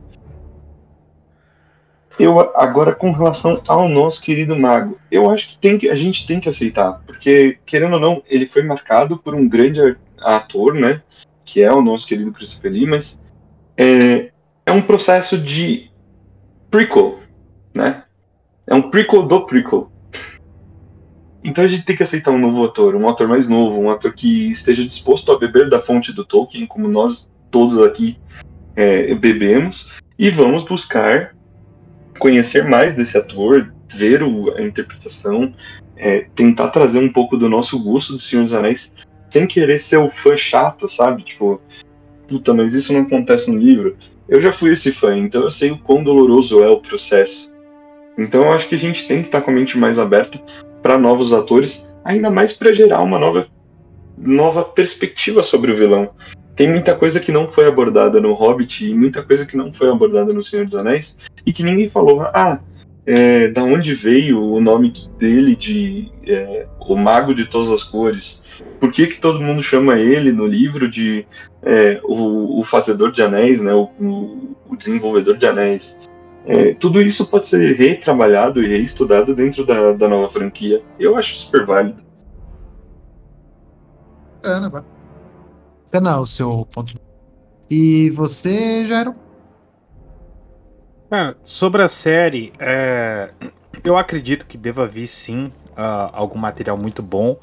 Eu 2.19 2.39
agora 2.55 2.93
com 2.93 3.11
relação 3.11 3.61
ao 3.67 3.87
nosso 3.89 4.21
querido 4.21 4.55
mago, 4.55 4.99
eu 5.11 5.29
acho 5.29 5.49
que, 5.49 5.57
tem 5.57 5.77
que 5.77 5.89
a 5.89 5.95
gente 5.95 6.25
tem 6.25 6.39
que 6.39 6.49
aceitar, 6.49 7.01
porque 7.05 7.59
querendo 7.65 7.93
ou 7.93 7.99
não, 7.99 8.23
ele 8.27 8.47
foi 8.47 8.63
marcado 8.63 9.17
por 9.17 9.35
um 9.35 9.47
grande 9.47 9.79
ator, 10.19 10.73
né, 10.73 11.01
que 11.45 11.61
é 11.63 11.71
o 11.71 11.81
nosso 11.81 12.07
querido 12.07 12.31
Christopher 12.31 12.71
Lee, 12.71 12.87
mas 12.87 13.19
é, 13.75 14.31
é 14.65 14.71
um 14.71 14.81
processo 14.81 15.37
de 15.37 15.91
prequel, 16.69 17.19
né? 17.73 18.03
É 18.65 18.75
um 18.75 18.89
prequel 18.89 19.23
do 19.23 19.45
prequel. 19.45 19.91
Então 21.47 21.63
a 21.63 21.67
gente 21.67 21.85
tem 21.85 21.95
que 21.95 22.03
aceitar 22.03 22.29
um 22.31 22.37
novo 22.37 22.65
ator, 22.65 22.93
um 22.93 23.07
ator 23.07 23.25
mais 23.25 23.47
novo, 23.47 23.79
um 23.79 23.89
ator 23.89 24.11
que 24.11 24.51
esteja 24.51 24.83
disposto 24.83 25.31
a 25.31 25.39
beber 25.39 25.69
da 25.69 25.81
fonte 25.81 26.11
do 26.11 26.25
Tolkien, 26.25 26.67
como 26.67 26.89
nós 26.89 27.31
todos 27.49 27.81
aqui 27.81 28.19
é, 28.75 29.15
bebemos, 29.15 29.97
e 30.19 30.29
vamos 30.29 30.63
buscar 30.63 31.33
conhecer 32.19 32.65
mais 32.65 32.95
desse 32.95 33.17
ator, 33.17 33.73
ver 33.93 34.21
o, 34.23 34.53
a 34.57 34.61
interpretação, 34.61 35.53
é, 35.95 36.27
tentar 36.35 36.67
trazer 36.67 36.99
um 36.99 37.13
pouco 37.13 37.37
do 37.37 37.47
nosso 37.47 37.81
gosto 37.81 38.17
do 38.17 38.19
Senhor 38.19 38.43
dos 38.43 38.53
Anéis, 38.53 38.93
sem 39.29 39.47
querer 39.47 39.77
ser 39.77 39.99
o 39.99 40.09
fã 40.09 40.35
chato, 40.35 40.89
sabe? 40.89 41.23
Tipo, 41.23 41.61
puta, 42.27 42.53
mas 42.53 42.73
isso 42.73 42.91
não 42.91 43.03
acontece 43.03 43.49
no 43.49 43.57
livro. 43.57 43.95
Eu 44.27 44.41
já 44.41 44.51
fui 44.51 44.73
esse 44.73 44.91
fã, 44.91 45.17
então 45.17 45.43
eu 45.43 45.49
sei 45.49 45.71
o 45.71 45.77
quão 45.77 46.03
doloroso 46.03 46.61
é 46.61 46.67
o 46.67 46.81
processo. 46.81 47.49
Então 48.17 48.43
eu 48.43 48.51
acho 48.51 48.67
que 48.67 48.75
a 48.75 48.79
gente 48.79 49.07
tem 49.07 49.21
que 49.21 49.29
estar 49.29 49.39
com 49.39 49.51
a 49.51 49.53
mente 49.53 49.77
mais 49.77 49.97
aberta 49.97 50.41
para 50.87 50.97
novos 50.97 51.33
atores, 51.33 51.85
ainda 52.05 52.29
mais 52.29 52.53
para 52.53 52.71
gerar 52.71 53.01
uma 53.01 53.19
nova, 53.19 53.45
nova 54.17 54.63
perspectiva 54.63 55.43
sobre 55.43 55.69
o 55.69 55.75
vilão. 55.75 56.11
Tem 56.55 56.65
muita 56.65 56.95
coisa 56.95 57.19
que 57.19 57.29
não 57.29 57.45
foi 57.45 57.67
abordada 57.67 58.21
no 58.21 58.31
Hobbit 58.31 58.89
e 58.89 58.93
muita 58.95 59.21
coisa 59.21 59.45
que 59.45 59.57
não 59.57 59.73
foi 59.73 59.89
abordada 59.89 60.31
no 60.31 60.41
Senhor 60.41 60.65
dos 60.65 60.75
Anéis 60.75 61.17
e 61.45 61.51
que 61.51 61.61
ninguém 61.61 61.89
falou. 61.89 62.21
Ah, 62.21 62.61
é, 63.05 63.49
da 63.49 63.63
onde 63.63 63.93
veio 63.93 64.41
o 64.41 64.61
nome 64.61 64.93
dele 65.19 65.57
de 65.57 66.09
é, 66.25 66.65
o 66.79 66.95
Mago 66.95 67.35
de 67.35 67.43
Todas 67.43 67.69
as 67.69 67.83
Cores? 67.83 68.41
Por 68.79 68.89
que, 68.89 69.07
que 69.07 69.19
todo 69.19 69.41
mundo 69.41 69.61
chama 69.61 69.99
ele 69.99 70.31
no 70.31 70.47
livro 70.47 70.87
de 70.87 71.27
é, 71.63 71.99
o, 72.05 72.61
o, 72.61 72.63
Fazedor 72.63 73.11
de 73.11 73.21
Anéis, 73.21 73.59
né, 73.59 73.73
o, 73.73 73.89
o 74.69 74.75
desenvolvedor 74.77 75.35
de 75.35 75.45
Anéis? 75.45 75.97
É, 76.47 76.73
tudo 76.73 77.01
isso 77.01 77.27
pode 77.27 77.45
ser 77.45 77.75
retrabalhado 77.75 78.63
e 78.63 78.67
reestudado 78.67 79.35
dentro 79.35 79.65
da, 79.65 79.91
da 79.91 80.07
nova 80.07 80.29
franquia. 80.29 80.81
Eu 80.97 81.17
acho 81.17 81.35
super 81.35 81.65
válido. 81.65 82.01
Bacana, 84.35 84.69
bacana 84.69 86.19
o 86.21 86.25
seu 86.25 86.65
ponto 86.71 86.93
de 86.93 87.01
E 87.69 88.09
você, 88.11 88.85
Jairo? 88.85 89.13
Cara, 91.09 91.37
sobre 91.43 91.81
a 91.81 91.89
série, 91.89 92.53
é... 92.59 93.31
eu 93.83 93.97
acredito 93.97 94.45
que 94.45 94.57
deva 94.57 94.87
vir 94.87 95.07
sim 95.07 95.51
uh, 95.71 96.11
algum 96.13 96.39
material 96.39 96.77
muito 96.77 97.03
bom. 97.03 97.37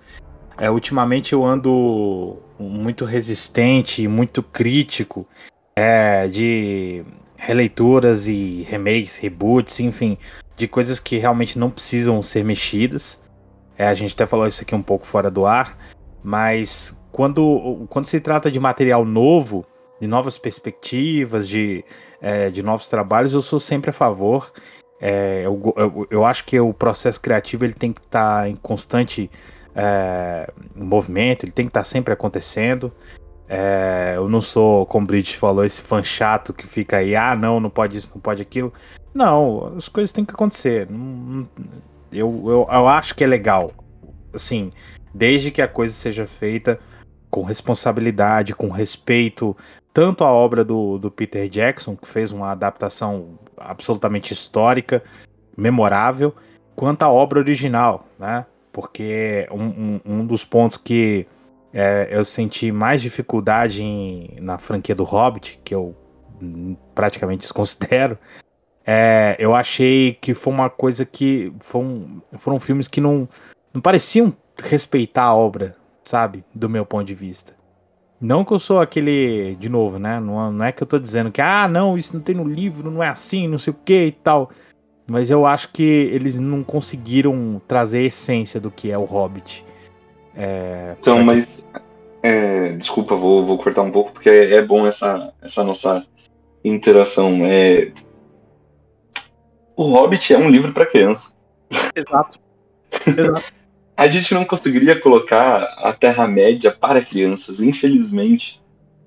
É, 0.56 0.70
ultimamente 0.70 1.34
eu 1.34 1.44
ando 1.44 2.38
muito 2.58 3.04
resistente 3.04 4.02
e 4.02 4.08
muito 4.08 4.42
crítico 4.42 5.26
é, 5.76 6.28
de 6.28 7.04
releituras 7.44 8.26
e 8.28 8.66
remakes, 8.68 9.18
reboots, 9.18 9.80
enfim, 9.80 10.16
de 10.56 10.66
coisas 10.66 10.98
que 10.98 11.18
realmente 11.18 11.58
não 11.58 11.70
precisam 11.70 12.20
ser 12.22 12.44
mexidas. 12.44 13.20
É, 13.76 13.86
a 13.86 13.94
gente 13.94 14.14
até 14.14 14.24
falou 14.24 14.46
isso 14.46 14.62
aqui 14.62 14.74
um 14.74 14.82
pouco 14.82 15.06
fora 15.06 15.30
do 15.30 15.44
ar, 15.44 15.76
mas 16.22 16.96
quando, 17.12 17.86
quando 17.88 18.06
se 18.06 18.20
trata 18.20 18.50
de 18.50 18.58
material 18.58 19.04
novo, 19.04 19.66
de 20.00 20.06
novas 20.06 20.38
perspectivas, 20.38 21.48
de 21.48 21.84
é, 22.24 22.48
de 22.48 22.62
novos 22.62 22.88
trabalhos, 22.88 23.34
eu 23.34 23.42
sou 23.42 23.60
sempre 23.60 23.90
a 23.90 23.92
favor. 23.92 24.50
É, 24.98 25.42
eu, 25.44 25.74
eu, 25.76 26.06
eu, 26.10 26.24
acho 26.24 26.44
que 26.44 26.58
o 26.58 26.72
processo 26.72 27.20
criativo 27.20 27.66
ele 27.66 27.74
tem 27.74 27.92
que 27.92 28.00
estar 28.00 28.42
tá 28.42 28.48
em 28.48 28.56
constante 28.56 29.30
é, 29.74 30.50
movimento, 30.74 31.44
ele 31.44 31.52
tem 31.52 31.66
que 31.66 31.70
estar 31.70 31.80
tá 31.80 31.84
sempre 31.84 32.14
acontecendo. 32.14 32.90
É, 33.48 34.14
eu 34.16 34.28
não 34.28 34.40
sou, 34.40 34.86
como 34.86 35.04
o 35.04 35.06
Bridge 35.06 35.36
falou, 35.36 35.64
esse 35.64 35.80
fã 35.80 36.02
chato 36.02 36.52
que 36.52 36.66
fica 36.66 36.98
aí, 36.98 37.14
ah, 37.14 37.36
não, 37.36 37.60
não 37.60 37.70
pode 37.70 37.98
isso, 37.98 38.10
não 38.14 38.20
pode 38.20 38.40
aquilo. 38.40 38.72
Não, 39.12 39.74
as 39.76 39.88
coisas 39.88 40.12
têm 40.12 40.24
que 40.24 40.32
acontecer. 40.32 40.88
Eu, 42.12 42.42
eu, 42.46 42.68
eu 42.70 42.88
acho 42.88 43.14
que 43.14 43.22
é 43.22 43.26
legal. 43.26 43.70
Assim, 44.32 44.72
desde 45.12 45.50
que 45.50 45.62
a 45.62 45.68
coisa 45.68 45.94
seja 45.94 46.26
feita 46.26 46.80
com 47.30 47.42
responsabilidade, 47.42 48.54
com 48.54 48.68
respeito, 48.68 49.56
tanto 49.92 50.24
à 50.24 50.32
obra 50.32 50.64
do, 50.64 50.98
do 50.98 51.10
Peter 51.10 51.48
Jackson, 51.48 51.96
que 51.96 52.08
fez 52.08 52.32
uma 52.32 52.50
adaptação 52.50 53.38
absolutamente 53.56 54.32
histórica, 54.32 55.02
memorável, 55.56 56.34
quanto 56.74 57.02
à 57.02 57.10
obra 57.10 57.38
original, 57.38 58.08
né? 58.18 58.46
Porque 58.72 59.48
um, 59.52 59.64
um, 59.64 60.00
um 60.04 60.26
dos 60.26 60.44
pontos 60.44 60.76
que 60.76 61.26
é, 61.74 62.06
eu 62.08 62.24
senti 62.24 62.70
mais 62.70 63.02
dificuldade 63.02 63.82
em, 63.82 64.36
na 64.40 64.58
franquia 64.58 64.94
do 64.94 65.02
Hobbit, 65.02 65.60
que 65.64 65.74
eu 65.74 65.96
praticamente 66.94 67.40
desconsidero, 67.40 68.16
é, 68.86 69.34
eu 69.40 69.54
achei 69.54 70.16
que 70.20 70.34
foi 70.34 70.52
uma 70.52 70.70
coisa 70.70 71.04
que 71.04 71.52
foram, 71.58 72.22
foram 72.38 72.60
filmes 72.60 72.86
que 72.86 73.00
não, 73.00 73.28
não 73.72 73.80
pareciam 73.80 74.32
respeitar 74.62 75.24
a 75.24 75.34
obra, 75.34 75.74
sabe? 76.04 76.44
Do 76.54 76.68
meu 76.70 76.86
ponto 76.86 77.04
de 77.04 77.14
vista. 77.14 77.56
Não 78.20 78.44
que 78.44 78.52
eu 78.52 78.58
sou 78.58 78.80
aquele, 78.80 79.56
de 79.58 79.68
novo, 79.68 79.98
né? 79.98 80.20
Não, 80.20 80.52
não 80.52 80.64
é 80.64 80.70
que 80.70 80.82
eu 80.82 80.86
tô 80.86 80.98
dizendo 80.98 81.32
que, 81.32 81.40
ah, 81.40 81.66
não, 81.66 81.98
isso 81.98 82.14
não 82.14 82.20
tem 82.20 82.36
no 82.36 82.44
livro, 82.44 82.88
não 82.88 83.02
é 83.02 83.08
assim, 83.08 83.48
não 83.48 83.58
sei 83.58 83.72
o 83.72 83.76
que 83.84 84.06
e 84.06 84.12
tal. 84.12 84.50
Mas 85.06 85.28
eu 85.28 85.44
acho 85.44 85.70
que 85.72 85.82
eles 85.82 86.38
não 86.38 86.62
conseguiram 86.62 87.60
trazer 87.66 87.98
a 87.98 88.06
essência 88.06 88.60
do 88.60 88.70
que 88.70 88.90
é 88.90 88.96
o 88.96 89.04
Hobbit. 89.04 89.64
É, 90.36 90.96
então, 90.98 91.22
mas. 91.22 91.64
É, 92.22 92.70
desculpa, 92.70 93.14
vou, 93.14 93.44
vou 93.44 93.58
cortar 93.58 93.82
um 93.82 93.90
pouco, 93.90 94.12
porque 94.12 94.30
é, 94.30 94.54
é 94.54 94.62
bom 94.62 94.86
essa, 94.86 95.32
essa 95.42 95.62
nossa 95.62 96.06
interação. 96.64 97.44
É, 97.44 97.92
o 99.76 99.84
Hobbit 99.84 100.32
é 100.32 100.38
um 100.38 100.48
livro 100.48 100.72
para 100.72 100.86
criança. 100.86 101.32
Exato. 101.94 102.38
Exato. 103.06 103.42
a 103.96 104.08
gente 104.08 104.32
não 104.32 104.44
conseguiria 104.44 104.98
colocar 104.98 105.62
a 105.78 105.92
Terra-média 105.92 106.72
para 106.72 107.04
crianças, 107.04 107.60
infelizmente. 107.60 108.62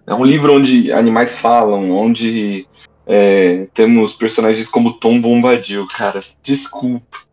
É 0.06 0.14
um 0.14 0.24
livro 0.24 0.54
onde 0.54 0.92
animais 0.92 1.38
falam, 1.38 1.92
onde 1.92 2.68
é, 3.06 3.68
temos 3.74 4.14
personagens 4.14 4.70
como 4.70 4.94
Tom 4.94 5.20
Bombadil, 5.20 5.88
cara. 5.88 6.22
Desculpa 6.42 7.27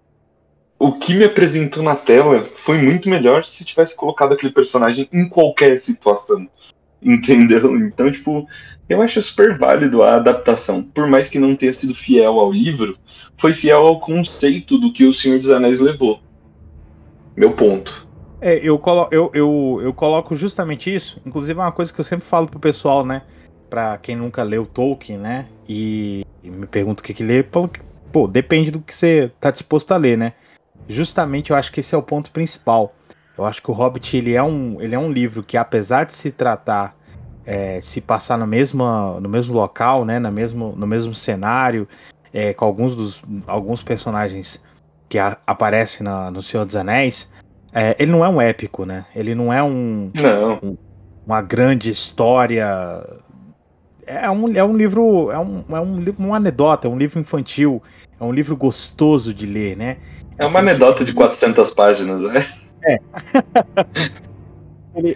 o 0.78 0.92
que 0.92 1.14
me 1.14 1.24
apresentou 1.24 1.82
na 1.82 1.94
tela 1.94 2.44
foi 2.54 2.78
muito 2.78 3.08
melhor 3.08 3.44
se 3.44 3.64
tivesse 3.64 3.96
colocado 3.96 4.34
aquele 4.34 4.52
personagem 4.52 5.08
em 5.12 5.28
qualquer 5.28 5.78
situação. 5.78 6.48
Entendeu? 7.02 7.76
Então, 7.76 8.10
tipo, 8.10 8.48
eu 8.88 9.02
acho 9.02 9.20
super 9.20 9.58
válido 9.58 10.02
a 10.02 10.16
adaptação. 10.16 10.82
Por 10.82 11.06
mais 11.06 11.28
que 11.28 11.38
não 11.38 11.54
tenha 11.54 11.72
sido 11.72 11.94
fiel 11.94 12.40
ao 12.40 12.50
livro, 12.50 12.96
foi 13.36 13.52
fiel 13.52 13.86
ao 13.86 14.00
conceito 14.00 14.78
do 14.78 14.92
que 14.92 15.04
o 15.04 15.12
Senhor 15.12 15.38
dos 15.38 15.50
Anéis 15.50 15.80
levou. 15.80 16.20
Meu 17.36 17.52
ponto. 17.52 18.06
É, 18.40 18.58
eu, 18.62 18.78
colo 18.78 19.08
eu, 19.10 19.30
eu, 19.34 19.80
eu 19.82 19.92
coloco 19.92 20.34
justamente 20.34 20.94
isso. 20.94 21.20
Inclusive, 21.26 21.58
é 21.58 21.62
uma 21.62 21.72
coisa 21.72 21.92
que 21.92 22.00
eu 22.00 22.04
sempre 22.04 22.26
falo 22.26 22.46
pro 22.46 22.58
pessoal, 22.58 23.04
né? 23.04 23.22
Pra 23.68 23.98
quem 23.98 24.16
nunca 24.16 24.42
leu 24.42 24.66
Tolkien, 24.66 25.18
né? 25.18 25.46
E, 25.68 26.24
e 26.42 26.50
me 26.50 26.66
pergunta 26.66 27.00
o 27.00 27.04
que 27.04 27.14
que 27.14 27.22
lê, 27.22 27.42
falo 27.42 27.68
que, 27.68 27.80
pô, 28.12 28.26
depende 28.26 28.70
do 28.70 28.80
que 28.80 28.94
você 28.94 29.30
tá 29.40 29.50
disposto 29.50 29.92
a 29.92 29.96
ler, 29.96 30.16
né? 30.16 30.34
Justamente 30.88 31.50
eu 31.50 31.56
acho 31.56 31.72
que 31.72 31.80
esse 31.80 31.94
é 31.94 31.98
o 31.98 32.02
ponto 32.02 32.30
principal. 32.30 32.94
Eu 33.36 33.44
acho 33.44 33.62
que 33.62 33.70
o 33.70 33.74
Hobbit 33.74 34.16
ele 34.16 34.34
é 34.34 34.42
um, 34.42 34.80
ele 34.80 34.94
é 34.94 34.98
um 34.98 35.10
livro 35.10 35.42
que, 35.42 35.56
apesar 35.56 36.04
de 36.04 36.14
se 36.14 36.30
tratar, 36.30 36.96
é, 37.44 37.80
se 37.80 38.00
passar 38.00 38.38
no 38.38 38.46
mesmo, 38.46 38.84
no 39.20 39.28
mesmo 39.28 39.54
local, 39.54 40.04
né, 40.04 40.18
no, 40.18 40.30
mesmo, 40.30 40.74
no 40.76 40.86
mesmo 40.86 41.14
cenário, 41.14 41.88
é, 42.32 42.54
com 42.54 42.64
alguns, 42.64 42.94
dos, 42.94 43.24
alguns 43.46 43.82
personagens 43.82 44.62
que 45.08 45.18
a, 45.18 45.36
aparecem 45.46 46.04
na, 46.04 46.30
no 46.30 46.40
Senhor 46.42 46.64
dos 46.64 46.76
Anéis, 46.76 47.30
é, 47.72 47.96
ele 47.98 48.12
não 48.12 48.24
é 48.24 48.28
um 48.28 48.40
épico, 48.40 48.86
né? 48.86 49.04
Ele 49.14 49.34
não 49.34 49.52
é 49.52 49.60
um, 49.62 50.12
não. 50.14 50.60
um 50.62 50.76
uma 51.26 51.40
grande 51.40 51.90
história. 51.90 52.64
É 54.06 54.30
um, 54.30 54.52
é 54.54 54.62
um 54.62 54.76
livro, 54.76 55.30
é 55.30 55.38
um, 55.38 55.64
é 55.70 55.80
um, 55.80 56.04
uma 56.18 56.36
anedota, 56.36 56.86
é 56.86 56.90
um 56.90 56.98
livro 56.98 57.18
infantil, 57.18 57.82
é 58.20 58.22
um 58.22 58.32
livro 58.32 58.54
gostoso 58.54 59.32
de 59.32 59.46
ler, 59.46 59.76
né? 59.76 59.96
É 60.38 60.44
uma 60.46 60.58
anedota 60.58 61.04
de 61.04 61.12
400 61.12 61.70
páginas, 61.70 62.20
né? 62.20 62.46
É. 62.84 62.98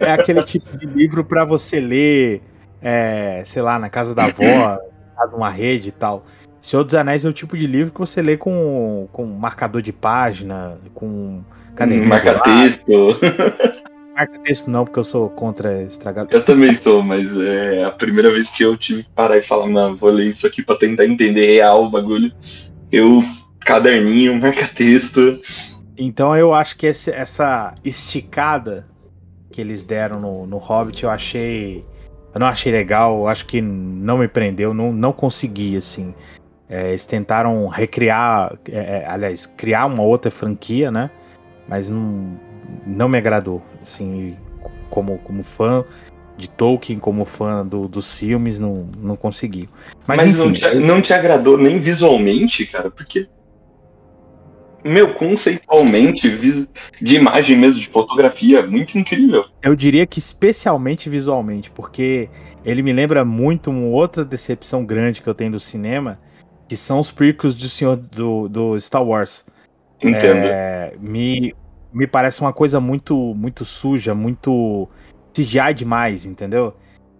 é 0.00 0.12
aquele 0.12 0.42
tipo 0.42 0.76
de 0.76 0.86
livro 0.86 1.24
para 1.24 1.44
você 1.44 1.80
ler, 1.80 2.42
é, 2.80 3.42
sei 3.44 3.62
lá, 3.62 3.78
na 3.78 3.88
casa 3.88 4.14
da 4.14 4.24
avó, 4.26 4.78
numa 5.32 5.50
rede 5.50 5.88
e 5.88 5.92
tal. 5.92 6.24
Senhor 6.60 6.84
dos 6.84 6.94
Anéis 6.94 7.24
é 7.24 7.28
o 7.28 7.32
tipo 7.32 7.56
de 7.56 7.66
livro 7.66 7.92
que 7.92 8.00
você 8.00 8.20
lê 8.20 8.36
com, 8.36 9.08
com 9.12 9.24
marcador 9.24 9.80
de 9.80 9.92
página, 9.92 10.78
com 10.94 11.42
caderno. 11.74 12.04
Hum, 12.04 12.08
marca-texto. 12.08 12.92
Marca-texto 14.14 14.68
não, 14.68 14.84
porque 14.84 14.98
eu 14.98 15.04
sou 15.04 15.30
contra 15.30 15.82
estragar. 15.82 16.26
Eu 16.30 16.42
também 16.44 16.74
sou, 16.74 17.02
mas 17.02 17.36
é 17.36 17.84
a 17.84 17.90
primeira 17.92 18.32
vez 18.32 18.50
que 18.50 18.64
eu 18.64 18.76
tive 18.76 19.04
que 19.04 19.10
parar 19.10 19.36
e 19.36 19.42
falar, 19.42 19.68
não, 19.68 19.94
vou 19.94 20.10
ler 20.10 20.26
isso 20.26 20.44
aqui 20.44 20.60
pra 20.60 20.74
tentar 20.74 21.06
entender 21.06 21.46
real 21.46 21.84
o 21.84 21.90
bagulho. 21.90 22.32
Eu 22.90 23.22
caderninho, 23.60 24.34
marca-texto. 24.40 25.40
Então 25.96 26.36
eu 26.36 26.54
acho 26.54 26.76
que 26.76 26.86
esse, 26.86 27.10
essa 27.10 27.74
esticada 27.84 28.86
que 29.50 29.60
eles 29.60 29.82
deram 29.82 30.20
no, 30.20 30.46
no 30.46 30.58
Hobbit, 30.58 31.04
eu 31.04 31.10
achei. 31.10 31.84
Eu 32.32 32.40
não 32.40 32.46
achei 32.46 32.70
legal, 32.70 33.20
eu 33.20 33.28
acho 33.28 33.46
que 33.46 33.60
não 33.60 34.18
me 34.18 34.28
prendeu, 34.28 34.72
não, 34.74 34.92
não 34.92 35.12
consegui, 35.12 35.76
assim. 35.76 36.14
É, 36.68 36.90
eles 36.90 37.06
tentaram 37.06 37.66
recriar, 37.66 38.56
é, 38.70 38.76
é 38.76 39.06
aliás, 39.08 39.46
criar 39.46 39.86
uma 39.86 40.02
outra 40.02 40.30
franquia, 40.30 40.90
né? 40.90 41.10
Mas 41.66 41.88
não, 41.88 42.38
não 42.86 43.08
me 43.08 43.16
agradou, 43.16 43.62
assim, 43.80 44.36
como, 44.90 45.18
como 45.18 45.42
fã 45.42 45.84
de 46.36 46.48
Tolkien, 46.48 46.98
como 46.98 47.24
fã 47.24 47.66
do, 47.66 47.88
dos 47.88 48.14
filmes, 48.14 48.60
não, 48.60 48.88
não 48.98 49.16
consegui. 49.16 49.68
Mas, 50.06 50.18
Mas 50.18 50.26
enfim, 50.28 50.38
não, 50.38 50.52
te, 50.52 50.74
não 50.74 51.02
te 51.02 51.12
agradou 51.12 51.58
nem 51.58 51.80
visualmente, 51.80 52.66
cara? 52.66 52.90
Porque 52.90 53.26
meu, 54.84 55.14
conceitualmente, 55.14 56.28
de 57.00 57.16
imagem 57.16 57.56
mesmo, 57.56 57.80
de 57.80 57.88
fotografia, 57.88 58.66
muito 58.66 58.96
incrível. 58.96 59.44
Eu 59.62 59.74
diria 59.74 60.06
que 60.06 60.18
especialmente 60.18 61.10
visualmente, 61.10 61.70
porque 61.70 62.28
ele 62.64 62.82
me 62.82 62.92
lembra 62.92 63.24
muito 63.24 63.70
uma 63.70 63.86
outra 63.88 64.24
decepção 64.24 64.84
grande 64.84 65.20
que 65.20 65.28
eu 65.28 65.34
tenho 65.34 65.52
do 65.52 65.60
cinema, 65.60 66.18
que 66.68 66.76
são 66.76 66.98
os 66.98 67.10
prequels 67.10 67.54
do 67.54 67.68
senhor 67.68 67.96
do, 67.96 68.48
do 68.48 68.80
Star 68.80 69.02
Wars. 69.02 69.44
Entendo. 70.02 70.46
É, 70.46 70.94
me, 71.00 71.54
me 71.92 72.06
parece 72.06 72.40
uma 72.40 72.52
coisa 72.52 72.80
muito 72.80 73.34
muito 73.34 73.64
suja, 73.64 74.14
muito 74.14 74.88
CGI 75.32 75.74
demais, 75.74 76.24
entendeu? 76.26 76.74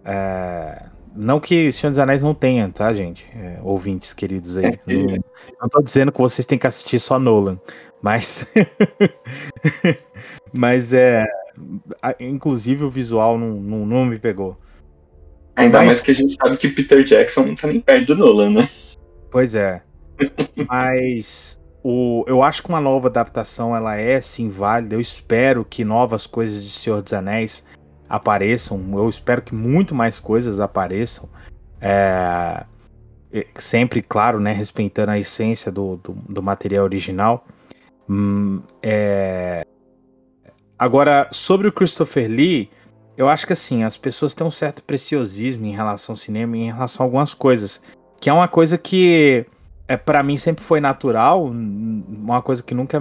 É, 0.05 0.85
não 1.19 1.37
que 1.37 1.69
Senhor 1.73 1.91
dos 1.91 1.99
Anéis 1.99 2.23
não 2.23 2.33
tenha, 2.33 2.69
tá, 2.69 2.93
gente? 2.93 3.27
É, 3.35 3.59
ouvintes 3.61 4.13
queridos 4.13 4.55
aí. 4.55 4.79
não, 4.87 5.17
não 5.61 5.69
tô 5.69 5.81
dizendo 5.81 6.13
que 6.13 6.17
vocês 6.17 6.45
têm 6.45 6.57
que 6.57 6.65
assistir 6.65 6.97
só 6.97 7.19
Nolan, 7.19 7.59
mas. 8.01 8.45
mas 10.53 10.93
é. 10.93 11.25
Inclusive 12.21 12.85
o 12.85 12.89
visual 12.89 13.37
não, 13.37 13.55
não, 13.55 13.85
não 13.85 14.05
me 14.05 14.17
pegou. 14.17 14.57
Ainda 15.57 15.79
mas... 15.79 15.87
mais 15.87 16.03
que 16.03 16.11
a 16.11 16.15
gente 16.15 16.31
sabe 16.33 16.55
que 16.55 16.69
Peter 16.69 17.03
Jackson 17.03 17.43
não 17.43 17.55
tá 17.55 17.67
nem 17.67 17.81
perto 17.81 18.07
do 18.07 18.15
Nolan, 18.15 18.51
né? 18.51 18.69
Pois 19.29 19.55
é. 19.55 19.81
mas. 20.67 21.59
O, 21.83 22.25
eu 22.27 22.43
acho 22.43 22.61
que 22.61 22.69
uma 22.69 22.81
nova 22.81 23.07
adaptação 23.07 23.75
ela 23.75 23.97
é 23.97 24.21
sim 24.21 24.49
válida. 24.49 24.95
Eu 24.95 25.01
espero 25.01 25.65
que 25.65 25.83
novas 25.83 26.25
coisas 26.25 26.63
de 26.63 26.71
Senhor 26.71 27.01
dos 27.01 27.11
Anéis 27.11 27.63
apareçam. 28.09 28.83
Eu 28.93 29.07
espero 29.07 29.41
que 29.41 29.53
muito 29.53 29.93
mais 29.93 30.19
coisas 30.19 30.59
apareçam. 30.59 31.29
É, 31.79 32.65
sempre, 33.55 34.01
claro, 34.01 34.39
né, 34.39 34.51
respeitando 34.51 35.11
a 35.11 35.19
essência 35.19 35.71
do, 35.71 35.97
do, 35.97 36.13
do 36.27 36.41
material 36.41 36.83
original. 36.83 37.45
Hum, 38.09 38.61
é... 38.81 39.65
Agora, 40.77 41.27
sobre 41.31 41.67
o 41.67 41.71
Christopher 41.71 42.29
Lee, 42.29 42.69
eu 43.15 43.27
acho 43.27 43.45
que 43.45 43.53
assim, 43.53 43.83
as 43.83 43.97
pessoas 43.97 44.33
têm 44.33 44.47
um 44.47 44.51
certo 44.51 44.81
preciosismo 44.81 45.65
em 45.65 45.73
relação 45.73 46.13
ao 46.13 46.17
cinema 46.17 46.57
e 46.57 46.61
em 46.61 46.71
relação 46.71 47.03
a 47.03 47.05
algumas 47.05 47.33
coisas. 47.33 47.81
Que 48.19 48.29
é 48.29 48.33
uma 48.33 48.47
coisa 48.47 48.77
que, 48.77 49.45
é, 49.87 49.95
para 49.95 50.23
mim, 50.23 50.37
sempre 50.37 50.63
foi 50.63 50.79
natural, 50.79 51.45
uma 51.45 52.41
coisa 52.41 52.63
que 52.63 52.73
nunca, 52.73 52.99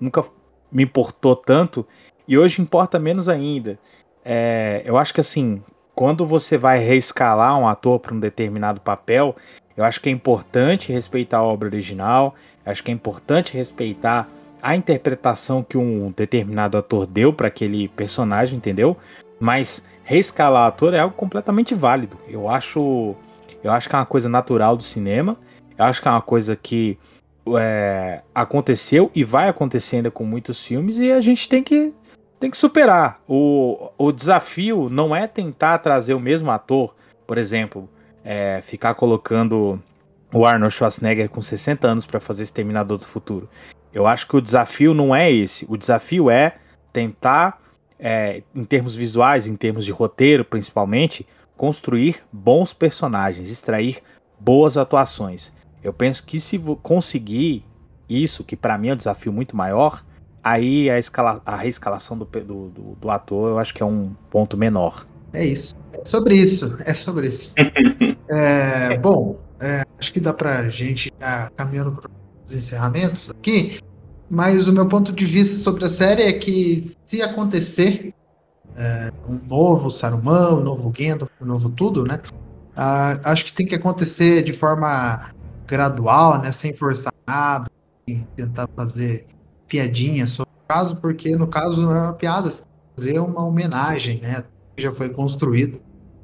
nunca 0.00 0.24
me 0.70 0.82
importou 0.82 1.36
tanto, 1.36 1.86
e 2.26 2.36
hoje 2.38 2.60
importa 2.60 2.98
menos 2.98 3.28
ainda. 3.28 3.78
É, 4.24 4.82
eu 4.84 4.96
acho 4.96 5.12
que 5.12 5.20
assim, 5.20 5.62
quando 5.94 6.24
você 6.24 6.56
vai 6.56 6.78
reescalar 6.78 7.58
um 7.58 7.66
ator 7.66 7.98
para 7.98 8.14
um 8.14 8.20
determinado 8.20 8.80
papel, 8.80 9.36
Eu 9.76 9.84
acho 9.84 10.00
que 10.00 10.08
é 10.08 10.12
importante 10.12 10.92
respeitar 10.92 11.38
a 11.38 11.42
obra 11.42 11.68
original, 11.68 12.34
acho 12.64 12.82
que 12.82 12.90
é 12.90 12.94
importante 12.94 13.54
respeitar 13.56 14.28
a 14.60 14.76
interpretação 14.76 15.62
que 15.62 15.76
um 15.76 16.12
determinado 16.16 16.76
ator 16.78 17.06
deu 17.06 17.32
para 17.32 17.48
aquele 17.48 17.88
personagem, 17.88 18.56
entendeu? 18.56 18.96
Mas 19.40 19.84
reescalar 20.04 20.68
ator 20.68 20.94
é 20.94 21.00
algo 21.00 21.16
completamente 21.16 21.74
válido. 21.74 22.16
Eu 22.28 22.48
acho, 22.48 23.14
eu 23.62 23.72
acho 23.72 23.88
que 23.88 23.96
é 23.96 23.98
uma 23.98 24.06
coisa 24.06 24.28
natural 24.28 24.76
do 24.76 24.82
cinema. 24.82 25.36
Eu 25.76 25.84
acho 25.84 26.00
que 26.00 26.06
é 26.06 26.10
uma 26.10 26.22
coisa 26.22 26.54
que 26.54 26.96
é, 27.58 28.20
aconteceu 28.32 29.10
e 29.14 29.24
vai 29.24 29.48
acontecer 29.48 29.96
ainda 29.96 30.10
com 30.10 30.24
muitos 30.24 30.64
filmes 30.64 30.98
e 30.98 31.10
a 31.10 31.20
gente 31.20 31.48
tem 31.48 31.62
que, 31.62 31.92
tem 32.42 32.50
que 32.50 32.56
superar. 32.58 33.22
O, 33.28 33.92
o 33.96 34.10
desafio 34.10 34.88
não 34.90 35.14
é 35.14 35.28
tentar 35.28 35.78
trazer 35.78 36.12
o 36.12 36.18
mesmo 36.18 36.50
ator, 36.50 36.92
por 37.24 37.38
exemplo, 37.38 37.88
é, 38.24 38.60
ficar 38.60 38.94
colocando 38.94 39.80
o 40.34 40.44
Arnold 40.44 40.74
Schwarzenegger 40.74 41.30
com 41.30 41.40
60 41.40 41.86
anos 41.86 42.04
para 42.04 42.18
fazer 42.18 42.42
Exterminador 42.42 42.98
do 42.98 43.06
Futuro. 43.06 43.48
Eu 43.94 44.08
acho 44.08 44.26
que 44.26 44.36
o 44.36 44.40
desafio 44.40 44.92
não 44.92 45.14
é 45.14 45.30
esse. 45.30 45.64
O 45.68 45.76
desafio 45.76 46.28
é 46.28 46.56
tentar, 46.92 47.60
é, 47.96 48.42
em 48.52 48.64
termos 48.64 48.96
visuais, 48.96 49.46
em 49.46 49.54
termos 49.54 49.84
de 49.84 49.92
roteiro 49.92 50.44
principalmente, 50.44 51.24
construir 51.56 52.24
bons 52.32 52.74
personagens, 52.74 53.52
extrair 53.52 54.02
boas 54.40 54.76
atuações. 54.76 55.52
Eu 55.80 55.92
penso 55.92 56.26
que 56.26 56.40
se 56.40 56.58
conseguir 56.82 57.64
isso, 58.08 58.42
que 58.42 58.56
para 58.56 58.76
mim 58.76 58.88
é 58.88 58.94
um 58.94 58.96
desafio 58.96 59.32
muito 59.32 59.56
maior, 59.56 60.02
aí 60.42 60.90
a, 60.90 60.98
escala, 60.98 61.40
a 61.44 61.56
reescalação 61.56 62.16
do, 62.18 62.24
do, 62.24 62.68
do, 62.68 62.96
do, 63.00 63.10
ator 63.10 63.50
eu 63.50 63.58
acho 63.58 63.72
que 63.72 63.82
é 63.82 63.86
um 63.86 64.14
ponto 64.30 64.56
menor. 64.56 65.06
É 65.32 65.44
isso. 65.44 65.74
É 65.92 66.04
sobre 66.04 66.34
isso. 66.34 66.76
É 66.84 66.94
sobre 66.94 67.28
isso. 67.28 67.54
é, 68.28 68.98
bom, 68.98 69.38
é, 69.60 69.84
acho 69.98 70.12
que 70.12 70.20
dá 70.20 70.32
pra 70.32 70.68
gente 70.68 71.12
já 71.20 71.50
caminhando 71.56 71.92
para 71.92 72.10
os 72.46 72.52
encerramentos 72.52 73.30
aqui. 73.30 73.78
Mas 74.28 74.66
o 74.66 74.72
meu 74.72 74.88
ponto 74.88 75.12
de 75.12 75.26
vista 75.26 75.56
sobre 75.56 75.84
a 75.84 75.88
série 75.88 76.22
é 76.22 76.32
que 76.32 76.86
se 77.04 77.22
acontecer 77.22 78.14
é, 78.76 79.12
um 79.28 79.38
novo 79.48 79.90
Saruman, 79.90 80.54
um 80.54 80.60
novo 80.60 80.90
Gandalf, 80.90 81.30
um 81.40 81.44
novo 81.44 81.70
tudo, 81.70 82.04
né? 82.04 82.20
Uh, 82.72 83.20
acho 83.24 83.44
que 83.44 83.52
tem 83.52 83.66
que 83.66 83.74
acontecer 83.74 84.42
de 84.42 84.52
forma 84.52 85.30
gradual, 85.66 86.40
né? 86.40 86.50
Sem 86.50 86.72
forçar 86.72 87.12
nada, 87.26 87.70
sem 88.08 88.26
tentar 88.34 88.66
fazer 88.74 89.26
piadinha 89.72 90.26
sobre 90.26 90.52
o 90.52 90.68
caso, 90.68 90.96
porque 90.96 91.34
no 91.34 91.46
caso 91.46 91.80
não 91.80 91.96
é 91.96 92.00
uma 92.02 92.12
piada, 92.12 92.50
fazer 92.94 93.18
uma 93.18 93.42
homenagem, 93.42 94.20
né? 94.20 94.44
Que 94.76 94.82
já 94.82 94.92
foi 94.92 95.08
construído. 95.08 95.80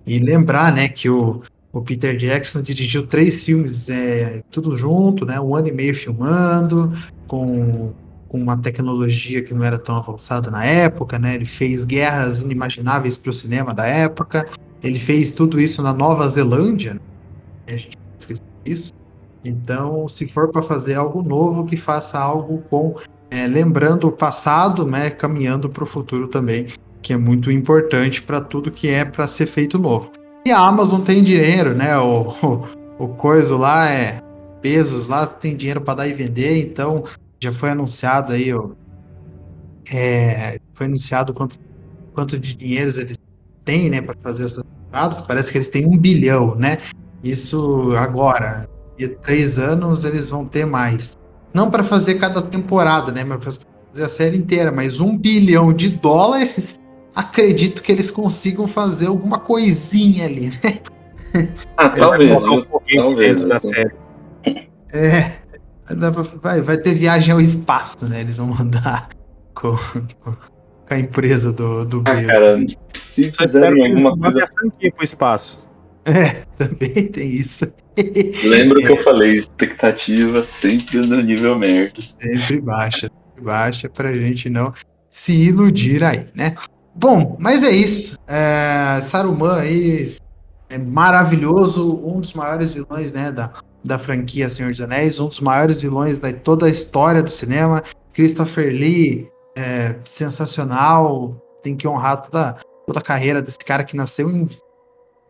E 0.07 0.18
lembrar, 0.18 0.70
né, 0.70 0.88
que 0.88 1.09
o, 1.09 1.40
o 1.72 1.80
Peter 1.80 2.14
Jackson 2.14 2.61
dirigiu 2.61 3.07
três 3.07 3.44
filmes, 3.46 3.88
é, 3.88 4.42
tudo 4.51 4.76
junto, 4.76 5.24
né? 5.24 5.40
Um 5.40 5.57
ano 5.57 5.68
e 5.68 5.72
meio 5.72 5.94
filmando, 5.94 6.92
com, 7.26 7.94
com 8.28 8.38
uma 8.38 8.57
tecnologia 8.59 9.42
que 9.42 9.55
não 9.55 9.64
era 9.64 9.78
tão 9.78 9.96
avançada 9.96 10.51
na 10.51 10.64
época, 10.64 11.18
né? 11.18 11.34
Ele 11.34 11.46
fez 11.46 11.84
guerras 11.84 12.42
inimagináveis 12.42 13.16
para 13.16 13.30
o 13.30 13.34
cinema 13.34 13.72
da 13.72 13.86
época. 13.86 14.44
Ele 14.82 14.99
fez 14.99 15.30
tudo 15.30 15.59
isso 15.59 15.82
na 15.82 15.94
Nova 15.94 16.28
Zelândia, 16.28 16.94
né? 16.94 17.01
a 17.66 17.76
gente 17.76 17.96
esqueceu 18.18 18.44
disso. 18.64 18.92
Então, 19.42 20.07
se 20.07 20.26
for 20.26 20.51
para 20.51 20.61
fazer 20.61 20.94
algo 20.94 21.22
novo, 21.22 21.64
que 21.64 21.76
faça 21.76 22.18
algo 22.18 22.59
com 22.68 22.94
é, 23.31 23.47
lembrando 23.47 24.09
o 24.09 24.12
passado, 24.12 24.85
né? 24.87 25.11
Caminhando 25.11 25.68
para 25.68 25.83
o 25.83 25.87
futuro 25.87 26.29
também, 26.29 26.66
que 27.03 27.12
é 27.12 27.16
muito 27.16 27.51
importante 27.51 28.22
para 28.22 28.41
tudo 28.41 28.70
que 28.70 28.89
é 28.89 29.05
para 29.05 29.26
ser 29.26 29.47
feito 29.47 29.79
novo. 29.79 30.12
E 30.47 30.51
a 30.51 30.59
Amazon 30.59 31.01
tem 31.01 31.22
dinheiro, 31.22 31.74
né? 31.74 31.97
O, 31.99 32.35
o, 32.99 33.05
o 33.05 33.09
coisa 33.09 33.57
lá 33.57 33.89
é 33.89 34.20
pesos 34.61 35.07
lá 35.07 35.26
tem 35.26 35.57
dinheiro 35.57 35.81
para 35.81 35.95
dar 35.95 36.09
e 36.09 36.12
vender, 36.12 36.61
então 36.61 37.05
já 37.41 37.53
foi 37.53 37.70
anunciado 37.70 38.33
aí, 38.33 38.53
ó, 38.53 38.70
é, 39.93 40.59
foi 40.74 40.87
anunciado 40.87 41.33
quanto, 41.33 41.59
quanto 42.12 42.39
de 42.39 42.57
dinheiros 42.57 42.99
eles 42.99 43.16
têm, 43.64 43.89
né, 43.89 44.03
para 44.03 44.14
fazer 44.20 44.45
essas 44.45 44.62
temporadas. 44.62 45.22
Parece 45.22 45.53
que 45.53 45.59
eles 45.59 45.68
têm 45.68 45.87
um 45.87 45.97
bilhão, 45.97 46.55
né? 46.55 46.79
Isso 47.22 47.93
agora, 47.97 48.68
e 48.99 49.09
três 49.09 49.59
anos 49.59 50.05
eles 50.05 50.29
vão 50.29 50.45
ter 50.45 50.64
mais. 50.64 51.16
Não 51.53 51.70
para 51.70 51.82
fazer 51.82 52.14
cada 52.14 52.42
temporada, 52.42 53.11
né, 53.11 53.24
mas 53.24 53.38
para 53.38 53.53
fazer 53.90 54.05
a 54.05 54.09
série 54.09 54.36
inteira, 54.36 54.70
mas 54.70 55.01
um 55.01 55.16
bilhão 55.16 55.72
de 55.72 55.88
dólares. 55.88 56.78
Acredito 57.14 57.82
que 57.82 57.90
eles 57.90 58.11
consigam 58.11 58.66
fazer 58.66 59.07
alguma 59.07 59.38
coisinha 59.38 60.26
ali, 60.26 60.51
né? 60.62 60.78
Ah, 61.76 61.88
talvez, 61.90 62.42
um 62.44 62.62
talvez. 62.94 63.40
Da 63.42 63.61
série. 63.61 63.92
É. 64.92 65.32
Vai, 66.42 66.61
vai 66.61 66.76
ter 66.76 66.94
viagem 66.94 67.32
ao 67.32 67.40
espaço, 67.40 68.07
né? 68.07 68.20
Eles 68.20 68.36
vão 68.36 68.46
mandar 68.46 69.09
com, 69.55 69.76
com 70.24 70.36
a 70.88 70.99
empresa 70.99 71.53
do, 71.53 71.84
do 71.84 72.03
ah, 72.05 72.24
cara, 72.24 72.64
se 72.94 73.32
fizerem 73.32 73.90
alguma 73.90 74.16
coisa. 74.16 74.46
franquia 74.46 74.92
pro 74.92 75.05
espaço. 75.05 75.68
É, 76.09 76.45
também 76.57 77.09
tem 77.09 77.29
isso. 77.29 77.71
Lembra 78.45 78.81
que 78.81 78.91
eu 78.91 78.97
falei, 79.05 79.37
expectativa 79.37 80.43
sempre 80.43 80.99
no 80.99 81.21
nível 81.21 81.59
merda. 81.59 82.01
Sempre 82.21 82.61
baixa, 82.61 83.09
sempre 83.09 83.43
baixa 83.43 83.89
pra 83.89 84.13
gente 84.13 84.49
não 84.49 84.73
se 85.11 85.33
iludir 85.33 86.03
aí, 86.03 86.25
né? 86.35 86.55
Bom, 86.95 87.37
mas 87.39 87.63
é 87.63 87.71
isso. 87.71 88.17
É, 88.27 89.01
Saruman 89.03 89.61
aí 89.61 90.05
é 90.69 90.79
maravilhoso, 90.79 92.01
um 92.05 92.21
dos 92.21 92.35
maiores 92.35 92.73
vilões, 92.73 93.13
né, 93.13 93.31
da, 93.31 93.53
da 93.85 93.99
franquia 93.99 94.49
Senhor 94.49 94.71
dos 94.71 94.81
Anéis, 94.81 95.21
um 95.21 95.29
dos 95.29 95.41
maiores 95.41 95.81
vilões 95.81 96.19
de 96.19 96.33
toda 96.35 96.67
a 96.67 96.71
história 96.71 97.23
do 97.23 97.31
cinema. 97.31 97.83
Christopher 98.13 98.73
Lee, 98.73 99.29
é, 99.57 99.95
sensacional, 100.05 101.41
tem 101.63 101.77
que 101.77 101.87
honrar 101.87 102.23
toda, 102.23 102.57
toda 102.87 102.99
a 102.99 103.03
carreira 103.03 103.41
desse 103.41 103.59
cara 103.59 103.85
que 103.85 103.97
nasceu 103.97 104.31
em 104.31 104.49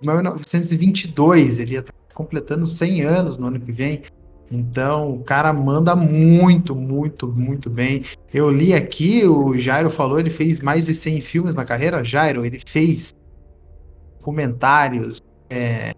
1922, 0.00 1.58
ele 1.58 1.74
ia 1.74 1.80
estar 1.80 1.92
completando 2.14 2.66
100 2.66 3.02
anos 3.02 3.36
no 3.36 3.46
ano 3.46 3.60
que 3.60 3.72
vem. 3.72 4.02
Então, 4.50 5.12
o 5.12 5.22
cara 5.22 5.52
manda 5.52 5.94
muito, 5.94 6.74
muito, 6.74 7.28
muito 7.28 7.68
bem. 7.68 8.02
Eu 8.32 8.50
li 8.50 8.72
aqui, 8.72 9.26
o 9.26 9.58
Jairo 9.58 9.90
falou, 9.90 10.18
ele 10.18 10.30
fez 10.30 10.60
mais 10.60 10.86
de 10.86 10.94
100 10.94 11.20
filmes 11.20 11.54
na 11.54 11.66
carreira. 11.66 12.02
Jairo, 12.02 12.46
ele 12.46 12.58
fez 12.66 13.12
comentários, 14.22 15.20
é, 15.50 15.92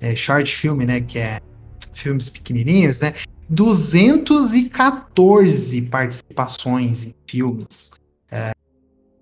é, 0.00 0.16
short 0.16 0.52
film, 0.54 0.84
né, 0.84 1.00
que 1.00 1.18
é 1.18 1.40
filmes 1.94 2.28
pequenininhos, 2.28 2.98
né? 2.98 3.14
214 3.48 5.82
participações 5.82 7.04
em 7.04 7.14
filmes. 7.26 7.92
É, 8.30 8.52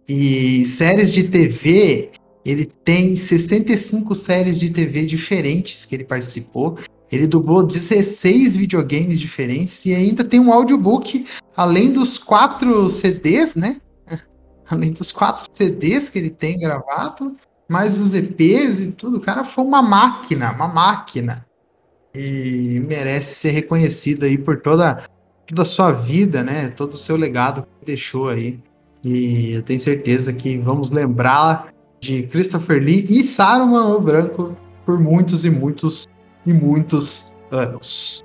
e 0.08 0.64
séries 0.64 1.12
de 1.12 1.24
TV, 1.24 2.12
ele 2.44 2.64
tem 2.64 3.16
65 3.16 4.14
séries 4.14 4.58
de 4.58 4.70
TV 4.70 5.04
diferentes 5.06 5.84
que 5.84 5.94
ele 5.94 6.04
participou. 6.04 6.78
Ele 7.10 7.26
dublou 7.26 7.62
16 7.62 8.56
videogames 8.56 9.20
diferentes 9.20 9.84
e 9.84 9.94
ainda 9.94 10.24
tem 10.24 10.40
um 10.40 10.52
audiobook, 10.52 11.26
além 11.56 11.92
dos 11.92 12.16
quatro 12.16 12.88
CDs, 12.88 13.56
né? 13.56 13.80
Além 14.70 14.92
dos 14.92 15.10
quatro 15.10 15.44
CDs 15.52 16.08
que 16.08 16.18
ele 16.18 16.30
tem 16.30 16.60
gravado, 16.60 17.34
mais 17.68 17.98
os 17.98 18.14
EPs 18.14 18.80
e 18.80 18.92
tudo. 18.92 19.16
O 19.16 19.20
cara 19.20 19.42
foi 19.42 19.64
uma 19.64 19.82
máquina, 19.82 20.52
uma 20.52 20.68
máquina 20.68 21.44
e 22.14 22.80
merece 22.86 23.34
ser 23.34 23.50
reconhecido 23.50 24.24
aí 24.24 24.38
por 24.38 24.60
toda, 24.60 25.04
toda 25.46 25.62
a 25.62 25.64
sua 25.64 25.92
vida, 25.92 26.42
né? 26.42 26.68
Todo 26.68 26.94
o 26.94 26.98
seu 26.98 27.16
legado 27.16 27.62
que 27.62 27.86
deixou 27.86 28.28
aí. 28.28 28.60
E 29.02 29.52
eu 29.52 29.62
tenho 29.62 29.80
certeza 29.80 30.32
que 30.32 30.58
vamos 30.58 30.90
lembrar 30.90 31.72
de 32.00 32.22
Christopher 32.24 32.82
Lee 32.82 33.04
e 33.08 33.22
Saruman 33.24 33.94
o 33.94 34.00
Branco 34.00 34.56
por 34.84 34.98
muitos 34.98 35.44
e 35.44 35.50
muitos 35.50 36.08
e 36.46 36.52
muitos 36.52 37.36
anos. 37.50 38.24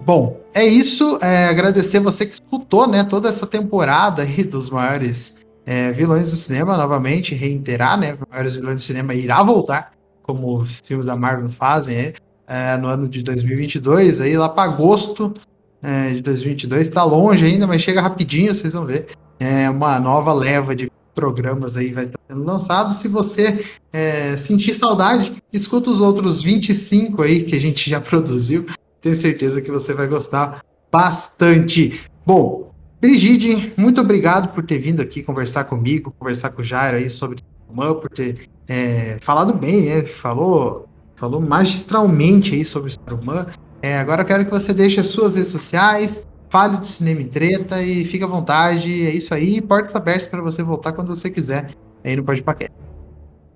Bom, 0.00 0.40
é 0.54 0.64
isso. 0.64 1.18
É, 1.22 1.48
agradecer 1.48 2.00
você 2.00 2.26
que 2.26 2.32
escutou, 2.32 2.86
né, 2.86 3.04
toda 3.04 3.28
essa 3.28 3.46
temporada 3.46 4.22
aí 4.22 4.42
dos 4.44 4.70
maiores 4.70 5.40
é, 5.64 5.92
vilões 5.92 6.30
do 6.30 6.36
cinema 6.36 6.76
novamente, 6.76 7.34
reiterar, 7.34 7.98
né, 7.98 8.16
maiores 8.30 8.54
vilões 8.54 8.76
do 8.76 8.82
cinema 8.82 9.14
irá 9.14 9.42
voltar, 9.42 9.92
como 10.22 10.56
os 10.56 10.80
filmes 10.84 11.06
da 11.06 11.14
Marvel 11.14 11.48
fazem, 11.48 11.96
é, 11.96 12.12
é, 12.46 12.76
no 12.76 12.88
ano 12.88 13.08
de 13.08 13.22
2022, 13.22 14.20
aí 14.20 14.36
lá 14.36 14.48
para 14.48 14.70
agosto 14.70 15.34
é, 15.82 16.10
de 16.10 16.22
2022, 16.22 16.88
está 16.88 17.04
longe 17.04 17.44
ainda, 17.44 17.66
mas 17.66 17.82
chega 17.82 18.00
rapidinho, 18.00 18.54
vocês 18.54 18.72
vão 18.72 18.86
ver. 18.86 19.06
É 19.38 19.68
uma 19.70 20.00
nova 20.00 20.32
leva 20.32 20.74
de 20.74 20.90
programas 21.18 21.76
aí 21.76 21.92
vai 21.92 22.04
estar 22.04 22.20
sendo 22.28 22.44
lançado. 22.44 22.94
Se 22.94 23.08
você 23.08 23.58
é, 23.92 24.36
sentir 24.36 24.72
saudade, 24.72 25.32
escuta 25.52 25.90
os 25.90 26.00
outros 26.00 26.44
25 26.44 27.22
aí 27.22 27.42
que 27.42 27.56
a 27.56 27.60
gente 27.60 27.90
já 27.90 27.98
produziu. 28.00 28.66
Tenho 29.00 29.16
certeza 29.16 29.60
que 29.60 29.68
você 29.68 29.92
vai 29.92 30.06
gostar 30.06 30.60
bastante. 30.92 32.02
Bom, 32.24 32.70
Brigide, 33.00 33.72
muito 33.76 34.00
obrigado 34.00 34.54
por 34.54 34.64
ter 34.64 34.78
vindo 34.78 35.02
aqui 35.02 35.24
conversar 35.24 35.64
comigo, 35.64 36.14
conversar 36.16 36.50
com 36.50 36.62
o 36.62 36.64
Jairo 36.64 36.98
aí 36.98 37.10
sobre 37.10 37.38
o 37.68 37.94
por 37.96 38.10
ter 38.10 38.48
é, 38.68 39.18
falado 39.20 39.52
bem, 39.52 39.86
né? 39.86 40.02
Falou 40.02 40.86
falou 41.16 41.40
magistralmente 41.40 42.54
aí 42.54 42.64
sobre 42.64 42.92
Saruman. 42.92 43.44
É, 43.82 43.98
agora 43.98 44.22
eu 44.22 44.26
quero 44.26 44.44
que 44.44 44.52
você 44.52 44.72
deixe 44.72 45.00
as 45.00 45.08
suas 45.08 45.34
redes 45.34 45.50
sociais, 45.50 46.24
fale 46.50 46.76
do 46.78 46.86
Cinema 46.86 47.22
em 47.22 47.28
Treta 47.28 47.82
e 47.82 48.04
fique 48.04 48.24
à 48.24 48.26
vontade. 48.26 49.06
É 49.06 49.10
isso 49.10 49.34
aí, 49.34 49.60
portas 49.60 49.94
abertas 49.94 50.26
para 50.26 50.40
você 50.40 50.62
voltar 50.62 50.92
quando 50.92 51.08
você 51.08 51.30
quiser 51.30 51.70
aí 52.04 52.16
no 52.16 52.24
Pode 52.24 52.42
Paquete. 52.42 52.72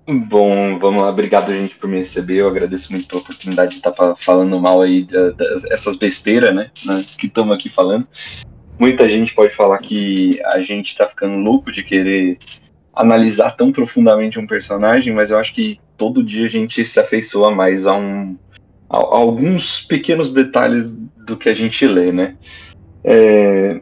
Bom, 0.05 0.77
vamos 0.79 1.01
lá. 1.01 1.09
Obrigado, 1.09 1.51
gente, 1.51 1.75
por 1.75 1.89
me 1.89 1.97
receber. 1.97 2.35
Eu 2.35 2.47
agradeço 2.47 2.91
muito 2.91 3.07
pela 3.07 3.21
oportunidade 3.21 3.71
de 3.71 3.77
estar 3.77 3.93
falando 4.17 4.59
mal 4.59 4.81
aí 4.81 5.07
dessas 5.69 5.95
besteiras, 5.95 6.53
né, 6.53 6.69
né? 6.85 7.05
Que 7.17 7.27
estamos 7.27 7.55
aqui 7.55 7.69
falando. 7.69 8.05
Muita 8.77 9.09
gente 9.09 9.33
pode 9.33 9.55
falar 9.55 9.77
que 9.77 10.41
a 10.45 10.61
gente 10.61 10.87
está 10.87 11.07
ficando 11.07 11.37
louco 11.37 11.71
de 11.71 11.83
querer 11.83 12.37
analisar 12.93 13.51
tão 13.51 13.71
profundamente 13.71 14.37
um 14.37 14.45
personagem, 14.45 15.13
mas 15.13 15.31
eu 15.31 15.39
acho 15.39 15.53
que 15.53 15.79
todo 15.97 16.23
dia 16.23 16.45
a 16.45 16.49
gente 16.49 16.83
se 16.83 16.99
afeiçoa 16.99 17.49
mais 17.49 17.87
a, 17.87 17.95
um, 17.95 18.37
a, 18.89 18.97
a 18.97 18.99
alguns 18.99 19.81
pequenos 19.81 20.33
detalhes 20.33 20.91
do 21.25 21.37
que 21.37 21.47
a 21.47 21.53
gente 21.53 21.87
lê, 21.87 22.11
né? 22.11 22.35
É, 23.03 23.81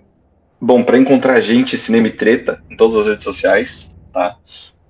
bom, 0.60 0.84
para 0.84 0.98
encontrar 0.98 1.34
a 1.34 1.42
gente, 1.42 1.78
Cinema 1.78 2.08
e 2.08 2.12
Treta, 2.12 2.62
em 2.70 2.76
todas 2.76 2.96
as 2.96 3.08
redes 3.08 3.24
sociais, 3.24 3.90
tá? 4.12 4.36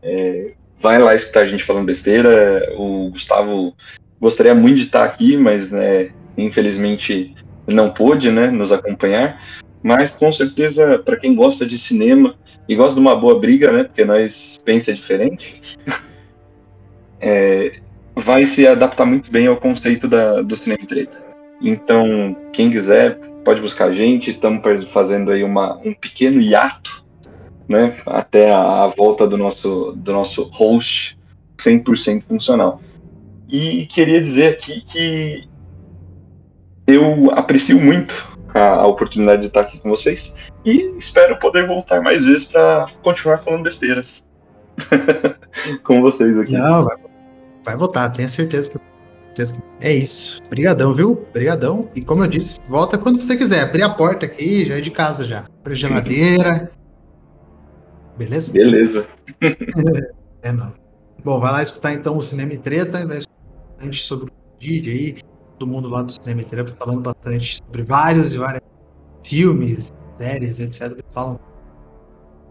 É, 0.02 0.54
vai 0.78 1.00
lá 1.00 1.14
escutar 1.14 1.42
a 1.42 1.46
gente 1.46 1.64
falando 1.64 1.86
besteira. 1.86 2.74
O 2.78 3.10
Gustavo 3.12 3.74
gostaria 4.20 4.56
muito 4.56 4.78
de 4.78 4.86
estar 4.86 5.04
aqui, 5.04 5.38
mas 5.38 5.70
né, 5.70 6.10
infelizmente 6.38 7.36
não 7.68 7.92
pôde 7.92 8.32
né, 8.32 8.50
nos 8.50 8.72
acompanhar. 8.72 9.42
Mas 9.84 10.12
com 10.12 10.32
certeza, 10.32 11.00
para 11.00 11.18
quem 11.18 11.36
gosta 11.36 11.66
de 11.66 11.78
cinema 11.78 12.36
e 12.68 12.76
gosta 12.76 12.94
de 12.94 13.00
uma 13.00 13.16
boa 13.16 13.40
briga, 13.40 13.72
né, 13.72 13.84
porque 13.84 14.06
nós 14.06 14.60
pensa 14.64 14.94
diferente, 14.94 15.60
é, 17.20 17.80
vai 18.16 18.46
se 18.46 18.68
adaptar 18.68 19.06
muito 19.06 19.32
bem 19.32 19.48
ao 19.48 19.58
conceito 19.58 20.08
da, 20.08 20.42
do 20.42 20.56
cinema 20.56 20.86
treta. 20.88 21.18
Então, 21.62 22.36
quem 22.54 22.70
quiser, 22.70 23.18
pode 23.44 23.62
buscar 23.62 23.86
a 23.86 23.92
gente. 23.92 24.32
Estamos 24.32 24.62
fazendo 24.92 25.32
aí 25.32 25.44
uma, 25.44 25.78
um 25.84 25.94
pequeno 25.94 26.42
hiato 26.42 27.04
né, 27.68 27.96
até 28.06 28.52
a, 28.52 28.84
a, 28.84 28.88
volta 28.88 29.28
do 29.28 29.38
nosso, 29.38 29.94
do 29.96 30.12
nosso 30.12 30.44
host 30.52 31.18
100% 31.58 32.24
funcional. 32.24 32.82
E 33.48 33.86
queria 33.88 34.20
dizer 34.20 34.54
aqui 34.54 34.82
que 34.82 35.48
eu 36.88 37.32
aprecio 37.32 37.80
muito 37.80 38.14
a, 38.54 38.76
a, 38.76 38.88
oportunidade 38.88 39.42
de 39.42 39.48
estar 39.48 39.62
aqui 39.62 39.80
com 39.80 39.90
vocês 39.90 40.34
e 40.66 40.94
espero 40.98 41.38
poder 41.40 41.66
voltar 41.66 42.02
mais 42.02 42.26
vezes 42.26 42.46
para 42.46 42.86
continuar 43.02 43.38
falando 43.38 43.64
besteira 43.64 44.02
com 45.84 46.02
vocês 46.02 46.38
aqui. 46.40 46.54
Não, 46.54 46.86
vai, 46.86 46.98
vai 47.64 47.78
voltar, 47.78 48.10
tenho 48.10 48.30
certeza 48.30 48.70
que 48.70 48.91
é 49.80 49.94
isso. 49.94 50.42
Obrigadão, 50.46 50.94
viu? 50.94 51.12
Obrigadão. 51.30 51.90
E 51.96 52.02
como 52.02 52.24
eu 52.24 52.28
disse, 52.28 52.60
volta 52.68 52.98
quando 52.98 53.22
você 53.22 53.38
quiser. 53.38 53.64
Abrir 53.64 53.84
a 53.84 53.90
porta 53.90 54.26
aqui, 54.26 54.66
já 54.66 54.78
é 54.78 54.82
de 54.82 54.92
casa 54.92 55.26
já. 55.26 55.46
Abre 55.60 55.74
a 55.74 55.76
geladeira. 55.76 56.72
Beleza? 58.18 58.54
Beleza. 58.54 59.08
é, 60.44 60.52
não. 60.52 60.74
Bom, 61.24 61.40
vai 61.40 61.52
lá 61.52 61.62
escutar 61.62 61.94
então 61.94 62.18
o 62.18 62.22
Cinema 62.22 62.54
e 62.54 62.58
Treta, 62.58 63.06
vai 63.06 63.20
bastante 63.78 64.02
sobre 64.02 64.26
o 64.26 64.32
Didi 64.60 64.90
aí, 64.90 65.16
todo 65.58 65.70
mundo 65.70 65.88
lá 65.88 66.02
do 66.02 66.12
Cinema 66.12 66.42
e 66.42 66.46
Treta 66.46 66.74
falando 66.76 67.02
bastante 67.02 67.58
sobre 67.58 67.84
vários 67.84 68.34
e 68.34 68.38
vários 68.38 68.62
filmes, 69.24 69.92
séries, 70.18 70.60
etc. 70.60 71.00
Falam. 71.12 71.40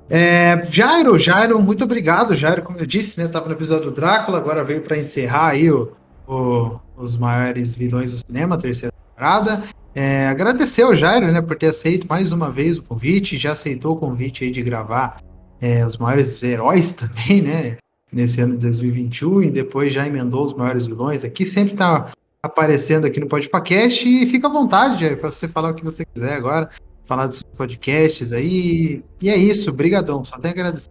É, 0.09 0.65
Jairo, 0.65 1.19
Jairo, 1.19 1.61
muito 1.61 1.85
obrigado, 1.85 2.35
Jairo, 2.35 2.63
como 2.63 2.79
eu 2.79 2.87
disse, 2.87 3.21
né, 3.21 3.29
tava 3.29 3.47
no 3.47 3.55
episódio 3.55 3.87
do 3.87 3.93
Drácula, 3.93 4.39
agora 4.39 4.65
veio 4.65 4.83
para 4.83 4.99
encerrar 4.99 5.51
aí 5.51 5.71
o, 5.71 5.93
o, 6.31 6.81
os 6.97 7.17
maiores 7.17 7.75
vilões 7.75 8.13
do 8.13 8.19
cinema, 8.19 8.57
terceira 8.57 8.93
temporada. 8.93 9.63
É, 9.95 10.29
agradecer 10.29 10.83
ao 10.83 10.95
Jairo, 10.95 11.33
né, 11.33 11.43
por 11.43 11.57
ter 11.57 11.67
aceito 11.67 12.07
mais 12.09 12.31
uma 12.31 12.51
vez 12.51 12.79
o 12.79 12.83
convite, 12.85 13.37
já 13.37 13.53
aceitou 13.53 13.97
o 13.97 13.99
convite 13.99 14.45
aí 14.45 14.51
de 14.51 14.63
gravar 14.63 15.19
é, 15.61 15.85
os 15.85 15.97
maiores 15.97 16.41
heróis 16.43 16.93
também, 16.95 17.43
né? 17.43 17.77
Nesse 18.13 18.41
ano 18.41 18.55
de 18.55 18.61
2021, 18.61 19.45
e 19.45 19.51
depois 19.51 19.93
já 19.93 20.05
emendou 20.05 20.45
os 20.45 20.53
maiores 20.55 20.87
vilões 20.87 21.25
aqui. 21.25 21.47
Sempre 21.47 21.75
tá 21.75 22.11
aparecendo 22.43 23.07
aqui 23.07 23.21
no 23.21 23.29
Podpacast 23.29 24.09
e 24.09 24.27
fica 24.27 24.49
à 24.49 24.51
vontade 24.51 25.15
para 25.17 25.31
você 25.31 25.47
falar 25.47 25.71
o 25.71 25.75
que 25.75 25.85
você 25.85 26.05
quiser 26.05 26.35
agora, 26.35 26.69
falar 27.05 27.29
dos 27.29 27.41
podcasts 27.43 28.33
aí. 28.33 29.05
E 29.23 29.31
é 29.31 29.37
isso, 29.37 29.73
brigadão, 29.73 30.25
só 30.25 30.39
tenho 30.39 30.55
a 30.55 30.57
agradecer. 30.57 30.91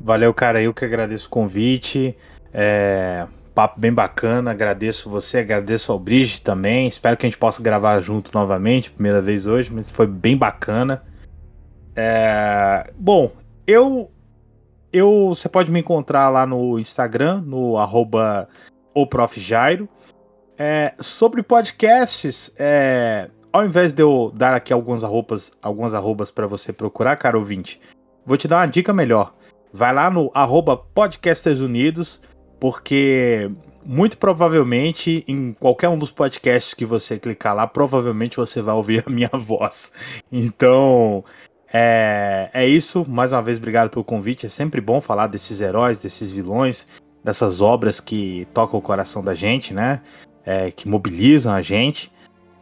Valeu, 0.00 0.32
cara, 0.32 0.62
eu 0.62 0.72
que 0.72 0.86
agradeço 0.86 1.26
o 1.26 1.30
convite. 1.30 2.16
É, 2.50 3.26
papo 3.54 3.80
bem 3.80 3.92
bacana, 3.92 4.50
agradeço 4.50 5.08
você, 5.08 5.38
agradeço 5.38 5.92
ao 5.92 5.98
Bridge 5.98 6.40
também. 6.40 6.88
Espero 6.88 7.16
que 7.16 7.24
a 7.24 7.28
gente 7.28 7.38
possa 7.38 7.62
gravar 7.62 8.00
junto 8.00 8.30
novamente, 8.34 8.90
primeira 8.90 9.22
vez 9.22 9.46
hoje, 9.46 9.72
mas 9.72 9.90
foi 9.90 10.06
bem 10.06 10.36
bacana. 10.36 11.02
É, 11.94 12.90
bom, 12.96 13.30
eu. 13.66 14.10
Eu, 14.92 15.30
você 15.30 15.48
pode 15.48 15.72
me 15.72 15.80
encontrar 15.80 16.28
lá 16.28 16.46
no 16.46 16.78
Instagram, 16.78 17.42
no 17.44 17.76
arroba. 17.78 18.48
É, 20.56 20.94
sobre 21.00 21.42
podcasts, 21.42 22.54
é, 22.56 23.28
ao 23.52 23.64
invés 23.64 23.92
de 23.92 24.02
eu 24.02 24.32
dar 24.32 24.54
aqui 24.54 24.72
algumas 24.72 25.02
arrobas, 25.02 25.50
algumas 25.60 25.94
arrobas 25.94 26.30
para 26.30 26.46
você 26.46 26.72
procurar, 26.72 27.16
cara 27.16 27.36
ouvinte, 27.36 27.80
vou 28.24 28.36
te 28.36 28.46
dar 28.46 28.58
uma 28.58 28.66
dica 28.66 28.92
melhor. 28.92 29.34
Vai 29.72 29.92
lá 29.92 30.08
no 30.08 30.30
arroba 30.32 30.76
Podcasters 30.76 31.58
Unidos, 31.58 32.20
porque 32.58 33.50
muito 33.84 34.16
provavelmente 34.16 35.24
em 35.28 35.52
qualquer 35.52 35.88
um 35.88 35.98
dos 35.98 36.10
podcasts 36.10 36.72
que 36.72 36.84
você 36.84 37.18
clicar 37.18 37.54
lá, 37.54 37.66
provavelmente 37.66 38.36
você 38.36 38.62
vai 38.62 38.74
ouvir 38.74 39.04
a 39.06 39.10
minha 39.10 39.30
voz. 39.34 39.92
Então, 40.32 41.24
é, 41.72 42.50
é 42.54 42.66
isso. 42.66 43.04
Mais 43.08 43.32
uma 43.32 43.42
vez, 43.42 43.58
obrigado 43.58 43.90
pelo 43.90 44.04
convite. 44.04 44.46
É 44.46 44.48
sempre 44.48 44.80
bom 44.80 45.00
falar 45.00 45.26
desses 45.26 45.60
heróis, 45.60 45.98
desses 45.98 46.30
vilões, 46.30 46.86
dessas 47.22 47.60
obras 47.60 48.00
que 48.00 48.46
tocam 48.54 48.78
o 48.78 48.82
coração 48.82 49.22
da 49.22 49.34
gente, 49.34 49.74
né? 49.74 50.00
É, 50.46 50.70
que 50.70 50.88
mobilizam 50.88 51.52
a 51.52 51.60
gente. 51.60 52.12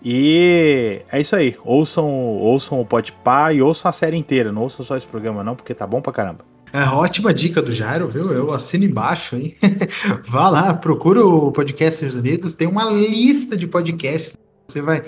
E 0.03 1.03
é 1.13 1.21
isso 1.21 1.37
aí. 1.37 1.57
Ouçam, 1.65 2.09
ouçam 2.09 2.81
o 2.81 2.87
Podpah 2.87 3.53
e 3.53 3.63
ouçam 3.63 3.89
a 3.89 3.93
série 3.93 4.17
inteira. 4.17 4.51
Não 4.51 4.63
ouçam 4.63 4.85
só 4.85 4.97
esse 4.97 5.07
programa, 5.07 5.45
não, 5.45 5.55
porque 5.55 5.75
tá 5.75 5.87
bom 5.87 6.01
pra 6.01 6.13
caramba. 6.13 6.52
É, 6.73 6.85
ótima 6.85 7.35
dica 7.35 7.61
do 7.61 7.71
Jairo, 7.71 8.09
viu? 8.09 8.33
Eu 8.33 8.51
assino 8.51 8.85
embaixo, 8.85 9.37
hein? 9.37 9.55
Vá 10.27 10.49
lá, 10.49 10.73
procura 10.73 11.23
o 11.23 11.53
Podcasters 11.53 12.15
Unidos. 12.15 12.55
Tem 12.55 12.67
uma 12.67 12.87
lista 12.87 13.55
de 13.59 13.67
podcasts. 13.67 14.39
Você 14.67 14.81
vai. 14.81 15.03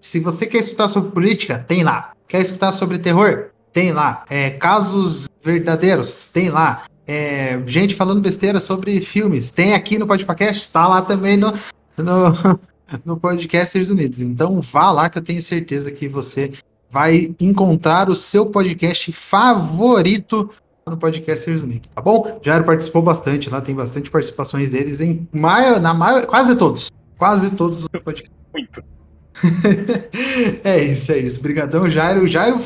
Se 0.00 0.18
você 0.20 0.46
quer 0.46 0.58
escutar 0.58 0.88
sobre 0.88 1.10
política, 1.10 1.58
tem 1.68 1.84
lá. 1.84 2.12
Quer 2.26 2.40
escutar 2.40 2.72
sobre 2.72 2.98
terror? 2.98 3.50
Tem 3.74 3.92
lá. 3.92 4.24
É, 4.30 4.50
casos 4.50 5.28
verdadeiros? 5.44 6.24
Tem 6.32 6.48
lá. 6.48 6.84
É, 7.06 7.60
gente 7.66 7.94
falando 7.94 8.22
besteira 8.22 8.58
sobre 8.58 8.98
filmes? 9.02 9.50
Tem 9.50 9.74
aqui 9.74 9.98
no 9.98 10.06
Podcast? 10.06 10.66
Tá 10.70 10.88
lá 10.88 11.02
também 11.02 11.36
no, 11.36 11.52
no, 11.98 12.58
no 13.04 13.16
Podcasters 13.18 13.90
Unidos. 13.90 14.20
Então 14.22 14.62
vá 14.62 14.90
lá 14.90 15.10
que 15.10 15.18
eu 15.18 15.22
tenho 15.22 15.42
certeza 15.42 15.92
que 15.92 16.08
você 16.08 16.52
vai 16.90 17.34
encontrar 17.38 18.08
o 18.08 18.16
seu 18.16 18.46
podcast 18.46 19.12
favorito 19.12 20.48
no 20.90 20.96
Podcasters 20.96 21.62
Unidos, 21.62 21.90
tá 21.90 22.02
bom? 22.02 22.40
Jairo 22.42 22.64
participou 22.64 23.02
bastante 23.02 23.48
lá, 23.48 23.60
tem 23.60 23.74
bastante 23.74 24.10
participações 24.10 24.70
deles 24.70 25.00
em 25.00 25.28
maior, 25.32 25.80
na 25.80 25.94
maior, 25.94 26.26
quase 26.26 26.56
todos, 26.56 26.90
quase 27.16 27.50
todos 27.50 27.82
os 27.82 27.88
podcasts. 27.88 28.30
Muito. 28.52 28.82
é 30.64 30.78
isso, 30.78 31.12
é 31.12 31.18
isso. 31.18 31.40
Obrigadão, 31.40 31.88
Jairo. 31.88 32.22
O 32.22 32.28
Jairo 32.28 32.60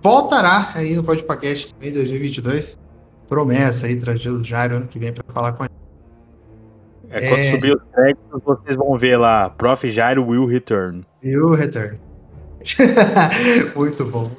voltará 0.00 0.72
aí 0.74 0.94
no 0.94 1.04
podcast 1.04 1.72
também 1.72 1.90
em 1.90 1.94
2022. 1.94 2.78
Promessa 3.28 3.86
aí, 3.86 3.96
trazer 3.96 4.30
o 4.30 4.42
Jairo 4.42 4.76
ano 4.76 4.86
que 4.86 4.98
vem 4.98 5.12
para 5.12 5.24
falar 5.32 5.52
com 5.52 5.62
a 5.62 5.66
gente. 5.66 5.84
É, 7.10 7.28
quando 7.28 7.40
é... 7.40 7.50
subir 7.50 7.76
os 7.76 7.82
créditos, 7.92 8.42
vocês 8.44 8.76
vão 8.76 8.96
ver 8.96 9.16
lá, 9.16 9.50
Prof. 9.50 9.88
Jairo 9.90 10.26
will 10.26 10.46
return. 10.46 11.04
Will 11.22 11.54
return. 11.54 11.98
Muito 13.76 14.04
bom. 14.04 14.30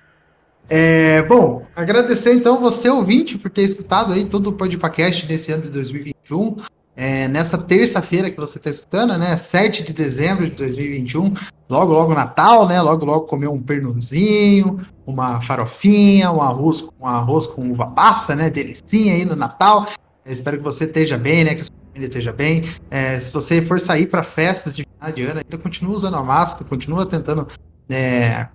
É, 0.69 1.21
bom, 1.23 1.63
agradecer 1.75 2.33
então 2.33 2.59
você, 2.59 2.89
ouvinte, 2.89 3.37
por 3.37 3.51
ter 3.51 3.61
escutado 3.61 4.13
aí 4.13 4.25
todo 4.25 4.47
o 4.47 4.53
podcast 4.53 5.27
nesse 5.27 5.51
ano 5.51 5.63
de 5.63 5.69
2021 5.69 6.57
é, 6.95 7.27
nessa 7.27 7.57
terça-feira 7.57 8.31
que 8.31 8.37
você 8.37 8.57
está 8.57 8.69
escutando, 8.69 9.17
né? 9.17 9.35
7 9.35 9.83
de 9.83 9.93
dezembro 9.93 10.45
de 10.45 10.55
2021, 10.55 11.33
logo, 11.69 11.91
logo 11.91 12.13
Natal, 12.13 12.67
né? 12.67 12.81
Logo, 12.81 13.05
logo 13.05 13.25
comer 13.25 13.49
um 13.49 13.61
pernunzinho, 13.61 14.79
uma 15.05 15.41
farofinha, 15.41 16.31
um 16.31 16.41
arroz, 16.41 16.87
um 16.99 17.05
arroz 17.05 17.45
com 17.47 17.69
uva 17.69 17.87
passa, 17.91 18.35
né? 18.35 18.49
Delicinha 18.49 19.13
aí 19.13 19.25
no 19.25 19.35
Natal. 19.35 19.85
Eu 20.25 20.31
espero 20.31 20.57
que 20.57 20.63
você 20.63 20.85
esteja 20.85 21.17
bem, 21.17 21.43
né? 21.43 21.53
Que 21.53 21.61
a 21.61 21.63
sua 21.65 21.75
família 21.89 22.07
esteja 22.07 22.31
bem. 22.31 22.63
É, 22.89 23.19
se 23.19 23.31
você 23.31 23.61
for 23.61 23.79
sair 23.79 24.07
para 24.07 24.23
festas 24.23 24.75
de 24.75 24.83
final 24.83 25.13
de 25.13 25.23
ano, 25.23 25.41
ainda 25.43 25.57
continua 25.61 25.95
usando 25.95 26.15
a 26.15 26.23
máscara, 26.23 26.63
continua 26.63 27.05
tentando. 27.05 27.45
É, 27.89 28.47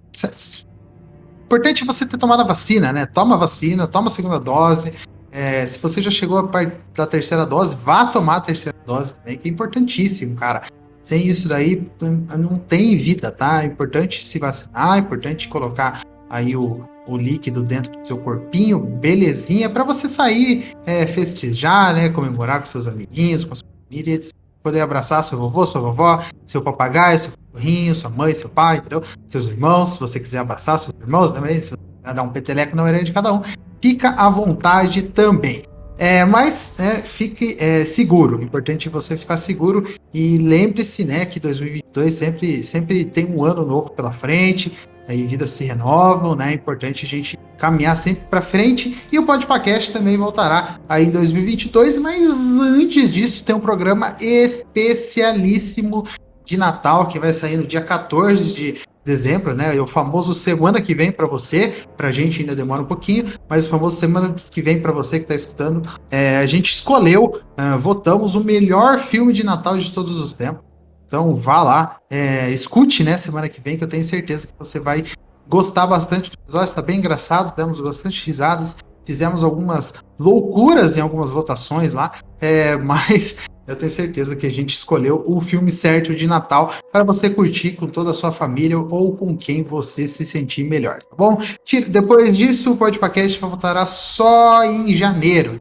importante 1.50 1.82
é 1.82 1.86
você 1.86 2.06
ter 2.06 2.16
tomado 2.16 2.42
a 2.42 2.44
vacina, 2.44 2.92
né? 2.92 3.06
Toma 3.06 3.34
a 3.34 3.38
vacina, 3.38 3.88
toma 3.88 4.06
a 4.06 4.10
segunda 4.10 4.38
dose, 4.38 4.92
É, 5.32 5.64
se 5.64 5.78
você 5.78 6.02
já 6.02 6.10
chegou 6.10 6.38
a 6.38 6.48
parte 6.48 6.76
da 6.92 7.06
terceira 7.06 7.46
dose, 7.46 7.76
vá 7.76 8.06
tomar 8.06 8.36
a 8.36 8.40
terceira 8.40 8.76
dose 8.84 9.14
também, 9.14 9.38
que 9.38 9.48
é 9.48 9.52
importantíssimo, 9.52 10.34
cara. 10.34 10.62
Sem 11.04 11.24
isso 11.24 11.48
daí, 11.48 11.88
não 12.36 12.58
tem 12.58 12.96
vida, 12.96 13.30
tá? 13.30 13.62
É 13.62 13.66
importante 13.66 14.24
se 14.24 14.38
vacinar, 14.40 14.96
é 14.96 14.98
importante 14.98 15.48
colocar 15.48 16.02
aí 16.28 16.56
o, 16.56 16.84
o 17.06 17.16
líquido 17.16 17.62
dentro 17.62 17.92
do 17.96 18.04
seu 18.04 18.18
corpinho, 18.18 18.80
belezinha, 18.80 19.70
para 19.70 19.84
você 19.84 20.08
sair 20.08 20.72
é, 20.84 21.06
festejar, 21.06 21.94
né? 21.94 22.08
Comemorar 22.08 22.58
com 22.58 22.66
seus 22.66 22.88
amiguinhos, 22.88 23.44
com 23.44 23.54
sua 23.54 23.68
família, 23.88 24.20
poder 24.64 24.80
abraçar 24.80 25.22
seu 25.22 25.38
vovô, 25.38 25.64
sua 25.64 25.80
vovó, 25.80 26.24
seu 26.44 26.60
papagaio, 26.60 27.18
seu 27.20 27.32
cachorrinho, 27.52 27.94
sua 27.94 28.10
mãe, 28.10 28.34
seu 28.34 28.48
pai, 28.48 28.78
entendeu? 28.78 29.02
Seus 29.26 29.46
irmãos, 29.46 29.94
se 29.94 30.00
você 30.00 30.18
quiser 30.18 30.38
abraçar 30.38 30.78
seus 30.78 30.94
irmãos 31.00 31.32
também, 31.32 31.60
se 31.60 31.70
você 31.70 31.76
quiser 31.76 32.14
dar 32.14 32.22
um 32.22 32.30
peteleco 32.30 32.76
na 32.76 32.82
orelha 32.82 33.04
de 33.04 33.12
cada 33.12 33.32
um, 33.32 33.42
fica 33.82 34.10
à 34.10 34.28
vontade 34.28 35.02
também. 35.02 35.62
É, 35.98 36.24
mas 36.24 36.80
é, 36.80 37.02
fique 37.02 37.58
é, 37.60 37.84
seguro, 37.84 38.42
importante 38.42 38.88
você 38.88 39.18
ficar 39.18 39.36
seguro 39.36 39.84
e 40.14 40.38
lembre-se, 40.38 41.04
né, 41.04 41.26
que 41.26 41.38
2022 41.38 42.14
sempre, 42.14 42.64
sempre 42.64 43.04
tem 43.04 43.26
um 43.26 43.44
ano 43.44 43.66
novo 43.66 43.90
pela 43.90 44.10
frente, 44.10 44.72
aí 45.06 45.26
vidas 45.26 45.50
se 45.50 45.64
renovam, 45.64 46.34
né? 46.34 46.52
É 46.52 46.54
importante 46.54 47.04
a 47.04 47.08
gente 47.08 47.38
caminhar 47.58 47.94
sempre 47.98 48.22
para 48.30 48.40
frente 48.40 49.04
e 49.12 49.18
o 49.18 49.26
Podpacast 49.26 49.92
também 49.92 50.16
voltará 50.16 50.80
aí 50.88 51.04
em 51.04 51.10
2022, 51.10 51.98
mas 51.98 52.22
antes 52.22 53.12
disso 53.12 53.44
tem 53.44 53.54
um 53.54 53.60
programa 53.60 54.16
especialíssimo 54.18 56.04
de 56.50 56.56
Natal 56.56 57.06
que 57.06 57.16
vai 57.16 57.32
sair 57.32 57.56
no 57.56 57.64
dia 57.64 57.80
14 57.80 58.52
de 58.52 58.80
dezembro, 59.04 59.54
né? 59.54 59.80
O 59.80 59.86
famoso 59.86 60.34
semana 60.34 60.80
que 60.80 60.94
vem 60.94 61.12
para 61.12 61.26
você, 61.26 61.72
para 61.96 62.08
a 62.08 62.12
gente 62.12 62.40
ainda 62.40 62.56
demora 62.56 62.82
um 62.82 62.86
pouquinho, 62.86 63.24
mas 63.48 63.66
o 63.66 63.70
famoso 63.70 63.96
semana 63.96 64.34
que 64.34 64.60
vem 64.60 64.80
para 64.80 64.90
você 64.90 65.18
que 65.18 65.24
está 65.24 65.34
escutando, 65.34 65.88
é, 66.10 66.38
a 66.38 66.46
gente 66.46 66.72
escolheu, 66.74 67.26
uh, 67.26 67.78
votamos 67.78 68.34
o 68.34 68.42
melhor 68.42 68.98
filme 68.98 69.32
de 69.32 69.44
Natal 69.44 69.78
de 69.78 69.92
todos 69.92 70.20
os 70.20 70.32
tempos. 70.32 70.64
Então 71.06 71.34
vá 71.36 71.62
lá, 71.62 71.96
é, 72.10 72.50
escute, 72.50 73.04
né, 73.04 73.16
semana 73.16 73.48
que 73.48 73.60
vem, 73.60 73.78
que 73.78 73.84
eu 73.84 73.88
tenho 73.88 74.04
certeza 74.04 74.48
que 74.48 74.52
você 74.58 74.80
vai 74.80 75.04
gostar 75.48 75.86
bastante 75.86 76.30
do 76.30 76.34
episódio, 76.34 76.68
está 76.68 76.82
bem 76.82 76.98
engraçado, 76.98 77.54
demos 77.56 77.80
bastante 77.80 78.26
risadas, 78.26 78.76
fizemos 79.04 79.42
algumas 79.42 79.94
loucuras 80.18 80.96
em 80.96 81.00
algumas 81.00 81.30
votações 81.30 81.92
lá, 81.92 82.12
é, 82.40 82.76
mas 82.82 83.36
eu 83.70 83.76
tenho 83.76 83.90
certeza 83.90 84.34
que 84.34 84.46
a 84.46 84.50
gente 84.50 84.70
escolheu 84.70 85.22
o 85.24 85.40
filme 85.40 85.70
certo 85.70 86.12
de 86.12 86.26
Natal 86.26 86.74
para 86.90 87.04
você 87.04 87.30
curtir 87.30 87.72
com 87.72 87.86
toda 87.86 88.10
a 88.10 88.14
sua 88.14 88.32
família 88.32 88.76
ou 88.76 89.16
com 89.16 89.36
quem 89.36 89.62
você 89.62 90.08
se 90.08 90.26
sentir 90.26 90.64
melhor, 90.64 90.98
tá 90.98 91.14
bom? 91.16 91.40
Depois 91.88 92.36
disso, 92.36 92.72
o 92.72 92.76
podcast 92.76 93.40
voltará 93.40 93.86
só 93.86 94.64
em 94.64 94.92
janeiro. 94.92 95.60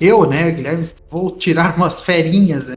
Eu, 0.00 0.26
né, 0.26 0.50
Guilherme, 0.50 0.84
vou 1.08 1.30
tirar 1.30 1.76
umas 1.76 2.00
ferinhas 2.00 2.68
né? 2.68 2.74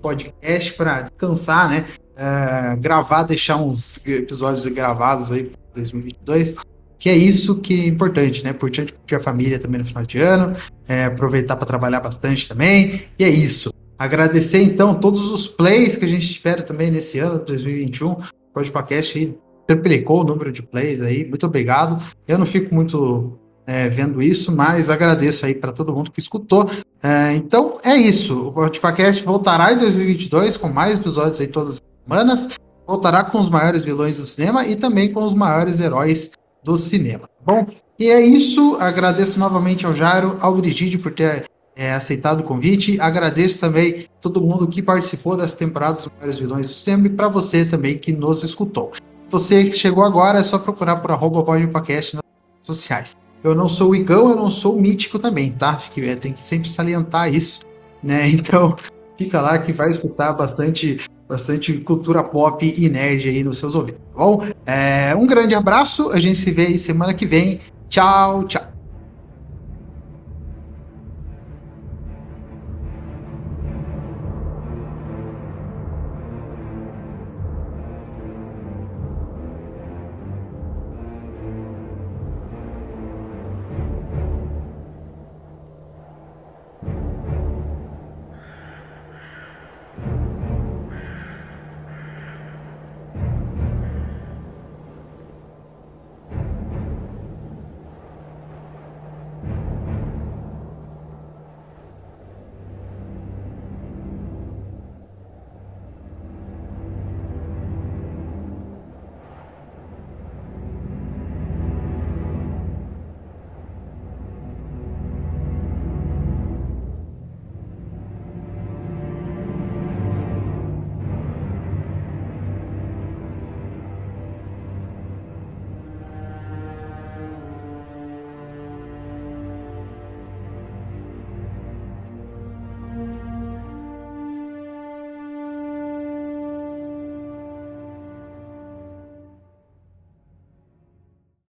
podcast 0.00 0.74
para 0.74 1.02
descansar, 1.02 1.68
né? 1.68 1.84
É, 2.16 2.76
gravar, 2.76 3.24
deixar 3.24 3.56
uns 3.56 4.00
episódios 4.06 4.64
gravados 4.66 5.32
aí 5.32 5.44
para 5.44 5.60
2022. 5.74 6.54
Que 6.98 7.10
é 7.10 7.16
isso 7.16 7.60
que 7.60 7.84
é 7.84 7.86
importante, 7.88 8.44
né? 8.44 8.50
Importante 8.50 8.92
curtir 8.92 9.16
a 9.16 9.20
família 9.20 9.58
também 9.58 9.78
no 9.78 9.84
final 9.84 10.04
de 10.04 10.18
ano, 10.18 10.56
é, 10.86 11.06
aproveitar 11.06 11.56
para 11.56 11.66
trabalhar 11.66 12.00
bastante 12.00 12.48
também. 12.48 13.02
E 13.18 13.24
é 13.24 13.28
isso. 13.28 13.75
Agradecer 13.98 14.62
então 14.62 14.94
todos 14.94 15.30
os 15.30 15.48
plays 15.48 15.96
que 15.96 16.04
a 16.04 16.08
gente 16.08 16.34
tiveram 16.34 16.62
também 16.62 16.90
nesse 16.90 17.18
ano, 17.18 17.38
2021. 17.38 18.10
O 18.10 18.18
podcast 18.52 19.18
aí 19.18 19.38
triplicou 19.66 20.20
o 20.20 20.24
número 20.24 20.52
de 20.52 20.62
plays 20.62 21.00
aí. 21.00 21.26
Muito 21.28 21.46
obrigado. 21.46 22.02
Eu 22.28 22.38
não 22.38 22.46
fico 22.46 22.74
muito 22.74 23.38
é, 23.66 23.88
vendo 23.88 24.22
isso, 24.22 24.54
mas 24.54 24.90
agradeço 24.90 25.44
aí 25.44 25.54
para 25.54 25.72
todo 25.72 25.94
mundo 25.94 26.10
que 26.10 26.20
escutou. 26.20 26.70
É, 27.02 27.32
então 27.34 27.78
é 27.84 27.96
isso. 27.96 28.48
O 28.48 28.52
podcast 28.52 29.24
voltará 29.24 29.72
em 29.72 29.78
2022 29.78 30.56
com 30.56 30.68
mais 30.68 30.98
episódios 30.98 31.40
aí 31.40 31.46
todas 31.46 31.74
as 31.74 31.80
semanas. 32.04 32.48
Voltará 32.86 33.24
com 33.24 33.38
os 33.38 33.48
maiores 33.48 33.84
vilões 33.84 34.18
do 34.18 34.26
cinema 34.26 34.64
e 34.66 34.76
também 34.76 35.12
com 35.12 35.24
os 35.24 35.34
maiores 35.34 35.80
heróis 35.80 36.30
do 36.62 36.76
cinema. 36.76 37.26
Tá 37.26 37.54
bom, 37.54 37.66
e 37.98 38.10
é 38.10 38.20
isso. 38.20 38.76
Agradeço 38.78 39.38
novamente 39.38 39.84
ao 39.86 39.94
Jairo, 39.94 40.36
ao 40.40 40.54
Brigide 40.54 40.98
por 40.98 41.12
ter 41.12 41.44
é, 41.76 41.92
aceitado 41.92 42.40
o 42.40 42.42
convite. 42.42 42.98
Agradeço 43.00 43.58
também 43.58 44.06
todo 44.20 44.40
mundo 44.40 44.66
que 44.66 44.82
participou 44.82 45.36
dessa 45.36 45.54
temporada 45.54 45.94
dos 45.94 46.08
maiores 46.16 46.38
vilões 46.38 46.68
do 46.68 46.74
cinema 46.74 47.06
e 47.06 47.10
para 47.10 47.28
você 47.28 47.66
também 47.66 47.98
que 47.98 48.12
nos 48.12 48.42
escutou. 48.42 48.92
Você 49.28 49.64
que 49.64 49.76
chegou 49.76 50.02
agora, 50.02 50.38
é 50.38 50.42
só 50.42 50.58
procurar 50.58 50.96
por 50.96 51.10
arroba 51.10 51.44
podcast 51.44 52.16
nas 52.16 52.22
redes 52.22 52.66
sociais. 52.66 53.12
Eu 53.44 53.54
não 53.54 53.68
sou 53.68 53.90
o 53.90 53.94
Igão, 53.94 54.30
eu 54.30 54.36
não 54.36 54.48
sou 54.48 54.76
o 54.76 54.80
mítico 54.80 55.18
também, 55.18 55.52
tá? 55.52 55.78
É, 55.98 56.16
tem 56.16 56.32
que 56.32 56.40
sempre 56.40 56.68
salientar 56.68 57.32
isso, 57.32 57.60
né? 58.02 58.28
Então, 58.30 58.74
fica 59.18 59.40
lá 59.40 59.58
que 59.58 59.72
vai 59.72 59.90
escutar 59.90 60.32
bastante 60.32 60.98
bastante 61.28 61.72
cultura 61.80 62.22
pop 62.22 62.64
e 62.64 62.88
nerd 62.88 63.28
aí 63.28 63.42
nos 63.42 63.58
seus 63.58 63.74
ouvidos, 63.74 64.00
tá 64.00 64.18
bom? 64.18 64.46
É, 64.64 65.12
um 65.16 65.26
grande 65.26 65.56
abraço, 65.56 66.10
a 66.12 66.20
gente 66.20 66.38
se 66.38 66.52
vê 66.52 66.78
semana 66.78 67.12
que 67.12 67.26
vem. 67.26 67.58
Tchau, 67.88 68.44
tchau. 68.44 68.75